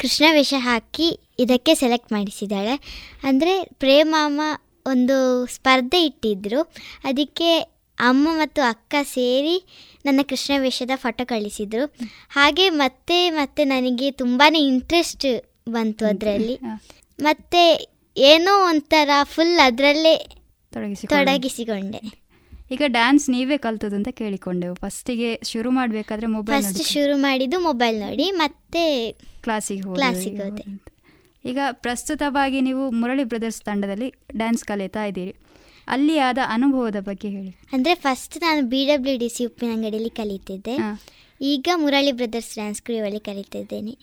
ಕೃಷ್ಣ 0.00 0.24
ವೇಷ 0.32 0.54
ಹಾಕಿ 0.58 1.08
ಇದಕ್ಕೆ 1.38 1.74
ಸೆಲೆಕ್ಟ್ 1.74 2.12
ಮಾಡಿಸಿದ್ದಾಳೆ. 2.12 2.74
ಅಂದರೆ 3.22 3.64
ಪ್ರೇಮಮ್ಮ 3.64 4.40
ಒಂದು 4.86 5.16
ಸ್ಪರ್ಧೆ 5.46 6.00
ಇಟ್ಟಿದ್ದರು 6.02 6.60
ಅದಕ್ಕೆ 7.04 7.50
ಅಮ್ಮ 7.98 8.28
ಮತ್ತು 8.32 8.62
ಅಕ್ಕ 8.62 8.94
ಸೇರಿ 9.02 9.56
ನನ್ನ 10.04 10.20
ಕೃಷ್ಣ 10.22 10.52
ವೇಷದ 10.58 10.90
ಫೋಟೋ 10.94 11.26
ಕಳಿಸಿದರು. 11.26 11.84
ಹಾಗೆ 12.28 12.66
ಮತ್ತೆ 12.82 13.18
ಮತ್ತೆ 13.30 13.64
ನನಗೆ 13.64 14.10
ತುಂಬಾ 14.10 14.46
ಇಂಟ್ರೆಸ್ಟ್ 14.56 15.28
ಬಂತು 15.68 16.06
ಅದರಲ್ಲಿ. 16.06 16.56
ಮತ್ತು 17.18 17.62
ಏನೋ 18.16 18.52
ಒಂಥರ 18.68 19.10
ಫುಲ್ 19.22 19.58
ಅದರಲ್ಲೇ 19.58 20.14
ತೊಡಗಿಸಿಕೊಂಡೆ. 21.08 22.00
ಈಗ 22.70 22.82
ಡ್ಯಾನ್ಸ್ 22.86 23.30
ನೀವೇ 23.30 23.56
ಕಲ್ತದಂತ 23.56 23.94
ಅಂತ 23.96 24.08
ಕೇಳಿಕೊಂಡೆವು. 24.08 24.74
ಫಸ್ಟಿಗೆ 24.74 25.40
ಶುರು 25.44 25.70
ಮಾಡಬೇಕಾದ್ರೆ 25.70 26.26
ಮೊಬೈಲ್ 26.26 26.64
ಫಸ್ಟ್ 26.64 26.82
ಶುರು 26.82 27.16
ಮಾಡಿದ್ದು 27.16 27.58
ಮೊಬೈಲ್ 27.58 28.00
ನೋಡಿ 28.00 28.30
ಮತ್ತೆ 28.30 29.12
ಕ್ಲಾಸಿಗೆ 29.42 29.82
ಕ್ಲಾಸಿಗೆ 29.94 30.42
ಹೋದೆ. 30.42 30.64
ಈಗ 31.44 31.58
ಪ್ರಸ್ತುತವಾಗಿ 31.70 32.60
ನೀವು 32.60 32.90
ಮುರಳಿ 32.90 33.24
ಬ್ರದರ್ಸ್ 33.24 33.62
ತಂಡದಲ್ಲಿ 33.62 34.14
ಡ್ಯಾನ್ಸ್ 34.36 34.64
ಕಲಿತಾ 34.64 35.04
ಇದ್ದೀರಿ. 35.04 35.34
ಅಲ್ಲಿ 35.88 36.18
ಆದ 36.18 36.38
ಅನುಭವದ 36.46 36.96
ಬಗ್ಗೆ 37.00 37.28
ಹೇಳಿ. 37.28 37.52
ಅಂದರೆ 37.72 37.94
ಫಸ್ಟ್ 37.94 38.36
ನಾನು 38.42 38.62
ಬಿ 38.66 38.80
ಡಬ್ಲ್ಯೂ 38.86 39.18
ಡಿ 39.18 39.28
ಸಿ 39.28 39.46
ಉಪ್ಪಿನಂಗಡಿಯಲ್ಲಿ 39.46 40.10
ಕಲಿತಿದ್ದೆ. 40.10 40.76
ಈಗ 41.40 41.68
ಮುರಳಿ 41.76 42.12
ಬ್ರದರ್ಸ್ 42.12 42.54
ಡ್ಯಾನ್ಸ್ 42.54 42.82
ಕ್ರಿಯೋಲ್ಲಿ 42.82 43.20
ಕಲಿತಿದ್ದೇನೆ. 43.20 43.94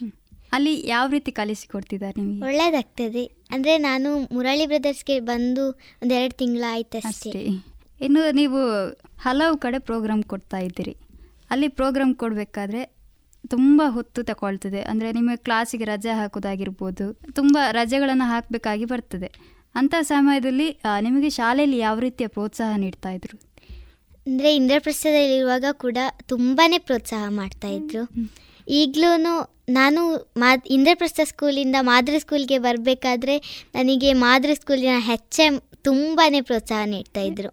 ಅಲ್ಲಿ 0.53 0.87
ಯಾವ 0.87 1.09
ರೀತಿ 1.09 1.31
ಕಲಿಸಿಕೊಡ್ತಿದ್ದಾರೆ 1.31 2.21
ನಿಮಗೆ? 2.21 2.41
ಒಳ್ಳೇದಾಗ್ತದೆ. 2.41 3.23
ಅಂದರೆ 3.51 3.77
ನಾನು 3.77 4.09
ಮುರಳಿ 4.35 4.65
ಬ್ರದರ್ಸ್ಗೆ 4.65 5.19
ಬಂದು 5.19 5.65
ಒಂದೆರಡು 6.03 6.37
ತಿಂಗಳು 6.37 6.71
ಆಯ್ತು 6.73 7.07
ಅಷ್ಟೇ. 7.07 7.74
ಇನ್ನು 8.01 8.22
ನೀವು 8.39 8.59
ಹಲವು 9.26 9.55
ಕಡೆ 9.57 9.80
ಪ್ರೋಗ್ರಾಮ್ 9.89 10.23
ಕೊಡ್ತಾ 10.34 10.59
ಇದ್ದೀರಿ. 10.67 10.93
ಅಲ್ಲಿ 11.51 11.67
ಪ್ರೋಗ್ರಾಮ್ 11.80 12.13
ಕೊಡಬೇಕಾದ್ರೆ 12.15 12.81
ತುಂಬ 13.53 13.81
ಹೊತ್ತು 13.88 14.19
ತಗೊಳ್ತದೆ. 14.23 14.81
ಅಂದರೆ 14.91 15.09
ನಿಮಗೆ 15.11 15.39
ಕ್ಲಾಸಿಗೆ 15.47 15.85
ರಜೆ 15.85 16.13
ಹಾಕೋದಾಗಿರ್ಬೋದು 16.19 17.05
ತುಂಬ 17.39 17.57
ರಜೆಗಳನ್ನು 17.72 18.27
ಹಾಕಬೇಕಾಗಿ 18.34 18.85
ಬರ್ತದೆ. 18.85 19.30
ಅಂಥ 19.76 19.95
ಸಮಯದಲ್ಲಿ 20.01 20.67
ನಿಮಗೆ 21.01 21.30
ಶಾಲೆಯಲ್ಲಿ 21.30 21.77
ಯಾವ 21.77 21.99
ರೀತಿಯ 21.99 22.27
ಪ್ರೋತ್ಸಾಹ 22.27 22.77
ನೀಡ್ತಾ 22.84 23.11
ಇದ್ರು? 23.17 23.35
ಅಂದರೆ 24.27 24.49
ಇಂದ್ರಪ್ರಸ್ಥದಲ್ಲಿರುವಾಗ 24.55 25.65
ಕೂಡ 25.84 25.97
ತುಂಬಾ 26.26 26.65
ಪ್ರೋತ್ಸಾಹ 26.88 27.26
ಮಾಡ್ತಾಯಿದ್ರು 27.30 28.03
ಈಗಲೂ 28.67 29.11
ನಾನು 29.69 30.01
ಮಾ 30.38 30.49
ಇಂದ್ರಪ್ರಸ್ಥ 30.76 31.22
ಸ್ಕೂಲಿಂದ 31.23 31.77
ಮಾದರಿ 31.81 32.19
ಸ್ಕೂಲ್ಗೆ 32.19 32.57
ಬರಬೇಕಾದ್ರೆ 32.57 33.35
ನನಗೆ 33.76 34.09
ಮಾದರಿ 34.23 34.55
ಸ್ಕೂಲಿನ 34.55 34.95
ಹೆಚ್ 35.09 35.39
ಎಂ 35.45 35.55
ತುಂಬಾ 35.87 36.25
ಪ್ರೋತ್ಸಾಹ 36.49 36.83
ನೀಡ್ತಾಯಿದ್ರು 36.93 37.51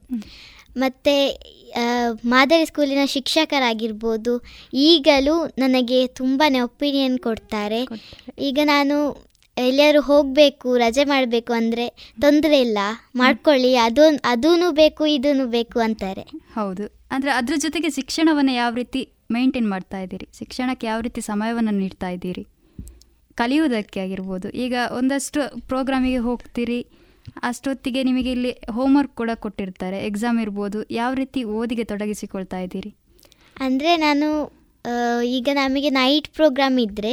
ಮತ್ತು 0.83 1.15
ಮಾದರಿ 2.33 2.65
ಸ್ಕೂಲಿನ 2.71 3.03
ಶಿಕ್ಷಕರಾಗಿರ್ಬೋದು 3.15 4.33
ಈಗಲೂ 4.87 5.35
ನನಗೆ 5.63 5.99
ತುಂಬಾ 6.21 6.47
ಒಪಿನಿಯನ್ 6.69 7.19
ಕೊಡ್ತಾರೆ. 7.27 7.81
ಈಗ 8.49 8.59
ನಾನು 8.73 8.97
ಎಲ್ಲಿಯಾದ್ರು 9.57 10.01
ಹೋಗಬೇಕು 10.09 10.69
ರಜೆ 10.83 11.05
ಮಾಡಬೇಕು 11.13 11.53
ಅಂದರೆ 11.61 11.87
ತೊಂದರೆ 12.25 12.59
ಇಲ್ಲ 12.67 12.79
ಮಾಡ್ಕೊಳ್ಳಿ 13.23 13.73
ಅದು 13.87 14.05
ಅದೂ 14.33 14.51
ಬೇಕು 14.81 15.07
ಇದೂ 15.17 15.47
ಬೇಕು 15.57 15.81
ಅಂತಾರೆ. 15.87 16.25
ಹೌದು. 16.59 16.85
ಅಂದರೆ 17.15 17.31
ಅದ್ರ 17.39 17.55
ಜೊತೆಗೆ 17.65 17.89
ಶಿಕ್ಷಣವನ್ನು 17.99 18.55
ಯಾವ 18.63 18.73
ರೀತಿ 18.83 19.01
ಮೇಂಟೈನ್ 19.37 19.69
ಮಾಡ್ತಾ 19.75 19.99
ಇದ್ದೀರಿ? 20.05 20.27
ಶಿಕ್ಷಣಕ್ಕೆ 20.39 20.87
ಯಾವ 20.91 21.01
ರೀತಿ 21.07 21.21
ಸಮಯವನ್ನು 21.31 21.75
ನೀಡ್ತಾ 21.83 22.09
ಇದ್ದೀರಿ? 22.17 22.45
ಕಲಿಯುವುದಕ್ಕೆ 23.41 24.01
ಆಗಿರ್ಬೋದು. 24.07 24.49
ಈಗ 24.65 24.75
ಒಂದಷ್ಟು 25.01 25.41
ಪ್ರೋಗ್ರಾಮಿಗೆ 25.71 26.21
ಹೋಗ್ತೀರಿ 26.29 26.81
ಅಷ್ಟೊತ್ತಿಗೆ 27.49 28.01
ನಿಮಗೆ 28.09 28.31
ಇಲ್ಲಿ 28.37 28.53
ಹೋಮ್ವರ್ಕ್ 28.77 29.15
ಕೂಡ 29.21 29.31
ಕೊಟ್ಟಿರ್ತಾರೆ. 29.45 29.99
ಎಕ್ಸಾಮ್ 30.07 30.39
ಇರ್ಬೋದು. 30.45 30.79
ಯಾವ 31.01 31.11
ರೀತಿ 31.15 31.41
ಓದಿಗೆ 31.59 31.85
ತೊಡಗಿಸಿಕೊಳ್ತಾ 31.93 32.59
ಇದ್ದೀರಿ? 32.67 32.93
ಅಂದರೆ 33.67 33.91
ನಾನು 34.07 34.29
ಈಗ 35.39 35.49
ನಮಗೆ 35.55 35.91
ನೈಟ್ 35.91 36.29
ಪ್ರೋಗ್ರಾಮ್ 36.29 36.79
ಇದ್ದರೆ 36.79 37.13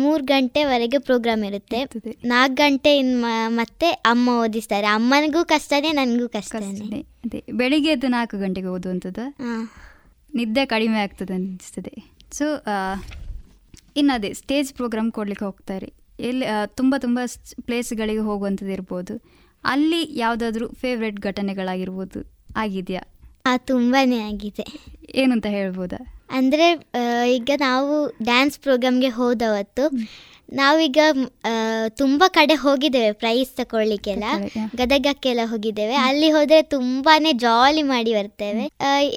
ಮೂರು 0.00 0.22
ಗಂಟೆವರೆಗೆ 0.24 0.98
ಪ್ರೋಗ್ರಾಮ್ 0.98 1.44
ಇರುತ್ತೆ. 1.44 1.78
ನಾಲ್ಕು 2.24 2.54
ಗಂಟೆ 2.54 2.90
ಇನ್ 2.98 3.12
ಮತ್ತೆ 3.60 3.88
ಅಮ್ಮ 4.12 4.34
ಓದಿಸ್ತಾರೆ. 4.44 4.86
ಅಮ್ಮನಿಗೂ 4.96 5.40
ಕಷ್ಟನೇ 5.44 5.90
ನನಗೂ 5.92 6.26
ಕಷ್ಟನೇ. 6.28 7.00
ಅದೇ. 7.26 7.40
ಬೆಳಿಗ್ಗೆ 7.60 7.90
ಎದ್ದು 7.96 8.08
ನಾಲ್ಕು 8.16 8.36
ಗಂಟೆಗೆ 8.44 8.70
ಓದುವಂಥದ್ದು? 8.76 9.24
ನಿದ್ದೆ 10.34 10.64
ಕಡಿಮೆ 10.66 10.98
ಆಗ್ತದೆ 11.06 11.34
ಅನಿಸ್ತದೆ. 11.38 11.94
ಸೊ 12.38 12.46
ಇನ್ನದೇ 14.00 14.16
ಅದೇ 14.18 14.30
ಸ್ಟೇಜ್ 14.40 14.70
ಪ್ರೋಗ್ರಾಮ್ 14.74 15.10
ಕೊಡ್ಲಿಕ್ಕೆ 15.12 15.44
ಹೋಗ್ತಾರೆ 15.44 15.88
ಎಲ್ಲಿ 16.20 16.46
ತುಂಬ 16.76 16.94
ತುಂಬ 16.98 17.18
ಪ್ಲೇಸ್ಗಳಿಗೆ 17.66 18.22
ಹೋಗುವಂಥದ್ದು 18.28 18.72
ಇರ್ಬೋದು. 18.72 19.14
ಅಲ್ಲಿ 19.64 20.00
ಯಾವುದಾದ್ರೂ 20.18 20.68
ಫೇವ್ರೆಟ್ 20.82 21.18
ಘಟನೆಗಳಾಗಿರ್ಬೋದು 21.20 22.20
ಆಗಿದೆಯಾ? 22.56 23.02
ಆ 23.46 23.56
ತುಂಬಾನೇ 23.56 24.18
ಆಗಿದೆ. 24.30 24.64
ಏನಂತ 25.14 25.46
ಹೇಳ್ಬೋದಾ? 25.46 25.98
ಅಂದರೆ 26.30 26.66
ಈಗ 27.34 27.50
ನಾವು 27.60 27.92
ಡ್ಯಾನ್ಸ್ 28.24 28.58
ಪ್ರೋಗ್ರಾಮ್ಗೆ 28.58 29.08
ಹೋದವತ್ತು 29.08 29.84
ನಾವೀಗ 30.52 30.98
ತುಂಬ 31.88 32.24
ಕಡೆ 32.28 32.54
ಹೋಗಿದ್ದೇವೆ 32.54 33.12
ಪ್ರೈಸ್ 33.12 33.50
ತಗೊಳ್ಳಿಕ್ಕೆಲ್ಲ 33.56 34.24
ಗದಗಕ್ಕೆಲ್ಲ 34.74 35.40
ಹೋಗಿದ್ದೇವೆ. 35.44 35.94
ಅಲ್ಲಿ 35.94 36.30
ಹೋದರೆ 36.30 36.62
ತುಂಬಾನೇ 36.62 37.32
ಜಾಲಿ 37.32 37.82
ಮಾಡಿ 37.82 38.12
ಬರ್ತೇವೆ. 38.14 38.64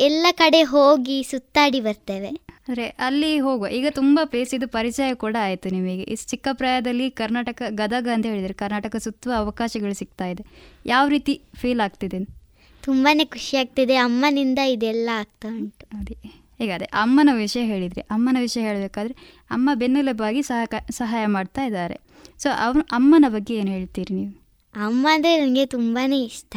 ಎಲ್ಲ 0.08 0.26
ಕಡೆ 0.32 0.62
ಹೋಗಿ 0.64 1.24
ಸುತ್ತಾಡಿ 1.24 1.80
ಬರ್ತೇವೆ. 1.80 2.32
ಅಂದರೆ 2.68 2.86
ಅಲ್ಲಿ 2.86 3.40
ಹೋಗುವ. 3.40 3.68
ಈಗ 3.68 3.86
ತುಂಬ 3.90 4.20
ಪ್ಲೇಸ್ 4.24 4.54
ಇದು 4.54 4.68
ಪರಿಚಯ 4.68 5.14
ಕೂಡ 5.14 5.36
ಆಯಿತು 5.42 5.70
ನಿಮಗೆ. 5.70 6.04
ಇಷ್ಟು 6.04 6.30
ಚಿಕ್ಕ 6.30 6.48
ಪ್ರಾಯದಲ್ಲಿ 6.52 7.10
ಕರ್ನಾಟಕ 7.10 7.62
ಗದಗ 7.70 8.08
ಅಂತ 8.14 8.26
ಹೇಳಿದರೆ 8.26 8.54
ಕರ್ನಾಟಕ 8.54 8.96
ಸುತ್ತುವ 8.96 9.34
ಅವಕಾಶಗಳು 9.38 9.94
ಸಿಗ್ತಾ 9.94 10.26
ಇದೆ. 10.26 10.46
ಯಾವ 10.86 11.08
ರೀತಿ 11.08 11.42
ಫೀಲ್ 11.56 11.80
ಆಗ್ತಿದೆ? 11.80 12.42
ತುಂಬಾ 12.84 13.26
ಖುಷಿ 13.26 13.58
ಆಗ್ತಿದೆ. 13.58 13.96
ಅಮ್ಮನಿಂದ 13.96 14.60
ಇದೆಲ್ಲ 14.60 15.10
ಆಗ್ತಾ 15.14 15.48
ಉಂಟು. 15.48 15.86
ಅದೇ. 16.00 16.42
ಈಗ 16.64 16.72
ಅದೇ 16.76 16.86
ಅಮ್ಮನ 16.86 17.30
ವಿಷಯ 17.34 17.64
ಹೇಳಿದರೆ 17.64 18.02
ಅಮ್ಮನ 18.02 18.38
ವಿಷಯ 18.40 18.62
ಹೇಳಬೇಕಾದ್ರೆ 18.62 19.14
ಅಮ್ಮ 19.52 19.70
ಬೆನ್ನೆಲುಬಾಗಿ 19.74 20.42
ಸಹಕ 20.42 20.74
ಸಹಾಯ 20.92 21.26
ಮಾಡ್ತಾ 21.26 21.64
ಇದ್ದಾರೆ. 21.64 22.00
ಸೊ 22.40 22.50
ಅವನು 22.50 22.82
ಅಮ್ಮನ 22.82 23.26
ಬಗ್ಗೆ 23.30 23.56
ಏನು 23.56 23.72
ಹೇಳ್ತೀರಿ 23.72 24.14
ನೀವು? 24.14 24.42
ಅಮ್ಮ 24.76 25.08
ಅಂದರೆ 25.12 25.46
ನನಗೆ 25.46 25.66
ತುಂಬಾ 25.66 26.14
ಇಷ್ಟ. 26.14 26.56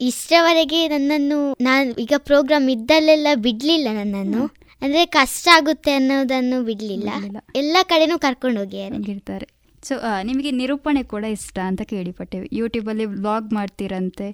ಇಷ್ಟರವರೆಗೆ 0.00 0.88
ನನ್ನನ್ನು 0.88 1.56
ನಾನು 1.60 1.90
ಈಗ 1.94 2.12
ಪ್ರೋಗ್ರಾಮ್ 2.16 2.70
ಇದ್ದಲ್ಲೆಲ್ಲ 2.70 3.26
ಬಿಡಲಿಲ್ಲ 3.34 3.88
ನನ್ನನ್ನು. 3.92 4.61
ಅಂದರೆ 4.82 5.02
ಕಷ್ಟ 5.18 5.46
ಆಗುತ್ತೆ 5.56 5.92
ಅನ್ನೋದನ್ನು 5.98 6.58
ಬಿಡಲಿಲ್ಲ. 6.68 7.10
ಎಲ್ಲ 7.60 7.76
ಕಡೆನೂ 7.92 8.16
ಕರ್ಕೊಂಡು 8.26 8.60
ಹೋಗಿದ್ದಾರೆ 8.62 8.96
ಹೋಗಿರ್ತಾರೆ. 8.98 9.46
ಸೊ 9.88 9.94
ನಿಮಗೆ 10.28 10.50
ನಿರೂಪಣೆ 10.60 11.02
ಕೂಡ 11.12 11.24
ಇಷ್ಟ 11.36 11.58
ಅಂತ 11.70 11.82
ಕೇಳಿಪಟ್ಟೆವು. 11.92 12.46
ಯೂಟ್ಯೂಬಲ್ಲಿ 12.60 13.06
ಬ್ಲಾಗ್ 13.22 13.48
ಮಾಡ್ತೀರಂತೆ 13.58 14.28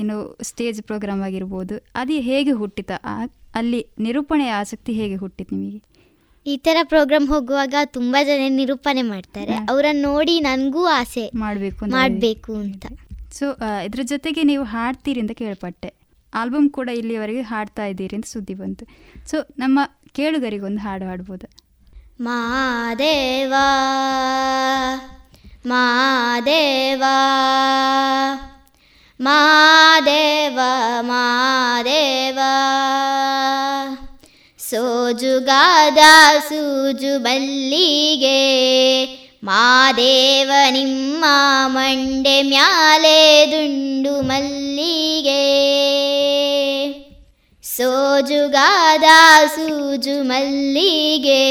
ಏನು 0.00 0.14
ಸ್ಟೇಜ್ 0.48 0.78
ಪ್ರೋಗ್ರಾಮ್ 0.88 1.22
ಆಗಿರ್ಬೋದು 1.28 1.74
ಅದು 2.00 2.14
ಹೇಗೆ 2.28 2.52
ಹುಟ್ಟಿತ? 2.60 2.92
ಅಲ್ಲಿ 3.60 3.80
ನಿರೂಪಣೆಯ 4.06 4.52
ಆಸಕ್ತಿ 4.60 4.92
ಹೇಗೆ 5.00 5.16
ಹುಟ್ಟಿತು 5.24 5.52
ನಿಮಗೆ? 5.56 5.80
ಈ 6.46 6.54
ಥರ 6.66 6.76
ಪ್ರೋಗ್ರಾಮ್ 6.92 7.26
ಹೋಗುವಾಗ 7.32 7.74
ತುಂಬ 7.96 8.16
ಜನ 8.28 8.48
ನಿರೂಪಣೆ 8.60 9.02
ಮಾಡ್ತಾರೆ. 9.10 9.54
ಅವರನ್ನು 9.72 10.02
ನೋಡಿ 10.08 10.34
ನನಗೂ 10.48 10.82
ಆಸೆ 11.00 11.24
ಮಾಡಬೇಕು 11.42 11.90
ಮಾಡಬೇಕು 11.98 12.52
ಅಂತ. 12.64 12.86
ಸೊ 13.38 13.46
ಇದ್ರ 13.86 14.00
ಜೊತೆಗೆ 14.12 14.42
ನೀವು 14.50 14.64
ಹಾಡ್ತೀರಿ 14.72 15.20
ಅಂತ 15.24 15.34
ಕೇಳ್ಪಟ್ಟೆ. 15.42 15.90
ಆಲ್ಬಮ್ 16.34 16.70
ಕೂಡ 16.70 16.88
ಇಲ್ಲಿಯವರೆಗೆ 16.88 17.40
ಹಾಡ್ತಾ 17.40 17.86
ಇದ್ದೀರಿ 17.86 18.16
ಅಂತ 18.16 18.26
ಸುದ್ದಿ 18.26 18.54
ಬಂತು. 18.54 18.86
ಸೊ 19.30 19.46
ನಮ್ಮ 19.58 19.80
ಕೇಳುಗರಿಗೊಂದು 20.12 20.80
ಹಾಡು 20.80 21.04
ಹಾಡ್ಬೋದು. 21.04 21.64
ಮಾದೇವ 25.66 27.04
ಮಾದೇವ 29.20 30.58
ಸೋಜುಗಾದ 34.58 35.98
ಸೂಜು 36.48 37.18
ಬಲ್ಲಿಗೆ 37.18 39.23
ಮಾದೇವ 39.44 40.50
ನಿಮ್ಮ 40.70 41.24
ಮಂಡೆ 41.66 42.42
ಮ್ಯಾಲೆ 42.42 43.46
ದುಂಡು 43.50 44.20
ಮಲ್ಲಿಗೆ. 44.20 45.42
ಸೋಜುಗಾದ 47.62 49.04
ಸೂಜು 49.46 50.22
ಮಲ್ಲಿಗೆ. 50.22 51.44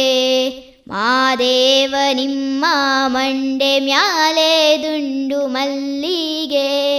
ಮಾದೇವ 0.87 1.95
ನಿಮ್ಮ 2.13 2.65
ಮಂಡೆ 3.07 3.79
ಮ್ಯಾಲೆ 3.79 4.83
ದುಂಡು 4.83 5.47
ಮಲ್ಲಿಗೆ. 5.47 6.93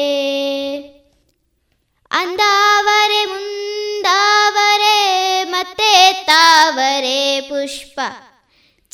ಅಂದಾವರೆ 2.11 3.25
ಮುಂದಾವರೆ 3.25 5.45
ಮತ್ತೆ 5.45 6.25
ತಾವರೆ 6.27 7.41
ಪುಷ್ಪ. 7.41 8.01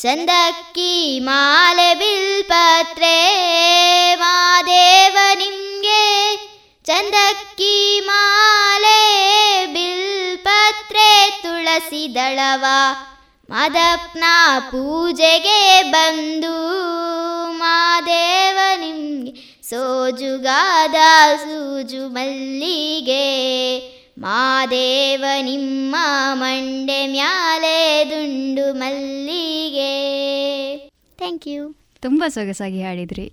ಚಂದಕ್ಕಿ 0.02 1.18
ಮಾಲೆ 1.18 1.94
ಬಿಲ್ಪತ್ರೆ, 1.94 3.16
ಮಾದೇವ 4.14 5.16
ನಿಮ್ಗೆ 5.34 6.36
ಚಂದಕ್ಕಿ 6.84 8.00
ಮಾಲೆ 8.00 9.00
ಬಿಲ್ಪತ್ರೆ, 9.66 11.40
ತುಳಸಿ 11.42 12.14
ದಳವ 12.14 12.64
ಮಾದಪ್ನ 13.48 14.24
ಪೂಜೆಗೆ 14.70 15.82
ಬಂದು, 15.90 16.56
ಮಾದೇವ 17.58 18.58
ನಿಮ್ಗೆ 18.76 19.32
ಸೋಜುಗಾದ 19.70 20.94
ಸೂಜು 21.36 22.08
ಮಲ್ಲಿಗೆ 22.08 23.26
ಮಾದೇವ 24.20 25.24
ನಿಮ್ಮ 25.42 25.96
ಮಂಡೆ 26.32 27.06
ಮ್ಯಾಲೆ 27.06 28.04
ದುಂಡು 28.04 28.74
ಮಲ್ಲಿಗೆ. 28.74 29.92
ಥ್ಯಾಂಕ್ 31.18 31.48
ಯು 31.48 31.76
ತುಂಬ 32.00 32.24
ಸೊಗಸಾಗಿ 32.28 32.82
ಹಾಡಿದ್ರಿ. 32.82 33.32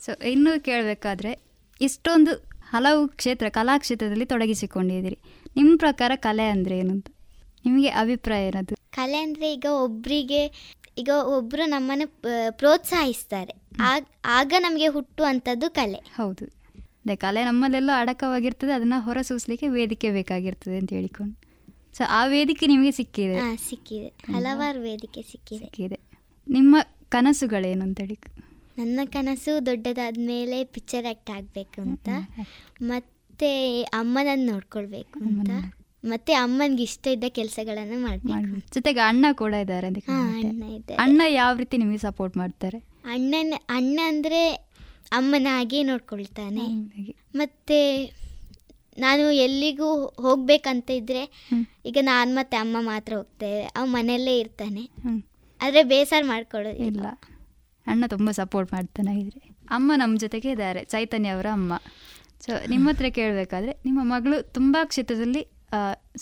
ಸೊ 0.00 0.12
ಇನ್ನೂ 0.22 0.60
ಕೇಳಬೇಕಾದ್ರೆ 0.60 1.42
ಇಷ್ಟೊಂದು 1.80 2.32
ಹಲವು 2.70 3.08
ಕ್ಷೇತ್ರ 3.08 3.48
ಕಲಾಕ್ಷೇತ್ರದಲ್ಲಿ 3.48 4.24
ತೊಡಗಿಸಿಕೊಂಡಿದ್ದೀರಿ. 4.24 5.18
ನಿಮ್ಮ 5.56 5.76
ಪ್ರಕಾರ 5.78 6.12
ಕಲೆ 6.14 6.48
ಅಂದರೆ 6.48 6.78
ಏನು 6.78 6.90
ಅಂತ? 6.90 7.08
ನಿಮಗೆ 7.64 7.88
ಅಭಿಪ್ರಾಯ 7.88 8.46
ಏನದು 8.46 8.74
ಕಲೆ 8.90 9.18
ಅಂದರೆ 9.18 9.52
ಈಗ 9.52 9.66
ಒಬ್ಬರಿಗೆ 9.70 10.42
ಈಗ 10.98 11.10
ಒಬ್ಬರು 11.10 11.64
ನಮ್ಮನ್ನು 11.66 12.06
ಪ್ರೋತ್ಸಾಹಿಸ್ತಾರೆ. 12.50 13.54
ಆಗ 13.80 14.02
ಆಗ 14.24 14.52
ನಮಗೆ 14.58 14.86
ಹುಟ್ಟುವಂಥದ್ದು 14.86 15.70
ಕಲೆ. 15.70 16.00
ಹೌದು. 16.16 16.61
ಅದೇ 17.04 17.16
ಕಲೆ 17.16 17.44
ನಮ್ಮಲ್ಲೆಲ್ಲ 17.44 17.90
ಅಡಕವಾಗಿರ್ತದೆ 17.96 18.72
ಅದನ್ನ 18.72 18.94
ಹೊರಸೂಸಲಿಕ್ಕೆ 18.98 19.68
ವೇದಿಕೆ 19.68 20.10
ಬೇಕಾಗಿರ್ತದೆ 20.10 20.78
ಅಂತ 20.78 20.92
ಹೇಳಿಕೊಂಡು. 20.92 21.34
ಸೊ 21.96 22.04
ಆ 22.08 22.26
ವೇದಿಕೆ 22.26 22.66
ನಿಮಗೆ 22.66 22.90
ಸಿಕ್ಕಿದೆ? 22.90 23.38
ಸಿಕ್ಕಿದೆ. 23.70 24.06
ಹಲವಾರು 24.06 24.80
ವೇದಿಕೆ 24.80 25.22
ಸಿಕ್ಕಿದೆ. 25.22 25.64
ಸಿಕ್ಕಿದೆ. 25.64 26.00
ನಿಮ್ಮ 26.48 26.76
ಕನಸುಗಳೇನು 27.08 27.82
ಅಂತೇಳಿ 27.82 28.18
ನನ್ನ 28.78 29.00
ಕನಸು 29.04 29.66
ದೊಡ್ಡದಾದ 29.66 30.16
ಮೇಲೆ 30.26 30.64
ಪಿಕ್ಚರ್ 30.64 31.06
ಆ್ಯಕ್ಟ್ 31.06 31.30
ಆಗಬೇಕು 31.30 31.80
ಅಂತ. 31.80 32.08
ಮತ್ತೆ 32.82 33.82
ಅಮ್ಮನನ್ನು 33.82 34.52
ನೋಡ್ಕೊಳ್ಬೇಕು 34.52 35.20
ಅಂತ. 35.20 35.50
ಮತ್ತೆ 36.04 36.32
ಅಮ್ಮನಿಗೆ 36.32 36.82
ಇಷ್ಟ 36.82 37.06
ಇದ್ದ 37.06 37.24
ಕೆಲಸಗಳನ್ನು 37.28 38.02
ಮಾಡ್ಬೇಕು. 38.02 38.74
ಜೊತೆಗೆ 38.74 39.00
ಅಣ್ಣ 39.00 39.26
ಕೂಡ 39.32 39.54
ಇದ್ದಾರೆ 39.54 39.86
ಅಂತ 39.86 39.98
ಅಣ್ಣ 40.08 40.62
ಇದ್ದಾರೆ. 40.62 40.94
ಅಣ್ಣ 40.94 41.22
ಯಾವ 41.28 41.56
ರೀತಿ 41.56 41.76
ನಿಮಗೆ 41.76 41.98
ಸಪೋರ್ಟ್ 41.98 42.36
ಮಾಡ್ತಾರೆ? 42.36 42.78
ಅಣ್ಣನ 43.04 43.54
ಅಣ್ಣ 43.68 44.00
ಅಂದರೆ 44.06 44.71
ಅಮ್ಮನ 45.18 45.48
ಹಾಗೆ. 45.56 45.80
ನೋಡ್ಕೊಳ್ತಾನೆ 45.82 46.66
ಮತ್ತೆ 47.40 47.78
ನಾನು 48.98 49.24
ಎಲ್ಲಿಗೂ 49.44 49.88
ಹೋಗ್ಬೇಕಂತ 50.24 50.90
ಇದ್ರೆ 51.00 51.22
ಈಗ 51.86 51.98
ನಾನು 52.02 52.30
ಮತ್ತೆ 52.34 52.56
ಅಮ್ಮ 52.56 52.76
ಮಾತ್ರ 52.80 53.12
ಹೋಗ್ತೇವೆ. 53.16 53.62
ಅವ 53.76 53.84
ಮನೆಯಲ್ಲೇ 53.96 54.34
ಇರ್ತಾನೆ. 54.38 54.82
ಆದರೆ 55.60 55.82
ಬೇಸರ 55.92 56.22
ಮಾಡ್ಕೊಳ್ಳೋದಿಲ್ಲ 56.26 57.06
ಅಣ್ಣ 57.86 58.04
ತುಂಬ 58.06 58.30
ಸಪೋರ್ಟ್ 58.40 58.70
ಮಾಡ್ತಾನೆ 58.72 59.12
ಇದ್ರೆ 59.20 59.40
ಅಮ್ಮ 59.76 59.92
ನಮ್ಮ 59.96 60.14
ಜೊತೆಗೆ 60.18 60.48
ಇದ್ದಾರೆ. 60.50 60.80
ಚೈತನ್ಯ 60.84 61.34
ಅವರ 61.36 61.46
ಅಮ್ಮ. 61.52 61.72
ಸೊ 62.44 62.52
ನಿಮ್ಮ 62.70 62.84
ಹತ್ರ 62.90 63.08
ಕೇಳಬೇಕಾದ್ರೆ 63.18 63.72
ನಿಮ್ಮ 63.86 64.00
ಮಗಳು 64.12 64.36
ತುಂಬ 64.58 64.76
ಕ್ಷೇತ್ರದಲ್ಲಿ 64.84 65.42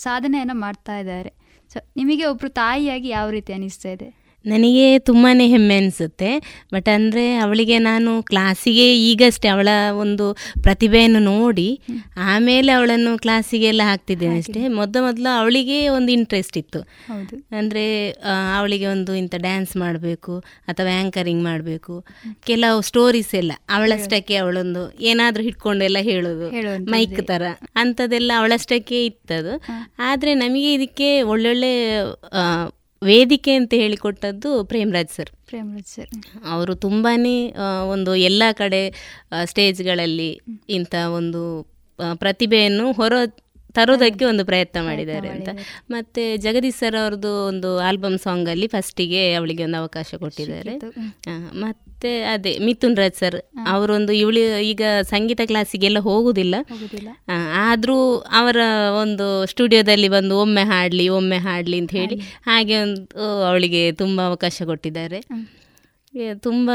ಸಾಧನೆಯನ್ನು 0.05 0.55
ಮಾಡ್ತಾ 0.65 0.95
ಇದ್ದಾರೆ. 0.97 1.31
ಸೊ 1.71 1.79
ನಿಮಗೆ 1.99 2.23
ಒಬ್ಬರು 2.25 2.49
ತಾಯಿಯಾಗಿ 2.61 3.09
ಯಾವ 3.09 3.27
ರೀತಿ 3.29 3.51
ಅನಿಸ್ತಾ 3.53 3.89
ಇದೆ? 3.95 4.07
ನನಗೆ 4.45 4.85
ತುಂಬಾ 5.07 5.29
ಹೆಮ್ಮೆ 5.53 5.75
ಅನಿಸುತ್ತೆ. 5.81 6.29
ಬಟ್ 6.73 6.89
ಅಂದರೆ 6.95 7.23
ಅವಳಿಗೆ 7.43 7.77
ನಾನು 7.87 8.11
ಕ್ಲಾಸಿಗೆ 8.29 8.85
ಈಗಷ್ಟೇ 9.09 9.49
ಅವಳ 9.53 9.69
ಒಂದು 10.03 10.25
ಪ್ರತಿಭೆಯನ್ನು 10.65 11.21
ನೋಡಿ 11.33 11.67
ಆಮೇಲೆ 12.31 12.71
ಅವಳನ್ನು 12.77 13.11
ಕ್ಲಾಸಿಗೆಲ್ಲ 13.25 13.81
ಹಾಕ್ತಿದ್ದೇನೆ 13.89 14.37
ಅಷ್ಟೇ. 14.43 14.63
ಮೊದ 14.79 14.95
ಮೊದಲು 15.07 15.29
ಅವಳಿಗೆ 15.41 15.77
ಒಂದು 15.97 16.11
ಇಂಟ್ರೆಸ್ಟ್ 16.17 16.57
ಇತ್ತು. 16.61 16.81
ಅಂದರೆ 17.59 17.85
ಅವಳಿಗೆ 18.57 18.87
ಒಂದು 18.95 19.11
ಇಂಥ 19.21 19.35
ಡ್ಯಾನ್ಸ್ 19.47 19.75
ಮಾಡಬೇಕು 19.83 20.35
ಅಥವಾ 20.67 20.89
ಆ್ಯಂಕರಿಂಗ್ 20.97 21.43
ಮಾಡಬೇಕು. 21.49 21.95
ಕೆಲವು 22.49 22.81
ಸ್ಟೋರೀಸ್ 22.89 23.33
ಎಲ್ಲ 23.41 23.53
ಅವಳಷ್ಟಕ್ಕೆ 23.77 24.35
ಅವಳೊಂದು 24.43 24.83
ಏನಾದರೂ 25.11 25.43
ಹಿಡ್ಕೊಂಡೆಲ್ಲ 25.49 25.99
ಹೇಳೋದು. 26.11 26.49
ಮೈಕ್ 26.93 27.21
ಥರ 27.31 27.43
ಅಂಥದ್ದೆಲ್ಲ 27.75 28.31
ಅವಳಷ್ಟಕ್ಕೆ 28.41 28.99
ಇತ್ತದು. 29.05 29.55
ಆದರೆ 30.09 30.33
ನಮಗೆ 30.43 30.69
ಇದಕ್ಕೆ 30.73 31.09
ಒಳ್ಳೊಳ್ಳೆ 31.33 31.73
ವೇದಿಕೆ 33.03 33.53
ಅಂತ 33.53 33.73
ಹೇಳಿಕೊಟ್ಟದ್ದು 33.73 34.63
ಪ್ರೇಮರಾಜ್ 34.63 35.09
ಸರ್. 35.09 35.29
ಪ್ರೇಮರಾಜ್ 35.45 35.87
ಸರ್. 35.87 36.09
ಅವರು 36.49 36.73
ತುಂಬಾ 36.75 37.13
ಒಂದು 37.89 38.15
ಎಲ್ಲ 38.15 38.43
ಕಡೆ 38.53 38.81
ಸ್ಟೇಜ್ಗಳಲ್ಲಿ 39.45 40.31
ಇಂಥ 40.69 40.95
ಒಂದು 41.15 41.41
ಪ್ರತಿಭೆಯನ್ನು 42.15 42.85
ಹೊರ 42.93 43.13
ತರೋದಕ್ಕೆ 43.75 44.25
ಒಂದು 44.25 44.45
ಪ್ರಯತ್ನ 44.45 44.79
ಮಾಡಿದ್ದಾರೆ 44.85 45.29
ಅಂತ. 45.29 45.49
ಮತ್ತೆ 45.89 46.37
ಜಗದೀಶ್ 46.37 46.77
ಸರ್ 46.77 46.95
ಅವ್ರದ್ದು 47.03 47.47
ಒಂದು 47.47 47.79
ಆಲ್ಬಮ್ 47.79 48.17
ಸಾಂಗ್ 48.19 48.49
ಅಲ್ಲಿ 48.49 48.67
ಫಸ್ಟಿಗೆ 48.67 49.33
ಅವಳಿಗೆ 49.33 49.63
ಒಂದು 49.63 49.77
ಅವಕಾಶ 49.77 50.15
ಕೊಟ್ಟಿದ್ದಾರೆ. 50.15 50.73
ಮತ್ತೆ 51.53 52.11
ಅದೇ 52.23 52.57
ಮಿಥುನ್ 52.59 52.97
ರಾಜ್ 52.97 53.15
ಸರ್ 53.15 53.37
ಅವರೊಂದು 53.67 54.13
ಇವಳಿ 54.13 54.43
ಈಗ 54.69 54.83
ಸಂಗೀತ 55.01 55.41
ಕ್ಲಾಸಿಗೆಲ್ಲ 55.45 55.99
ಹೋಗುದಿಲ್ಲ. 55.99 56.55
ಆದ್ರೂ 57.69 57.97
ಅವರ 58.17 58.57
ಒಂದು 59.01 59.45
ಸ್ಟುಡಿಯೋದಲ್ಲಿ 59.45 60.07
ಬಂದು 60.07 60.39
ಒಮ್ಮೆ 60.39 60.63
ಹಾಡ್ಲಿ 60.63 61.07
ಒಮ್ಮೆ 61.09 61.37
ಹಾಡ್ಲಿ 61.37 61.79
ಅಂತ 61.79 61.91
ಹೇಳಿ 61.91 62.17
ಹಾಗೆ 62.45 62.77
ಒಂದು 62.77 63.01
ಅವಳಿಗೆ 63.49 63.91
ತುಂಬಾ 63.91 64.23
ಅವಕಾಶ 64.23 64.61
ಕೊಟ್ಟಿದ್ದಾರೆ. 64.65 65.21
ತುಂಬ 66.39 66.69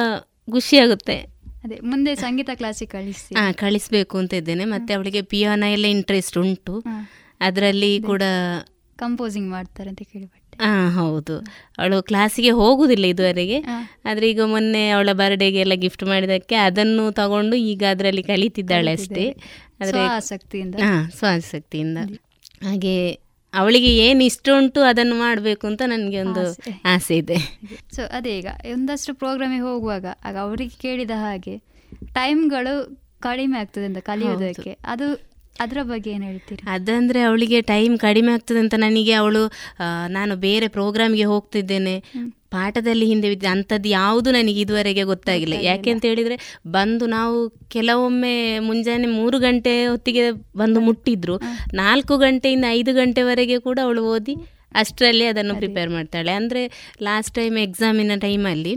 ಖುಷಿಯಾಗುತ್ತೆ. 0.53 1.36
ಅದೇ 1.67 1.81
ಮುಂದೆ 1.83 2.15
ಸಂಗೀತ 2.15 2.51
ಕ್ಲಾಸಿಗೆ 2.55 2.91
ಕಳಿಸಿ. 2.91 3.35
ಹಾ 3.35 3.53
ಕಳಿಸ್ಬೇಕು 3.53 4.19
ಅಂತ 4.19 4.35
ಇದ್ದೇನೆ. 4.35 4.65
ಮತ್ತೆ 4.65 4.95
ಅವಳಿಗೆ 4.95 5.23
ಪಿಯಾನ 5.23 5.65
ಎಲ್ಲ 5.69 5.85
ಇಂಟ್ರೆಸ್ಟ್ 5.87 6.39
ಉಂಟು. 6.39 6.75
ಅದರಲ್ಲಿ 7.41 8.03
ಕೂಡ 8.03 8.23
ಕಂಪೋಸಿಂಗ್ 8.97 9.51
ಮಾಡ್ತಾರೆ 9.51 9.89
ಅಂತ 9.89 10.03
ಕೇಳಿಬಿಟ್ಟೆ 10.13 10.43
ಹಾ 10.65 10.91
ಹೌದು. 10.91 11.35
ಅವಳು 11.79 12.03
ಕ್ಲಾಸಿಗೆ 12.03 12.51
ಹೋಗುದಿಲ್ಲ 12.51 13.05
ಇದುವರೆಗೆ. 13.05 13.59
ಆದ್ರೆ 14.05 14.31
ಈಗ 14.31 14.41
ಮೊನ್ನೆ 14.43 14.89
ಅವಳ 14.89 15.09
ಬರ್ಡೇಗೆ 15.13 15.59
ಎಲ್ಲ 15.59 15.75
ಗಿಫ್ಟ್ 15.75 16.05
ಮಾಡಿದಕ್ಕೆ 16.05 16.55
ಅದನ್ನು 16.55 17.13
ತಗೊಂಡು 17.13 17.57
ಈಗ 17.57 17.83
ಅದರಲ್ಲಿ 17.91 18.23
ಕಲಿತಿದ್ದಾಳೆ 18.23 18.93
ಅಷ್ಟೇ. 18.93 19.27
ಆದ್ರೆ 19.81 20.01
ಆಸಕ್ತಿಯಿಂದ. 20.01 20.75
ಹಾ 20.75 21.11
ಸ್ವಾಸಕ್ತಿಯಿಂದ 21.19 21.99
ಹಾಗೆ 22.63 22.95
ಅವಳಿಗೆ 23.55 23.91
ಏನು 23.97 24.25
ಇಷ್ಟ 24.25 24.49
ಉಂಟು 24.59 24.81
ಅದನ್ನು 24.83 25.17
ಮಾಡಬೇಕು 25.19 25.67
ಅಂತ 25.67 25.83
ನನಗೆ 25.87 26.19
ಒಂದು 26.21 26.43
ಆಸೆ. 26.85 27.17
ಇದೆ. 27.17 27.39
ಸೊ 27.93 28.03
ಅದೇ 28.13 28.33
ಈಗ 28.39 28.49
ಒಂದಷ್ಟು 28.73 29.15
ಪ್ರೋಗ್ರಾಮಿಗೆ 29.15 29.63
ಹೋಗುವಾಗ 29.63 30.07
ಆಗ 30.25 30.37
ಅವರಿಗೆ 30.37 30.77
ಕೇಳಿದ 30.83 31.11
ಹಾಗೆ 31.15 31.55
ಟೈಮ್ಗಳು 32.15 32.75
ಕಡಿಮೆ 33.21 33.59
ಆಗ್ತದೆ 33.59 33.85
ಅಂತ 33.85 33.99
ಕಲಿಯೋದಕ್ಕೆ 33.99 34.73
ಅದು 34.85 35.07
ಅದರ 35.61 35.79
ಬಗ್ಗೆ 35.83 36.11
ಏನು 36.11 36.25
ಹೇಳ್ತೀರಿ? 36.25 36.63
ಅದಂದರೆ 36.69 37.21
ಅವಳಿಗೆ 37.21 37.59
ಟೈಮ್ 37.61 37.99
ಕಡಿಮೆ 37.99 38.33
ಆಗ್ತದೆ 38.33 38.59
ಅಂತ 38.59 38.75
ನನಗೆ 38.79 39.13
ಅವಳು 39.13 39.43
ನಾನು 40.09 40.37
ಬೇರೆ 40.37 40.69
ಪ್ರೋಗ್ರಾಮ್ಗೆ 40.69 41.25
ಹೋಗ್ತಿದ್ದೇನೆ. 41.25 41.95
ಪಾಠದಲ್ಲಿ 42.57 43.07
ಹಿಂದೆ 43.13 43.29
ಬಿದ್ದ 43.33 43.47
ಅಂಥದ್ದು 43.55 43.89
ಯಾವುದು 44.01 44.29
ನನಗೆ 44.31 44.61
ಇದುವರೆಗೆ 44.65 45.05
ಗೊತ್ತಾಗಿಲ್ಲ. 45.13 45.57
ಯಾಕೆ 45.71 45.91
ಅಂತ 45.95 46.05
ಹೇಳಿದ್ರೆ 46.11 46.37
ಬಂದು 46.71 47.05
ನಾವು 47.17 47.37
ಕೆಲವೊಮ್ಮೆ 47.77 48.35
ಮುಂಜಾನೆ 48.69 49.09
ಮೂರು 49.19 49.39
ಗಂಟೆ 49.39 49.75
ಹೊತ್ತಿಗೆ 49.87 50.25
ಬಂದು 50.57 50.81
ಮುಟ್ಟಿದ್ರು. 50.89 51.37
ನಾಲ್ಕು 51.75 52.17
ಗಂಟೆಯಿಂದ 52.17 52.67
ಐದು 52.79 52.93
ಗಂಟೆವರೆಗೆ 53.01 53.59
ಕೂಡ 53.69 53.79
ಅವಳು 53.87 54.05
ಓದಿ 54.15 54.37
ಅಷ್ಟರಲ್ಲಿ 54.83 55.27
ಅದನ್ನು 55.33 55.55
ಪ್ರಿಪೇರ್ 55.61 55.91
ಮಾಡ್ತಾಳೆ. 55.97 56.33
ಅಂದರೆ 56.41 56.63
ಲಾಸ್ಟ್ 57.03 57.33
ಟೈಮ್ 57.35 57.57
ಎಕ್ಸಾಮಿನ 57.67 58.17
ಟೈಮಲ್ಲಿ 58.25 58.75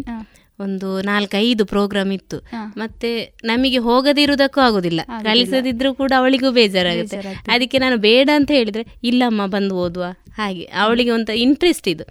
ಒಂದು 0.60 1.02
ನಾಲ್ಕೈದು 1.02 1.66
ಪ್ರೋಗ್ರಾಮ್ 1.66 2.14
ಇತ್ತು. 2.14 2.38
ಮತ್ತೆ 2.78 3.34
ನಮಗೆ 3.44 3.78
ಹೋಗದಿರುವುದಕ್ಕೂ 3.78 4.62
ಆಗುದಿಲ್ಲ. 4.62 5.02
ಕಳಿಸದಿದ್ರು 5.24 5.94
ಕೂಡ 5.94 6.12
ಅವಳಿಗೂ 6.18 6.52
ಬೇಜಾರಾಗುತ್ತೆ. 6.52 7.18
ಅದಕ್ಕೆ 7.48 7.78
ನಾನು 7.78 7.98
ಬೇಡ 7.98 8.30
ಅಂತ 8.36 8.52
ಹೇಳಿದ್ರೆ 8.52 8.86
ಇಲ್ಲಮ್ಮ 9.04 9.46
ಬಂದು 9.46 9.76
ಓದುವ. 9.76 10.04
ಹಾಗೆ. 10.34 10.64
ಅವಳಿಗೆ 10.64 11.12
ಒಂದು 11.12 11.34
ಇಂಟ್ರೆಸ್ಟ್ 11.34 11.88
ಇದು. 11.88 12.06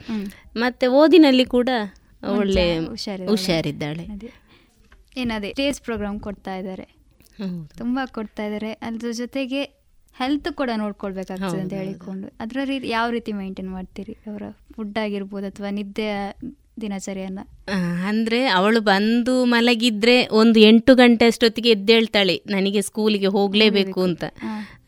ಮತ್ತೆ 0.56 0.86
ಓದಿನಲ್ಲಿ 0.86 1.44
ಕೂಡ 1.44 1.68
ಒಳ್ಳೆ 2.36 2.78
ಹುಷಾರಿದ್ದಾಳೆ. 3.26 4.06
ಏನದೇ 5.16 5.50
ಸ್ಟೇಜ್ 5.50 5.80
ಪ್ರೋಗ್ರಾಮ್ 5.80 6.20
ಕೊಡ್ತಾ 6.20 6.56
ಇದ್ದಾರೆ. 6.56 6.86
ತುಂಬಾ 7.78 8.06
ಕೊಡ್ತಾ 8.06 8.44
ಇದ್ದಾರೆ. 8.44 8.72
ಅದ್ರ 8.72 9.10
ಜೊತೆಗೆ 9.12 9.62
ಹೆಲ್ತ್ 10.18 10.52
ಕೂಡ 10.52 10.70
ನೋಡ್ಕೊಳ್ಬೇಕಾಗ್ತದೆ 10.76 11.60
ಅಂತ 11.60 11.72
ಹೇಳಿಕೊಂಡು. 11.72 12.28
ಅದರ 12.40 12.58
ರೀತಿ 12.64 12.88
ಯಾವ 12.88 13.10
ರೀತಿ 13.10 13.32
ಮೈಂಟೈನ್ 13.32 13.70
ಮಾಡ್ತೀರಿ? 13.70 14.12
ಅವರ 14.12 14.42
ಫುಡ್ 14.76 14.98
ಆಗಿರ್ಬೋದು 14.98 15.46
ಅಥವಾ 15.46 15.70
ನಿದ್ದೆಯ 15.70 16.14
ದಿನಚರಿಯನ್ನ. 16.80 17.40
ಅಂದ್ರೆ 18.08 18.46
ಅವಳು 18.48 18.80
ಬಂದು 18.80 19.44
ಮಲಗಿದ್ರೆ 19.44 20.26
ಒಂದು 20.26 20.60
ಎಂಟು 20.60 20.94
ಗಂಟೆ 20.94 21.26
ಅಷ್ಟೊತ್ತಿಗೆ 21.26 21.70
ಎದ್ದೇಳ್ತಾಳೆ 21.70 22.40
ನನಗೆ 22.46 22.82
ಸ್ಕೂಲಿಗೆ 22.82 23.26
ಹೋಗ್ಲೇಬೇಕು 23.26 24.02
ಅಂತ. 24.02 24.24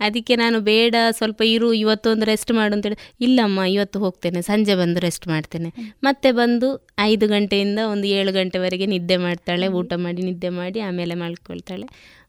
ಅದಕ್ಕೆ 0.01 0.37
ನಾನು 0.37 0.61
ಬೇಡ 0.61 0.95
ಸ್ವಲ್ಪ 1.11 1.43
ಇರು 1.43 1.73
ಇವತ್ತೊಂದು 1.73 2.27
ರೆಸ್ಟ್ 2.27 2.53
ಮಾಡು 2.53 2.75
ಅಂತೇಳಿ 2.75 2.99
ಇಲ್ಲಮ್ಮ 3.21 3.61
ಇವತ್ತು 3.61 3.99
ಹೋಗ್ತೇನೆ 3.99 4.43
ಸಂಜೆ 4.43 4.75
ಬಂದು 4.75 5.01
ರೆಸ್ಟ್ 5.01 5.29
ಮಾಡ್ತೇನೆ. 5.29 5.73
ಮತ್ತೆ 6.03 6.33
ಬಂದು 6.33 6.87
ಐದು 6.99 7.29
ಗಂಟೆಯಿಂದ 7.29 7.79
ಒಂದು 7.91 8.07
ಏಳು 8.07 8.33
ಗಂಟೆವರೆಗೆ 8.33 8.87
ನಿದ್ದೆ 8.87 9.17
ಮಾಡ್ತಾಳೆ 9.17 9.69
ಊಟ 9.69 9.93
ಮಾಡಿ 9.97 10.23
ನಿದ್ದೆ 10.23 10.49
ಮಾಡಿ 10.49 10.81
ಆಮೇಲೆ 10.81 11.15
ಮಾಡ್ಕೊಳ್ತಾಳೆ 11.15 11.89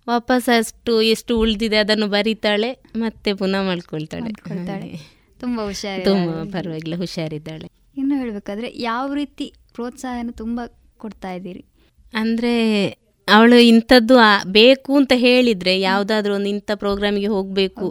ವಾಪಸ್ 0.09 0.49
ಅಷ್ಟು 0.57 1.01
ಎಷ್ಟು 1.01 1.39
ಉಳಿದಿದೆ 1.39 1.77
ಅದನ್ನು 1.77 2.07
ಬರಿತಾಳೆ 2.07 2.71
ಮತ್ತೆ 2.95 3.33
ಪುನಃ 3.33 3.61
ಮಾಡ್ಕೊಳ್ತಾಳೆ 3.61 4.31
ತುಂಬಾ 5.39 5.63
ಹುಷಾರಿ 5.63 6.03
ತುಂಬ 6.03 6.31
ಪರವಾಗಿಲ್ಲ 6.51 6.95
ಹುಷಾರಿದ್ದಾಳೆ. 6.95 7.80
ಇನ್ನು 7.95 8.15
ಹೇಳಬೇಕಾದ್ರೆ 8.21 8.67
ಯಾವ 8.89 9.07
ರೀತಿ 9.13 9.47
ಪ್ರೋತ್ಸಾಹನ 9.75 10.31
ತುಂಬ 10.41 10.59
ಕೊಡ್ತಾ 11.03 11.29
ಇದ್ದೀರಿ? 11.37 11.63
ಅಂದರೆ 12.21 12.53
ಅವಳು 13.27 13.57
ಇಂಥದ್ದು 13.71 14.15
ಬೇಕು 14.57 14.91
ಅಂತ 14.99 15.13
ಹೇಳಿದರೆ 15.25 15.73
ಯಾವುದಾದ್ರೂ 15.79 16.31
ಒಂದು 16.37 16.49
ಇಂಥ 16.53 16.71
ಪ್ರೋಗ್ರಾಮಿಗೆ 16.83 17.29
ಹೋಗಬೇಕು. 17.35 17.87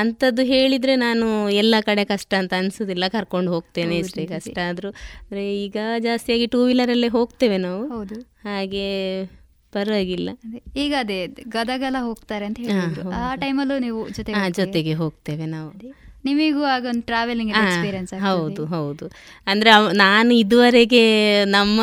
ಅಂಥದ್ದು 0.00 0.42
ಹೇಳಿದರೆ 0.52 0.94
ನಾನು 1.06 1.26
ಎಲ್ಲ 1.62 1.74
ಕಡೆ 1.88 2.04
ಕಷ್ಟ 2.12 2.32
ಅಂತ 2.40 2.52
ಅನಿಸೋದಿಲ್ಲ 2.60 3.04
ಕರ್ಕೊಂಡು 3.16 3.50
ಹೋಗ್ತೇನೆ 3.54 3.96
ಇಷ್ಟೇ 4.04 4.24
ಕಷ್ಟ 4.26 4.56
ಆದರೂ. 4.70 4.90
ಅಂದರೆ 5.22 5.44
ಈಗ 5.64 5.76
ಜಾಸ್ತಿಯಾಗಿ 6.06 6.46
ಟೂ 6.54 6.60
ವೀಲರಲ್ಲೇ 6.70 7.10
ಹೋಗ್ತೇವೆ 7.18 7.58
ನಾವು. 7.68 7.84
ಹಾಗೆ 8.48 8.86
ಪರವಾಗಿಲ್ಲ. 9.72 10.30
ಈಗ 10.84 10.94
ಅದೇ 11.02 11.18
ಗದಗಲ 11.56 11.96
ಹೋಗ್ತಾರೆ 12.08 12.46
ಅಂತ 12.48 12.58
ಹೇಳಿ 12.64 13.04
ಆ 13.20 13.26
ಟೈಮಲ್ಲೂ 13.44 13.76
ನೀವು 13.86 14.00
ಜೊತೆಗೆ 14.60 14.94
ಹೋಗ್ತೇವೆ 15.02 15.46
ನಾವು. 15.56 15.70
ನಿಮಗೂ 16.24 16.64
ಆಗ 16.64 16.86
ಒಂದು 16.88 17.02
ಟ್ರಾವೆಲಿಂಗ್ 17.02 17.50
ಎಕ್ಸ್ಪೀರಿಯನ್ಸ್ 17.50 18.14
ಹೌದು 18.14 18.66
ಹೌದು. 18.66 19.06
ಅಂದ್ರೆ 19.46 19.70
ನಾನು 19.92 20.34
ಇದುವರೆಗೆ 20.34 21.02
ನಮ್ಮ 21.44 21.80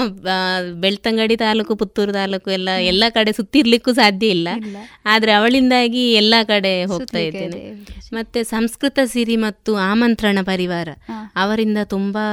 ಬೆಳ್ತಂಗಡಿ 0.74 1.36
ತಾಲೂಕು 1.36 1.76
ಪುತ್ತೂರು 1.76 2.12
ತಾಲೂಕು 2.12 2.52
ಎಲ್ಲ 2.52 2.70
ಎಲ್ಲ 2.70 3.04
ಕಡೆ 3.10 3.32
ಸುತ್ತಿರ್ಲಿಕ್ಕೂ 3.32 3.94
ಸಾಧ್ಯ 3.94 4.28
ಇಲ್ಲ. 4.28 4.48
ಆದ್ರೆ 5.06 5.32
ಅವಳಿಂದಾಗಿ 5.32 6.14
ಎಲ್ಲ 6.14 6.36
ಕಡೆ 6.44 6.86
ಹೋಗ್ತಾ 6.86 7.18
ಇದ್ದೇನೆ. 7.20 7.60
ಮತ್ತೆ 8.14 8.44
ಸಂಸ್ಕೃತ 8.44 9.00
ಸಿರಿ 9.06 9.36
ಮತ್ತು 9.36 9.76
ಆಮಂತ್ರಣ 9.76 10.40
ಪರಿವಾರ 10.44 10.90
ಅವರಿಂದ 11.36 11.78
ತುಂಬಾ 11.84 12.26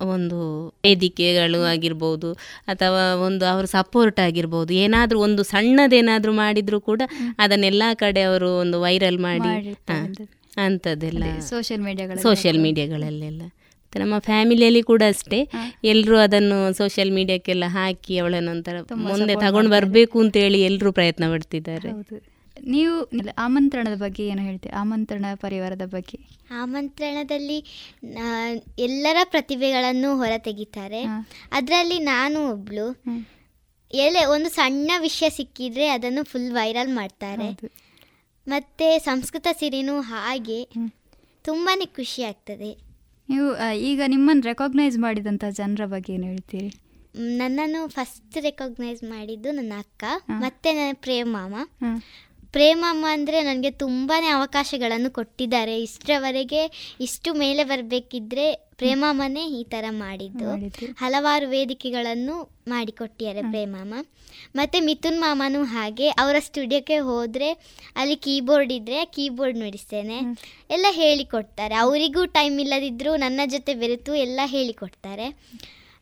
ಒಂದು 0.00 0.38
ವೇದಿಕೆಗಳು 0.84 1.64
ಆಗಿರ್ಬೋದು 1.64 2.32
ಅಥವಾ 2.66 3.14
ಒಂದು 3.14 3.46
ಅವರು 3.46 3.66
ಸಪೋರ್ಟ್ 3.66 4.20
ಆಗಿರ್ಬೋದು. 4.20 4.72
ಏನಾದರೂ 4.72 5.20
ಒಂದು 5.20 5.42
ಸಣ್ಣದೇನಾದರೂ 5.42 6.32
ಮಾಡಿದರೂ 6.32 6.80
ಕೂಡ 6.80 7.02
ಅದನ್ನೆಲ್ಲ 7.38 7.82
ಕಡೆ 7.94 8.22
ಅವರು 8.22 8.58
ಒಂದು 8.58 8.80
ವೈರಲ್ 8.80 9.18
ಮಾಡಿ 9.18 9.52
ಅಂಥದ್ದೆಲ್ಲ 10.56 11.38
ಸೋಷಿಯಲ್ 11.40 11.82
ಮೀಡಿಯಾಗಳಲ್ಲಿ 11.82 12.22
ಸೋಷಿಯಲ್ 12.22 12.58
ಮೀಡಿಯಾಗಳಲ್ಲೆಲ್ಲ 12.58 13.42
ಮತ್ತೆ 13.42 13.98
ನಮ್ಮ 13.98 14.18
ಫ್ಯಾಮಿಲಿಯಲ್ಲಿ 14.18 14.82
ಕೂಡ 14.82 15.02
ಅಷ್ಟೇ. 15.08 15.48
ಎಲ್ಲರೂ 15.84 16.16
ಅದನ್ನು 16.16 16.72
ಸೋಷಿಯಲ್ 16.72 17.12
ಮೀಡಿಯಾಕ್ಕೆಲ್ಲ 17.12 17.64
ಹಾಕಿ 17.66 18.18
ಅವಳನ್ನು 18.18 18.50
ಒಂಥರ 18.50 18.76
ಮುಂದೆ 18.94 19.34
ತಗೊಂಡು 19.34 19.70
ಬರಬೇಕು 19.70 20.20
ಅಂತೇಳಿ 20.20 20.62
ಎಲ್ಲರೂ 20.62 20.92
ಪ್ರಯತ್ನ 20.92 21.32
ಪಡ್ತಿದ್ದಾರೆ. 21.32 21.90
ಹೌದು. 21.90 22.40
ನೀವು 22.66 23.10
ಆಮಂತ್ರಣದ 23.38 23.98
ಬಗ್ಗೆ 23.98 24.26
ಏನು 24.26 24.42
ಹೇಳ್ತೀವಿ 24.42 24.74
ಆಮಂತ್ರಣ 24.74 25.24
ಪರಿವಾರದ 25.34 25.82
ಬಗ್ಗೆ. 25.86 26.20
ಆಮಂತ್ರಣದಲ್ಲಿ 26.50 27.64
ಎಲ್ಲರ 28.78 29.16
ಪ್ರತಿಭೆಗಳನ್ನು 29.24 30.16
ಹೊರತೆಗಿತಾರೆ. 30.16 31.02
ಅದರಲ್ಲಿ 31.52 31.98
ನಾನು 31.98 32.50
ಒಬ್ಳು. 32.50 33.02
ಎಲೆ 33.94 34.24
ಒಂದು 34.24 34.48
ಸಣ್ಣ 34.48 34.90
ವಿಷಯ 34.98 35.30
ಸಿಕ್ಕಿದ್ರೆ 35.30 35.86
ಅದನ್ನು 35.86 36.24
ಫುಲ್ 36.24 36.52
ವೈರಲ್ 36.52 36.94
ಮಾಡ್ತಾರೆ. 36.94 37.80
ಮತ್ತೆ 38.46 38.98
ಸಂಸ್ಕೃತ 38.98 39.46
ಸಿರಿನೂ 39.52 40.00
ಹಾಗೆ 40.00 40.60
ತುಂಬಾ 41.44 41.72
ಖುಷಿ 41.94 42.22
ಆಗ್ತದೆ 42.22 42.70
ನೀವು 43.28 43.48
ಈಗ 43.82 44.00
ನಿಮ್ಮನ್ನು 44.06 44.42
ರೆಕಾಗ್ನೈಸ್ 44.42 44.98
ಮಾಡಿದಂಥ 44.98 45.44
ಜನರ 45.50 45.86
ಬಗ್ಗೆ 45.86 46.12
ಏನು 46.12 46.26
ಹೇಳ್ತೀರಿ? 46.26 46.70
ನನ್ನನ್ನು 47.36 47.88
ಫಸ್ಟ್ 47.88 48.38
ರೆಕಾಗ್ನೈಸ್ 48.40 49.02
ಮಾಡಿದ್ದು 49.04 49.50
ನನ್ನ 49.50 49.72
ಅಕ್ಕ 49.78 50.04
ಮತ್ತೆ 50.38 50.72
ನನ್ನ 50.72 50.96
ಪ್ರೇಮಾಮ 51.00 51.54
ಪ್ರೇಮಮ್ಮ 52.52 53.06
ಅಂದರೆ 53.12 53.42
ನನಗೆ 53.42 53.70
ತುಂಬಾ 53.70 54.16
ಅವಕಾಶಗಳನ್ನು 54.34 55.10
ಕೊಟ್ಟಿದ್ದಾರೆ. 55.10 55.82
ಇಷ್ಟರವರೆಗೆ 55.82 56.62
ಇಷ್ಟು 57.00 57.34
ಮೇಲೆ 57.34 57.64
ಬರಬೇಕಿದ್ರೆ 57.64 58.46
ಪ್ರೇಮಮ್ಮನೇ 58.76 59.44
ಈ 59.46 59.64
ಥರ 59.64 59.84
ಮಾಡಿದ್ದು. 59.90 60.50
ಹಲವಾರು 60.98 61.48
ವೇದಿಕೆಗಳನ್ನು 61.48 62.36
ಮಾಡಿಕೊಟ್ಟಿದ್ದಾರೆ 62.68 63.42
ಪ್ರೇಮಮ್ಮ 63.42 63.94
ಮತ್ತು 64.56 64.84
ಮಿಥುನ್ 64.84 65.20
ಮಾಮನೂ 65.20 65.64
ಹಾಗೆ 65.64 66.08
ಅವರ 66.08 66.36
ಸ್ಟುಡಿಯೋಕ್ಕೆ 66.38 66.98
ಹೋದರೆ 66.98 67.48
ಅಲ್ಲಿ 67.96 68.16
ಕೀಬೋರ್ಡ್ 68.16 68.72
ಇದ್ದರೆ 68.72 69.04
ಕೀಬೋರ್ಡ್ 69.04 69.58
ನುಡಿಸ್ತೇನೆ. 69.58 70.18
ಎಲ್ಲ 70.70 70.86
ಹೇಳಿಕೊಡ್ತಾರೆ. 70.90 71.74
ಅವರಿಗೂ 71.74 72.24
ಟೈಮ್ 72.26 72.60
ಇಲ್ಲದಿದ್ದರೂ 72.60 73.16
ನನ್ನ 73.16 73.40
ಜೊತೆ 73.46 73.74
ಬೆರೆತು 73.74 74.14
ಎಲ್ಲ 74.14 74.40
ಹೇಳಿಕೊಡ್ತಾರೆ. 74.44 75.28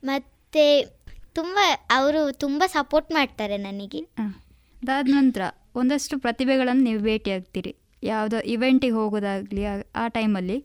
ಮತ್ತು 0.05 0.65
ತುಂಬ 1.35 1.59
ಅವರು 1.91 2.33
ತುಂಬ 2.33 2.63
ಸಪೋರ್ಟ್ 2.67 3.13
ಮಾಡ್ತಾರೆ 3.13 3.57
ನನಗೆ. 3.57 4.01
ಅದಾದ 4.83 5.07
ನಂತರ 5.11 5.43
ಒಂದಷ್ಟು 5.79 6.15
ಪ್ರತಿಭೆಗಳನ್ನು 6.19 6.83
ನೀವು 6.83 7.01
ಭೇಟಿಯಾಗ್ತೀರಿ. 7.01 7.73
ಯಾವುದೋ 8.03 8.39
ಇವೆಂಟಿಗೆ 8.55 8.97
ಹೋಗೋದಾಗಲಿ 9.01 9.63
ಆ 9.95 10.05
ಟೈಮಲ್ಲಿ 10.09 10.59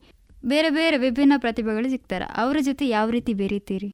ಬೇರೆ 0.46 0.70
ಬೇರೆ 0.70 0.96
ವಿಭಿನ್ನ 0.98 1.34
ಪ್ರತಿಭೆಗಳು 1.38 1.90
ಸಿಗ್ತಾರೆ. 1.90 2.26
ಅವರ 2.42 2.58
ಜೊತೆ 2.62 2.86
ಯಾವ 2.88 3.08
ರೀತಿ 3.10 3.34
ಬೆರೀತೀರಿ? 3.34 3.90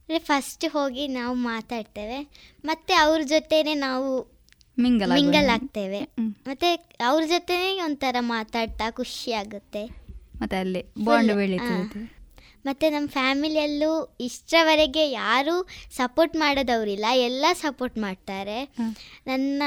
ಅಂದರೆ 0.00 0.18
ಫಸ್ಟ್ 0.18 0.66
ಹೋಗಿ 0.68 1.04
ನಾವು 1.08 1.34
ಮಾತಾಡ್ತೇವೆ. 1.34 2.18
ಮತ್ತು 2.64 2.92
ಅವ್ರ 3.04 3.20
ಜೊತೆನೆ 3.24 3.74
ನಾವು 3.86 4.08
ಮಿಂಗಲ್ 4.78 5.12
ಮಿಂಗಲ್ 5.12 5.48
ಆಗ್ತೇವೆ. 5.48 6.00
ಮತ್ತು 6.48 6.68
ಅವ್ರ 7.06 7.22
ಜೊತೆನೇ 7.26 7.70
ಒಂಥರ 7.84 8.16
ಮಾತಾಡ್ತಾ 8.20 8.86
ಖುಷಿ 8.90 9.32
ಆಗುತ್ತೆ. 9.32 9.82
ಮತ್ತೆ 10.40 10.56
ಅಲ್ಲಿ 10.56 10.82
ಬಾಂಡ್ 11.04 11.32
ಬೆಳೀತದೆ 11.34 12.17
ಮತ್ತು 12.66 12.92
ನಮ್ಮ 12.92 13.08
ಫ್ಯಾಮಿಲಿಯಲ್ಲೂ 13.08 14.16
ಇಷ್ಟರವರೆಗೆ 14.20 15.10
ಯಾರೂ 15.10 15.54
ಸಪೋರ್ಟ್ 15.96 16.36
ಮಾಡೋದವರಿಲ್ಲ. 16.36 17.06
ಎಲ್ಲ 17.28 17.46
ಸಪೋರ್ಟ್ 17.52 17.98
ಮಾಡ್ತಾರೆ. 17.98 18.58
ನನ್ನ 19.26 19.62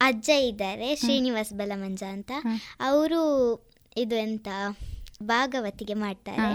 ಅಜ್ಜ 0.00 0.28
ಇದ್ದಾರೆ 0.28 0.96
ಶ್ರೀನಿವಾಸ್ 0.96 1.52
ಬಲಮಂಜ 1.52 2.02
ಅಂತ. 2.02 2.32
ಅವರು 2.80 3.20
ಇದು 3.96 4.16
ಎಂತ 4.16 4.48
ಭಾಗವತಿಗೆ 5.22 5.94
ಮಾಡ್ತಾರೆ. 5.94 6.48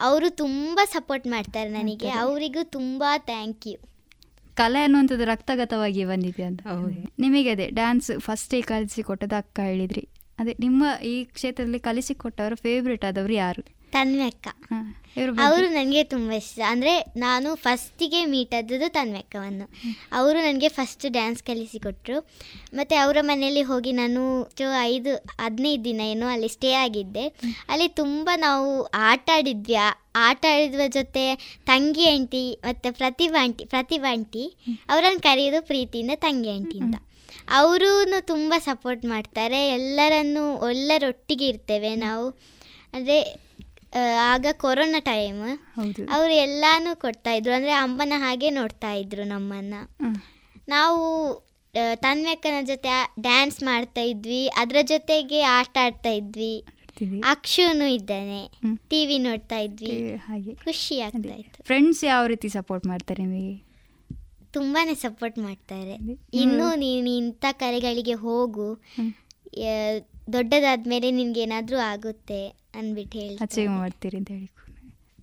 ಅವರು 0.00 0.30
ತುಂಬ 0.30 0.80
ಸಪೋರ್ಟ್ 0.84 1.26
ಮಾಡ್ತಾರೆ 1.26 1.68
ನನಗೆ. 1.68 2.08
ಅವರಿಗೂ 2.08 2.62
ತುಂಬ 2.62 3.04
ಥ್ಯಾಂಕ್ 3.18 3.66
ಯು 3.66 3.78
ಕಲೆ 4.54 4.80
ಅನ್ನುವಂಥದ್ದು 4.82 5.24
ರಕ್ತಗತವಾಗಿ 5.24 6.04
ಬಂದಿದೆ 6.04 6.42
ಅಂತ. 6.42 6.62
ನಿಮಗೆ 7.18 7.50
ಅದೇ 7.50 7.66
ಡ್ಯಾನ್ಸ್ 7.70 8.10
ಫಸ್ಟೇ 8.18 8.60
ಕಲಿಸಿಕೊಟ್ಟದ 8.62 9.32
ಅಕ್ಕ 9.38 9.60
ಹೇಳಿದ್ರಿ. 9.60 10.08
ಅದೇ 10.38 10.56
ನಿಮ್ಮ 10.60 10.84
ಈ 11.02 11.24
ಕ್ಷೇತ್ರದಲ್ಲಿ 11.24 11.78
ಕಲಿಸಿಕೊಟ್ಟವರು 11.78 12.56
ಫೇವ್ರೇಟ್ 12.56 13.04
ಆದವರು 13.04 13.32
ಯಾರು? 13.32 13.62
ತನ್ವೆ 13.90 14.26
ಅಕ್ಕ 14.26 14.48
ಅವರು 15.44 15.66
ನನಗೆ 15.76 16.02
ತುಂಬ 16.12 16.28
ಇಷ್ಟ. 16.40 16.58
ಅಂದರೆ 16.70 16.92
ನಾನು 17.24 17.48
ಫಸ್ಟಿಗೆ 17.64 18.20
ಮೀಟ್ 18.32 18.54
ಆದದ್ದು 18.58 18.88
ತನ್ಮೆಕ್ಕವನ್ನು 18.96 19.66
ಅವರು 20.18 20.38
ನನಗೆ 20.46 20.68
ಫಸ್ಟ್ 20.76 21.06
ಡ್ಯಾನ್ಸ್ 21.16 21.42
ಕಲಿಸಿಕೊಟ್ರು 21.48 22.18
ಮತ್ತು 22.78 22.94
ಅವರ 23.02 23.18
ಮನೆಯಲ್ಲಿ 23.30 23.64
ಹೋಗಿ 23.70 23.92
ನಾನು 24.00 24.22
ಐದು, 24.92 25.12
ಹದಿನೈದು 25.42 25.84
ದಿನ 25.88 26.00
ಏನು 26.12 26.26
ಅಲ್ಲಿ 26.34 26.50
ಸ್ಟೇ 26.56 26.70
ಆಗಿದ್ದೆ. 26.84 27.24
ಅಲ್ಲಿ 27.72 27.88
ತುಂಬ 28.00 28.28
ನಾವು 28.46 28.70
ಆಟ 29.10 29.28
ಆಡಿದ್ವಿ. 29.36 29.76
ಆಟ 30.26 30.42
ಆಡಿದ್ರ 30.54 30.86
ಜೊತೆ 30.96 31.26
ತಂಗಿ 31.70 32.06
ಆಂಟಿ 32.14 32.44
ಮತ್ತು 32.66 32.88
ಪ್ರತಿಭಾ 33.00 33.40
ಆಂಟಿ 33.44 33.64
ಪ್ರತಿಭಾ 33.74 34.10
ಆಂಟಿ, 34.16 34.44
ಅವರನ್ನು 34.92 35.22
ಕರೆಯೋದು 35.28 35.60
ಪ್ರೀತಿಯಿಂದ 35.70 36.16
ತಂಗಿ 36.26 36.50
ಆಂಟಿ 36.56 36.78
ಅಂತ. 36.84 36.96
ಅವರೂ 37.60 37.90
ತುಂಬ 38.32 38.52
ಸಪೋರ್ಟ್ 38.66 39.04
ಮಾಡ್ತಾರೆ. 39.12 39.60
ಎಲ್ಲರನ್ನು 39.78 40.44
ಎಲ್ಲರೊಟ್ಟಿಗೆ 40.72 41.46
ಇರ್ತೇವೆ 41.52 41.92
ನಾವು. 42.06 42.26
ಅಂದರೆ 42.96 43.16
ಆಗ 44.20 44.46
ಕೊರೋನಾ 44.52 44.98
ಟೈಮ್ 44.98 45.42
ಅವರು 46.10 46.32
ಎಲ್ಲಾನು 46.32 47.00
ಕೊಡ್ತಾ 47.00 47.32
ಇದ್ರು. 47.32 47.54
ಅಂದ್ರೆ 47.54 47.72
ಅಮ್ಮನ 47.72 48.12
ಹಾಗೆ 48.16 48.50
ನೋಡ್ತಾ 48.50 48.92
ಇದ್ರು 48.92 49.24
ನಮ್ಮನ್ನ. 49.24 49.74
ನಾವು 50.68 51.02
ತನ್ವೆಕ್ಕನ 51.94 52.64
ಜೊತೆ 52.64 52.88
ಡ್ಯಾನ್ಸ್ 53.20 53.62
ಮಾಡ್ತಾ 53.62 54.00
ಇದ್ವಿ. 54.00 54.46
ಅದರ 54.46 54.76
ಜೊತೆಗೆ 54.82 55.42
ಆಟ 55.42 55.78
ಆಡ್ತಾ 55.82 56.08
ಇದ್ವಿ. 56.08 56.64
ಅಕ್ಷುನು 57.24 57.94
ಇದ್ದಾನೆ. 57.94 58.40
ಟಿವಿ 58.90 59.18
ನೋಡ್ತಾ 59.18 59.58
ಇದ್ವಿ. 59.58 60.14
ಹಾಗೆ. 60.14 60.54
ಖುಷಿ 60.54 61.00
ಆಗ್ತಾ 61.00 61.34
ಇತ್ತು. 61.34 61.64
ಫ್ರೆಂಡ್ಸ್ 61.64 62.04
ಯಾವ 62.04 62.26
ರೀತಿ 62.26 62.48
ಸಪೋರ್ಟ್ 62.48 62.86
ಮಾಡ್ತಾರೆ 62.86 63.22
ನಿಮಗೆ? 63.22 63.72
ತುಂಬಾನೇ 64.52 64.94
ಸಪೋರ್ಟ್ 64.94 65.38
ಮಾಡ್ತಾರೆ. 65.38 65.94
ಇನ್ನು 66.34 66.74
ನೀನು 66.74 67.10
ಇಂಥ 67.10 67.44
ಕರೆಗಳಿಗೆ 67.52 68.12
ಹೋಗು. 68.12 68.68
ದೊಡ್ಡದಾದ್ಮೇಲೆ 70.32 71.10
ನಿನ್ಗೇನಾದರೂ 71.10 71.78
ಆಗುತ್ತೆ. 71.78 72.61
ಅಂದ್ಬಿಟ್ಟು 72.74 73.18
ಹೇಳಿ 73.18 73.36
ಅಚೀವ್ 73.36 73.70
ಮಾಡ್ತೀರಿ 73.82 74.16
ಅಂತ 74.16 74.30
ಹೇಳಿ 74.36 74.48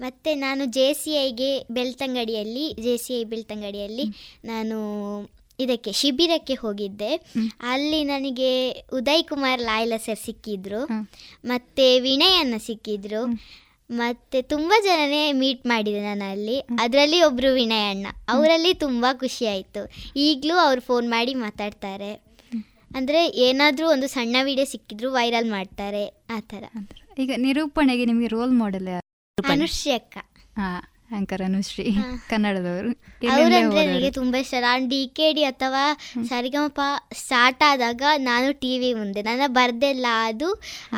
ಮತ್ತು 0.01 0.31
ನಾನು 0.39 0.65
ಜೆ 0.65 0.87
ಸಿ 0.93 1.11
ಐಗೆ 1.25 1.49
ಬೆಳ್ತಂಗಡಿಯಲ್ಲಿ 1.71 2.65
ಜೆ 2.83 2.97
ಸಿ 2.97 3.13
ಐ 3.21 3.23
ಬೆಳ್ತಂಗಡಿಯಲ್ಲಿ 3.23 4.05
ನಾನು 4.45 4.77
ಇದಕ್ಕೆ 5.59 5.91
ಶಿಬಿರಕ್ಕೆ 5.91 6.53
ಹೋಗಿದ್ದೆ. 6.53 7.09
ಅಲ್ಲಿ 7.71 8.03
ನನಗೆ 8.03 8.51
ಉದಯ್ 8.93 9.23
ಕುಮಾರ್ 9.23 9.61
ಲಾಯ್ಲ 9.61 9.93
ಸರ್ 10.05 10.21
ಸಿಕ್ಕಿದ್ರು. 10.25 10.81
ಮತ್ತು 11.45 11.85
ವಿನಯನ್ನ 12.05 12.57
ಸಿಕ್ಕಿದ್ರು. 12.67 13.23
ಮತ್ತು 13.89 14.37
ತುಂಬ 14.49 14.73
ಜನನೇ 14.83 15.31
ಮೀಟ್ 15.31 15.63
ಮಾಡಿದೆ 15.67 16.01
ನಾನು 16.01 16.25
ಅಲ್ಲಿ 16.31 16.57
ಅದರಲ್ಲಿ 16.79 17.19
ಒಬ್ಬರು 17.23 17.51
ವಿನಯ್ 17.53 17.89
ಅಣ್ಣ 17.89 18.07
ಅವರಲ್ಲಿ 18.29 18.73
ತುಂಬ 18.85 19.05
ಖುಷಿ 19.23 19.45
ಆಯಿತು. 19.45 19.83
ಈಗಲೂ 20.15 20.57
ಅವ್ರು 20.57 20.81
ಫೋನ್ 20.81 21.09
ಮಾಡಿ 21.09 21.33
ಮಾತಾಡ್ತಾರೆ. 21.45 22.11
ಅಂದರೆ 22.95 23.27
ಏನಾದರೂ 23.47 23.87
ಒಂದು 23.89 24.07
ಸಣ್ಣ 24.07 24.35
ವಿಡಿಯೋ 24.43 24.67
ಸಿಕ್ಕಿದ್ರು 24.71 25.11
ವೈರಲ್ 25.11 25.49
ಮಾಡ್ತಾರೆ. 25.57 26.05
ಆ 26.29 26.39
ಥರ. 26.39 26.63
ಈಗ 27.19 27.31
ನಿರೂಪಣೆಗೆ 27.45 28.03
ನಿಮಗೆ 28.09 28.29
ರೋಲ್ 28.35 28.53
ಮಾಡೆಲ್ 28.61 28.89
ಅನುಶ್ರೀ 29.37 29.91
ಅಕ್ಕ. 29.91 30.15
ಹಾ 30.59 30.69
ಆಂಕರ್ 31.17 31.41
ಅನುಶ್ರೀ 31.41 31.83
ಕನ್ನಡದವರು. 32.31 32.89
ಅವರಂದ್ರೆ 33.31 33.83
ನನಗೆ 33.87 34.09
ತುಂಬಾ 34.17 34.37
ಇಷ್ಟ. 34.43 34.55
ನಾನು 34.65 34.83
ಡಿ 34.91 34.99
ಕೆ 35.17 35.27
ಡಿ 35.37 35.43
ಅಥವಾ 35.43 35.83
ಸರಿಗಮಪ 36.31 36.79
ಸ್ಟಾರ್ಟ್ 37.21 37.63
ಆದಾಗ 37.69 38.01
ನಾನು 38.27 38.47
ಟಿ 38.61 38.71
ವಿ 38.81 38.89
ಮುಂದೆ. 38.99 39.21
ನನ್ನ 39.29 39.47
ಬರ್ದೆಲ್ಲ 39.57 40.07
ಅದು 40.29 40.49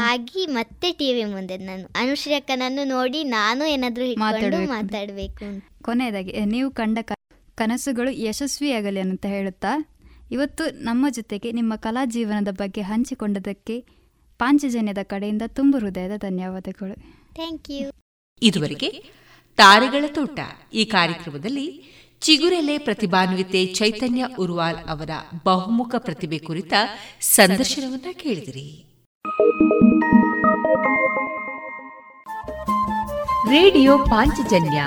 ಆಗಿ 0.10 0.44
ಮತ್ತೆ 0.58 0.90
ಟಿ 1.00 1.10
ವಿ 1.18 1.24
ಮುಂದೆ 1.36 1.58
ನಾನು. 1.70 1.86
ಅನುಶ್ರೀ 2.02 2.34
ಅಕ್ಕನನ್ನು 2.40 2.86
ನೋಡಿ 2.96 3.22
ನಾನು 3.38 3.66
ಏನಾದರೂ 3.76 4.06
ಹಿಡ್ಕೊಂಡು 4.12 4.60
ಮಾತಾಡಬೇಕು. 4.76 5.46
ಕೊನೆಯದಾಗಿ 5.88 6.34
ನೀವು 6.56 6.70
ಕಂಡ 6.82 6.98
ಕನಸುಗಳು 7.58 8.12
ಯಶಸ್ವಿಯಾಗಲಿ 8.28 9.02
ಅಂತ 9.08 9.26
ಹೇಳುತ್ತಾ? 9.36 9.72
ಇವತ್ತು 10.36 10.64
ನಮ್ಮ 10.84 11.06
ಜೊತೆಗೆ 11.10 11.50
ನಿಮ್ಮ 11.52 11.74
ಕಲಾ 11.86 12.04
ಜೀವನದ 12.16 12.52
ಬಗ್ಗೆ 12.62 12.82
ಹಂಚಿಕೊಂಡದಕ್ಕೆ 12.92 13.76
ಪಾಂಚಜನ್ಯದ 14.42 14.98
ಕಡೆಯಿಂದ 15.04 15.42
ತುಂಬ 15.48 15.78
ಹೃದಯದ 15.78 16.12
ಧನ್ಯವಾದಗಳು. 16.18 16.96
ಥ್ಯಾಂಕ್ 17.36 17.70
ಯು 17.70 17.92
ಇದುವರೆಗೆ 18.42 18.90
ತಾರೆಗಳ 19.58 20.06
ತೋಟ. 20.08 20.40
ಈ 20.74 20.86
ಕಾರ್ಯಕ್ರಮದಲ್ಲಿ 20.86 21.84
ಚಿಗುರೆಲೆ 22.22 22.78
ಪ್ರತಿಭಾನ್ವಿತೆ 22.78 23.66
ಚೈತನ್ಯ 23.66 24.28
ಉರ್ವಾಲ್ 24.40 24.78
ಅವರ 24.90 25.10
ಬಹುಮುಖ 25.46 25.96
ಪ್ರತಿಭೆ 25.98 26.38
ಕುರಿತ 26.38 26.74
ಸಂದರ್ಶನವನ್ನ 27.22 28.12
ಕೇಳಿದಿರಿ. 28.12 28.86
ರೇಡಿಯೋ 33.50 33.98
ಪಾಂಚಜನ್ಯ 33.98 34.84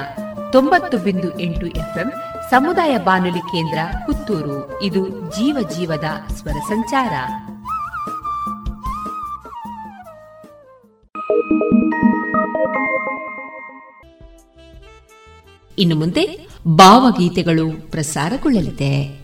ತೊಂಬತ್ತು 0.52 0.98
ಬಿಂದು 0.98 1.40
ಎಂಟು 1.40 1.66
ಎಫ್ಎಂ 1.66 2.12
ಸಮುದಾಯ 2.51 2.98
ಬಾನುಲಿ 2.98 3.39
ಕೇಂದ್ರ 3.39 3.78
ಪುತ್ತೂರು. 4.06 4.82
ಇದು 4.82 5.09
ಜೀವ 5.09 5.68
ಜೀವದ 5.76 6.32
ಸ್ವರ 6.32 6.59
ಸಂಚಾರ. 6.68 7.12
ಇನ್ನು 15.78 15.96
ಮುಂದೆ 15.96 16.48
ಭಾವಗೀತೆಗಳು 16.76 17.90
ಪ್ರಸಾರಗೊಳ್ಳಲಿದೆ. 17.90 19.23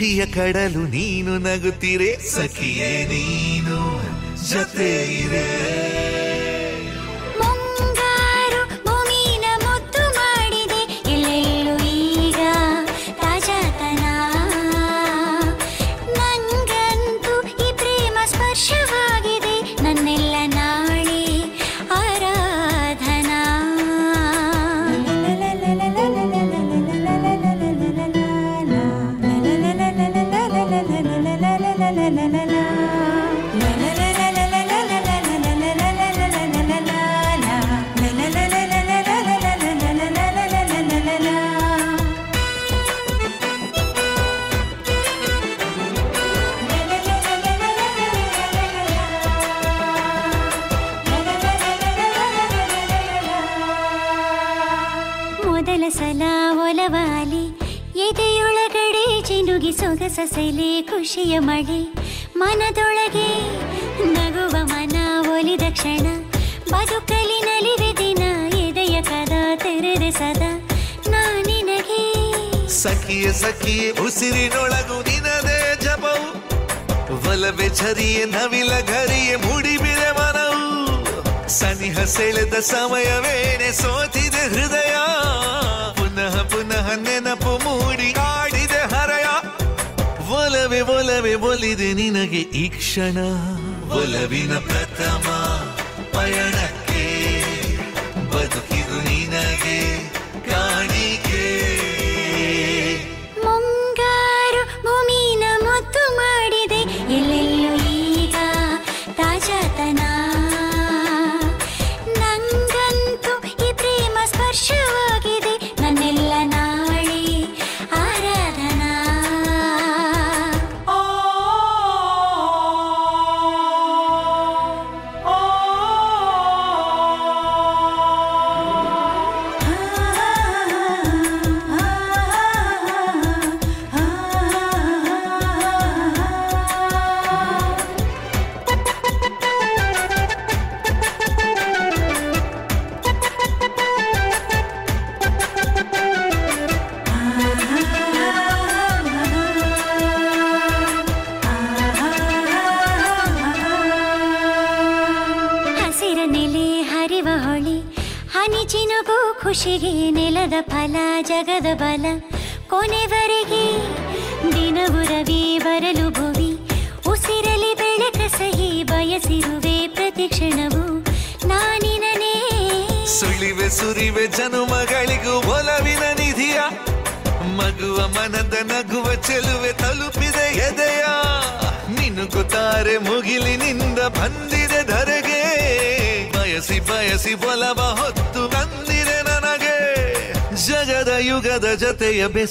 ಖುಷಿಯ 0.00 0.24
ಕಡಲು 0.26 0.82
ನೀನು 0.88 1.32
ನಗುತ್ತಿರೆ 1.38 2.06
ಸರಿ 2.28 2.49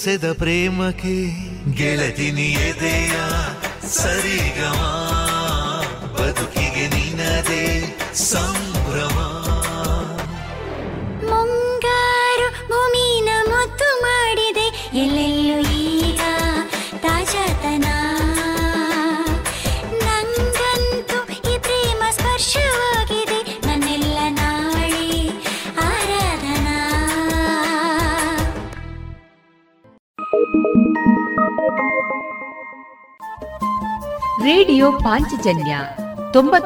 చేసేద 0.02 0.28
ప్రేమకి 0.32 1.16
గెలతిని 1.80 2.46
ఏ 2.66 2.69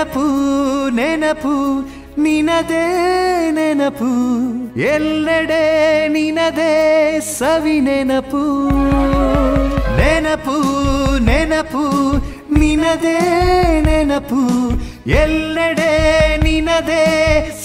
ನೆನಪು 0.00 0.88
ನೆನಪು, 0.88 1.80
ನಿನದೇ 2.20 2.84
ನೆನಪು. 3.50 4.08
ಎಲ್ಲೆಡೆ 4.80 6.08
ನಿನದೇ 6.08 7.20
ಸವಿ 7.20 7.80
ನೆನಪು. 7.80 8.70
ನೆನಪು 9.96 10.56
ನೆನಪು, 11.18 12.12
ನಿನದೇ 12.58 13.18
ನೆನಪು. 13.80 14.40
ಎಲ್ಲೆಡೆ 15.10 15.92
ನಿನದೇ 16.36 17.04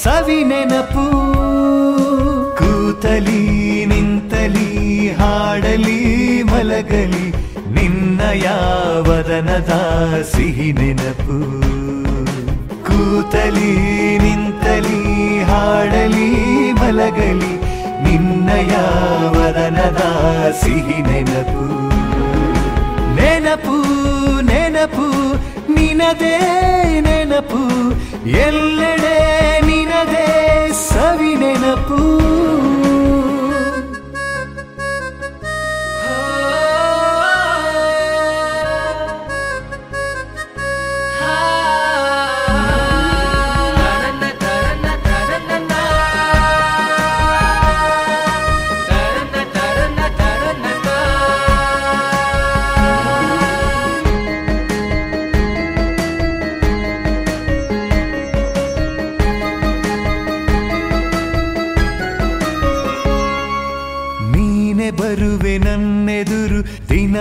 ಸವಿ 0.03 0.43
ನೆನಪು. 0.43 1.05
ಕೂತಲಿ, 2.57 3.85
ನಿಂತಲಿ, 3.85 5.09
ಹಾಡಲಿ, 5.09 6.43
ಮಲಗಲಿ, 6.43 7.29
ನಿನ್ನ 7.73 8.21
ಯಾವದನದ 8.33 9.73
ಸಿಹಿ 10.35 10.71
ನೆನಪು. 10.71 11.74
ಕೂತಲಿ, 13.15 13.73
ನಿಂತಲಿ, 14.17 15.01
ಹಾಡಲಿ, 15.43 16.29
ಮಲಗಲಿ 16.71 17.53
ನಿನ್ನಯ 18.03 18.73
ವರನದ 19.35 20.01
ಸಿಹಿ 20.63 20.97
ನೆನಪು. 21.01 21.63
ನೆನಪು 23.15 23.77
ನೆನಪು, 24.41 25.07
ನಿನದೇ 25.73 26.35
ನೆನಪು, 26.99 27.61
ಎಲ್ಲೆಡೆ 28.27 29.17
ನಿನದೇ 29.61 30.27
ಸವಿ 30.89 31.33
ನೆನಪು. 31.35 32.01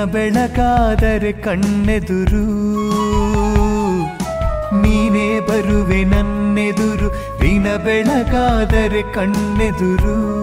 ಬೆಳಕಾದರೆ 0.05 1.33
ಕಣ್ಣೆದುರು. 1.33 2.45
ನೀನೇ 4.83 5.41
ಬರುವೆ 5.41 6.05
ನನ್ನೆದುರು. 6.05 7.41
ದಿನ 7.41 7.77
ಬೆಳಕಾದರೆ 7.77 9.15
ಕಣ್ಣೆದುರು. 9.15 10.35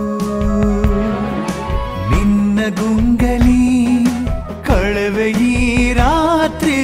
ನಿನ್ನ 2.10 2.60
ಗುಂಗಲಿ 2.76 4.06
ಕಳವೆ 4.68 5.32
ಈ 5.32 5.94
ರಾತ್ರಿ, 5.94 6.76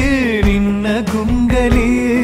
ನಿನ್ನ 0.46 0.88
ಗುಂಗಲಿ 1.12 2.18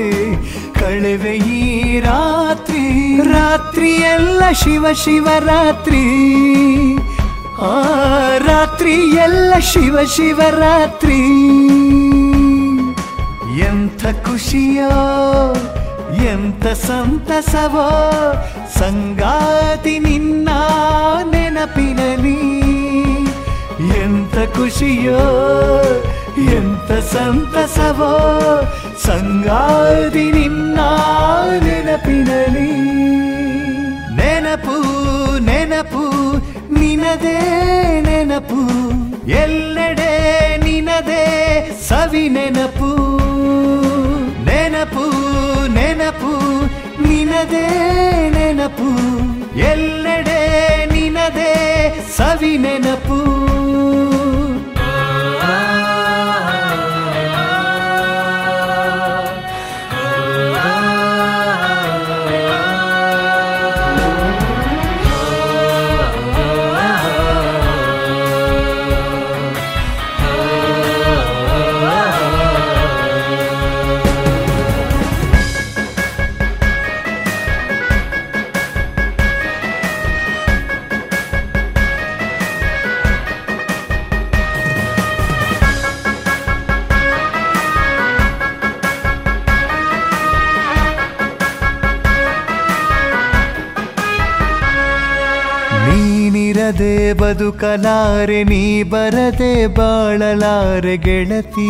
ಕಳವೆ 0.73 1.37
ಈ 1.37 1.99
ರಾತ್ರಿ. 1.99 3.17
ರಾತ್ರಿ 3.31 3.91
ಎಲ್ಲ 3.91 4.51
ಶಿವ 4.51 4.85
ಶಿವರಾತ್ರಿ. 4.93 6.03
ಆ 7.61 7.83
ರಾತ್ರಿ 8.37 8.72
ಎಲ್ಲ 8.85 9.53
ಶಿವ 9.59 9.97
ಶಿವರಾತ್ರಿ 10.05 11.19
ಎಂಥ 13.59 14.05
ಖುಷಿಯೋ 14.23 14.89
ಎಂಥ 16.23 16.67
ಸಂತಸವೋ 16.67 17.87
ಸಂಗಾತಿ 18.79 19.99
ನಿನ್ನ 19.99 20.49
ನೆನಪಿನಲಿ 21.31 22.39
ಎಂಥ 24.01 24.35
ಖುಷಿಯೋ 24.57 25.21
ಎಂಥ 26.51 26.91
ಸಂತಸವೋ 26.91 28.13
ಸಂಗಾತಿ 29.03 30.31
ನಿನ್ನ 30.31 30.79
ನೆನಪಿನಲಿ 31.59 32.69
ನಿನದೇ 37.03 37.37
ನೆನಪು 38.05 38.59
ಎಲ್ಲೆಡೆ 39.43 40.11
ನಿನದೇ 40.63 41.23
ಸವಿ 41.87 42.23
ನೆನಪು. 42.35 42.89
ನೆನಪು 44.47 45.03
ನೆನಪು 45.75 46.31
ನಿನದೇ 47.07 47.65
ನೆನಪು 48.35 48.89
ಎಲ್ಲೆಡೆ 49.71 50.39
ನಿನದೇ 50.93 51.51
ಸವಿ 52.17 52.53
ನೆನಪು. 52.65 53.19
ಬದುಕಲಾರೆ 97.33 98.39
ನೀ 98.43 98.83
ಬರದೆ 98.83 99.67
ಬಾಳಲಾರೆ 99.67 100.97
ಗೆಳತಿ. 100.97 101.69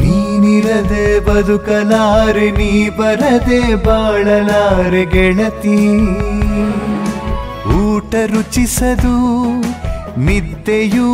ನೀನಿರದೆ 0.00 1.04
ಬದುಕಲಾರೆ, 1.26 2.46
ನೀ 2.50 2.72
ಬರದೆ 2.88 3.60
ಬಾಳಲಾರೆ 3.84 5.04
ಗೆಳತಿ. 5.04 5.76
ಊಟ 7.78 8.14
ರುಚಿಸದು, 8.32 9.14
ನಿದ್ದೆಯೂ 10.20 11.08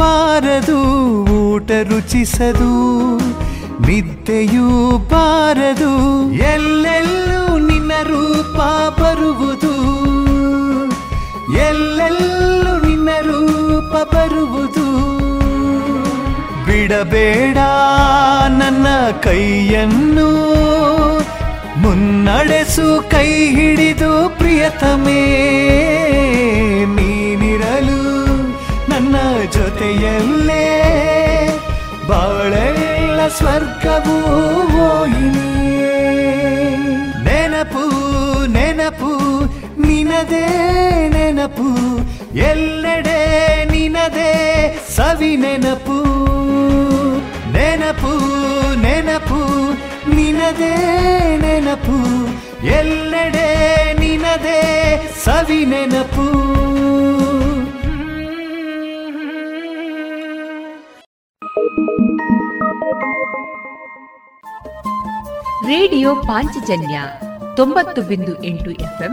ಬಾರದು. 0.00 0.80
ಊಟ 1.40 1.70
ರುಚಿಸದು, 1.90 2.72
ನಿದ್ದೆಯೂ 3.88 4.68
ಬಾರದು. 5.12 5.94
ಎಲ್ಲೆಲ್ಲೂ 6.52 7.42
ನಿನ್ನ 7.68 7.92
ರೂಪ 8.02 8.58
ಬರುವುದು. 9.00 9.74
ಎಲ್ಲೆಲ್ಲೂ 11.56 12.86
ನಿನ್ನ 12.86 13.08
ರೂಪ 13.20 14.14
ಬರುವುದು. 14.14 15.12
ಬಿಡಬೇಡ 16.66 17.58
ನನ್ನ 18.48 18.86
ಕೈಯನ್ನು. 19.22 20.52
ಮುನ್ನಡೆಸು 21.78 23.10
ಕೈ 23.10 23.46
ಹಿಡಿದು 23.46 24.38
ಪ್ರಿಯತಮೇ. 24.38 25.22
ನೀನಿರಲು 26.84 28.32
ನನ್ನ 28.90 29.16
ಜೊತೆಯಲ್ಲೇ. 29.52 30.62
ಬಾಳೆಲ್ಲ 32.08 33.28
ಸ್ವರ್ಗವೂ 33.28 34.22
ನೆನಪು 37.24 37.90
ನೆನಪು 38.46 39.42
ನಿನದೇ 40.12 40.46
ನೆನಪು, 41.08 41.66
ಎಲ್ಲೆಡೆ 42.36 43.20
ನಿನದೇ 43.64 44.32
ಸವಿ 44.88 45.30
ನೆನಪು. 45.36 45.96
ನೆನಪು 47.52 48.12
ನೆನಪು, 48.80 49.40
ನಿನದೇ 50.10 50.74
ನೆನಪು, 51.36 51.96
ಎಲ್ಲೆಡೆ 52.66 53.48
ನಿನದೇ 54.00 54.60
ಸವಿ 55.24 55.60
ನೆನಪು. 55.64 56.26
ರೇಡಿಯೋ 65.66 66.14
ಪಾಂಚಜನ್ಯ 66.14 66.96
ತೊಂಬತ್ತು 67.56 68.02
ಬಿಂದು 68.02 68.44
ಎಂಟು 68.44 68.70
ಎಫ್ಎಂ 68.70 69.12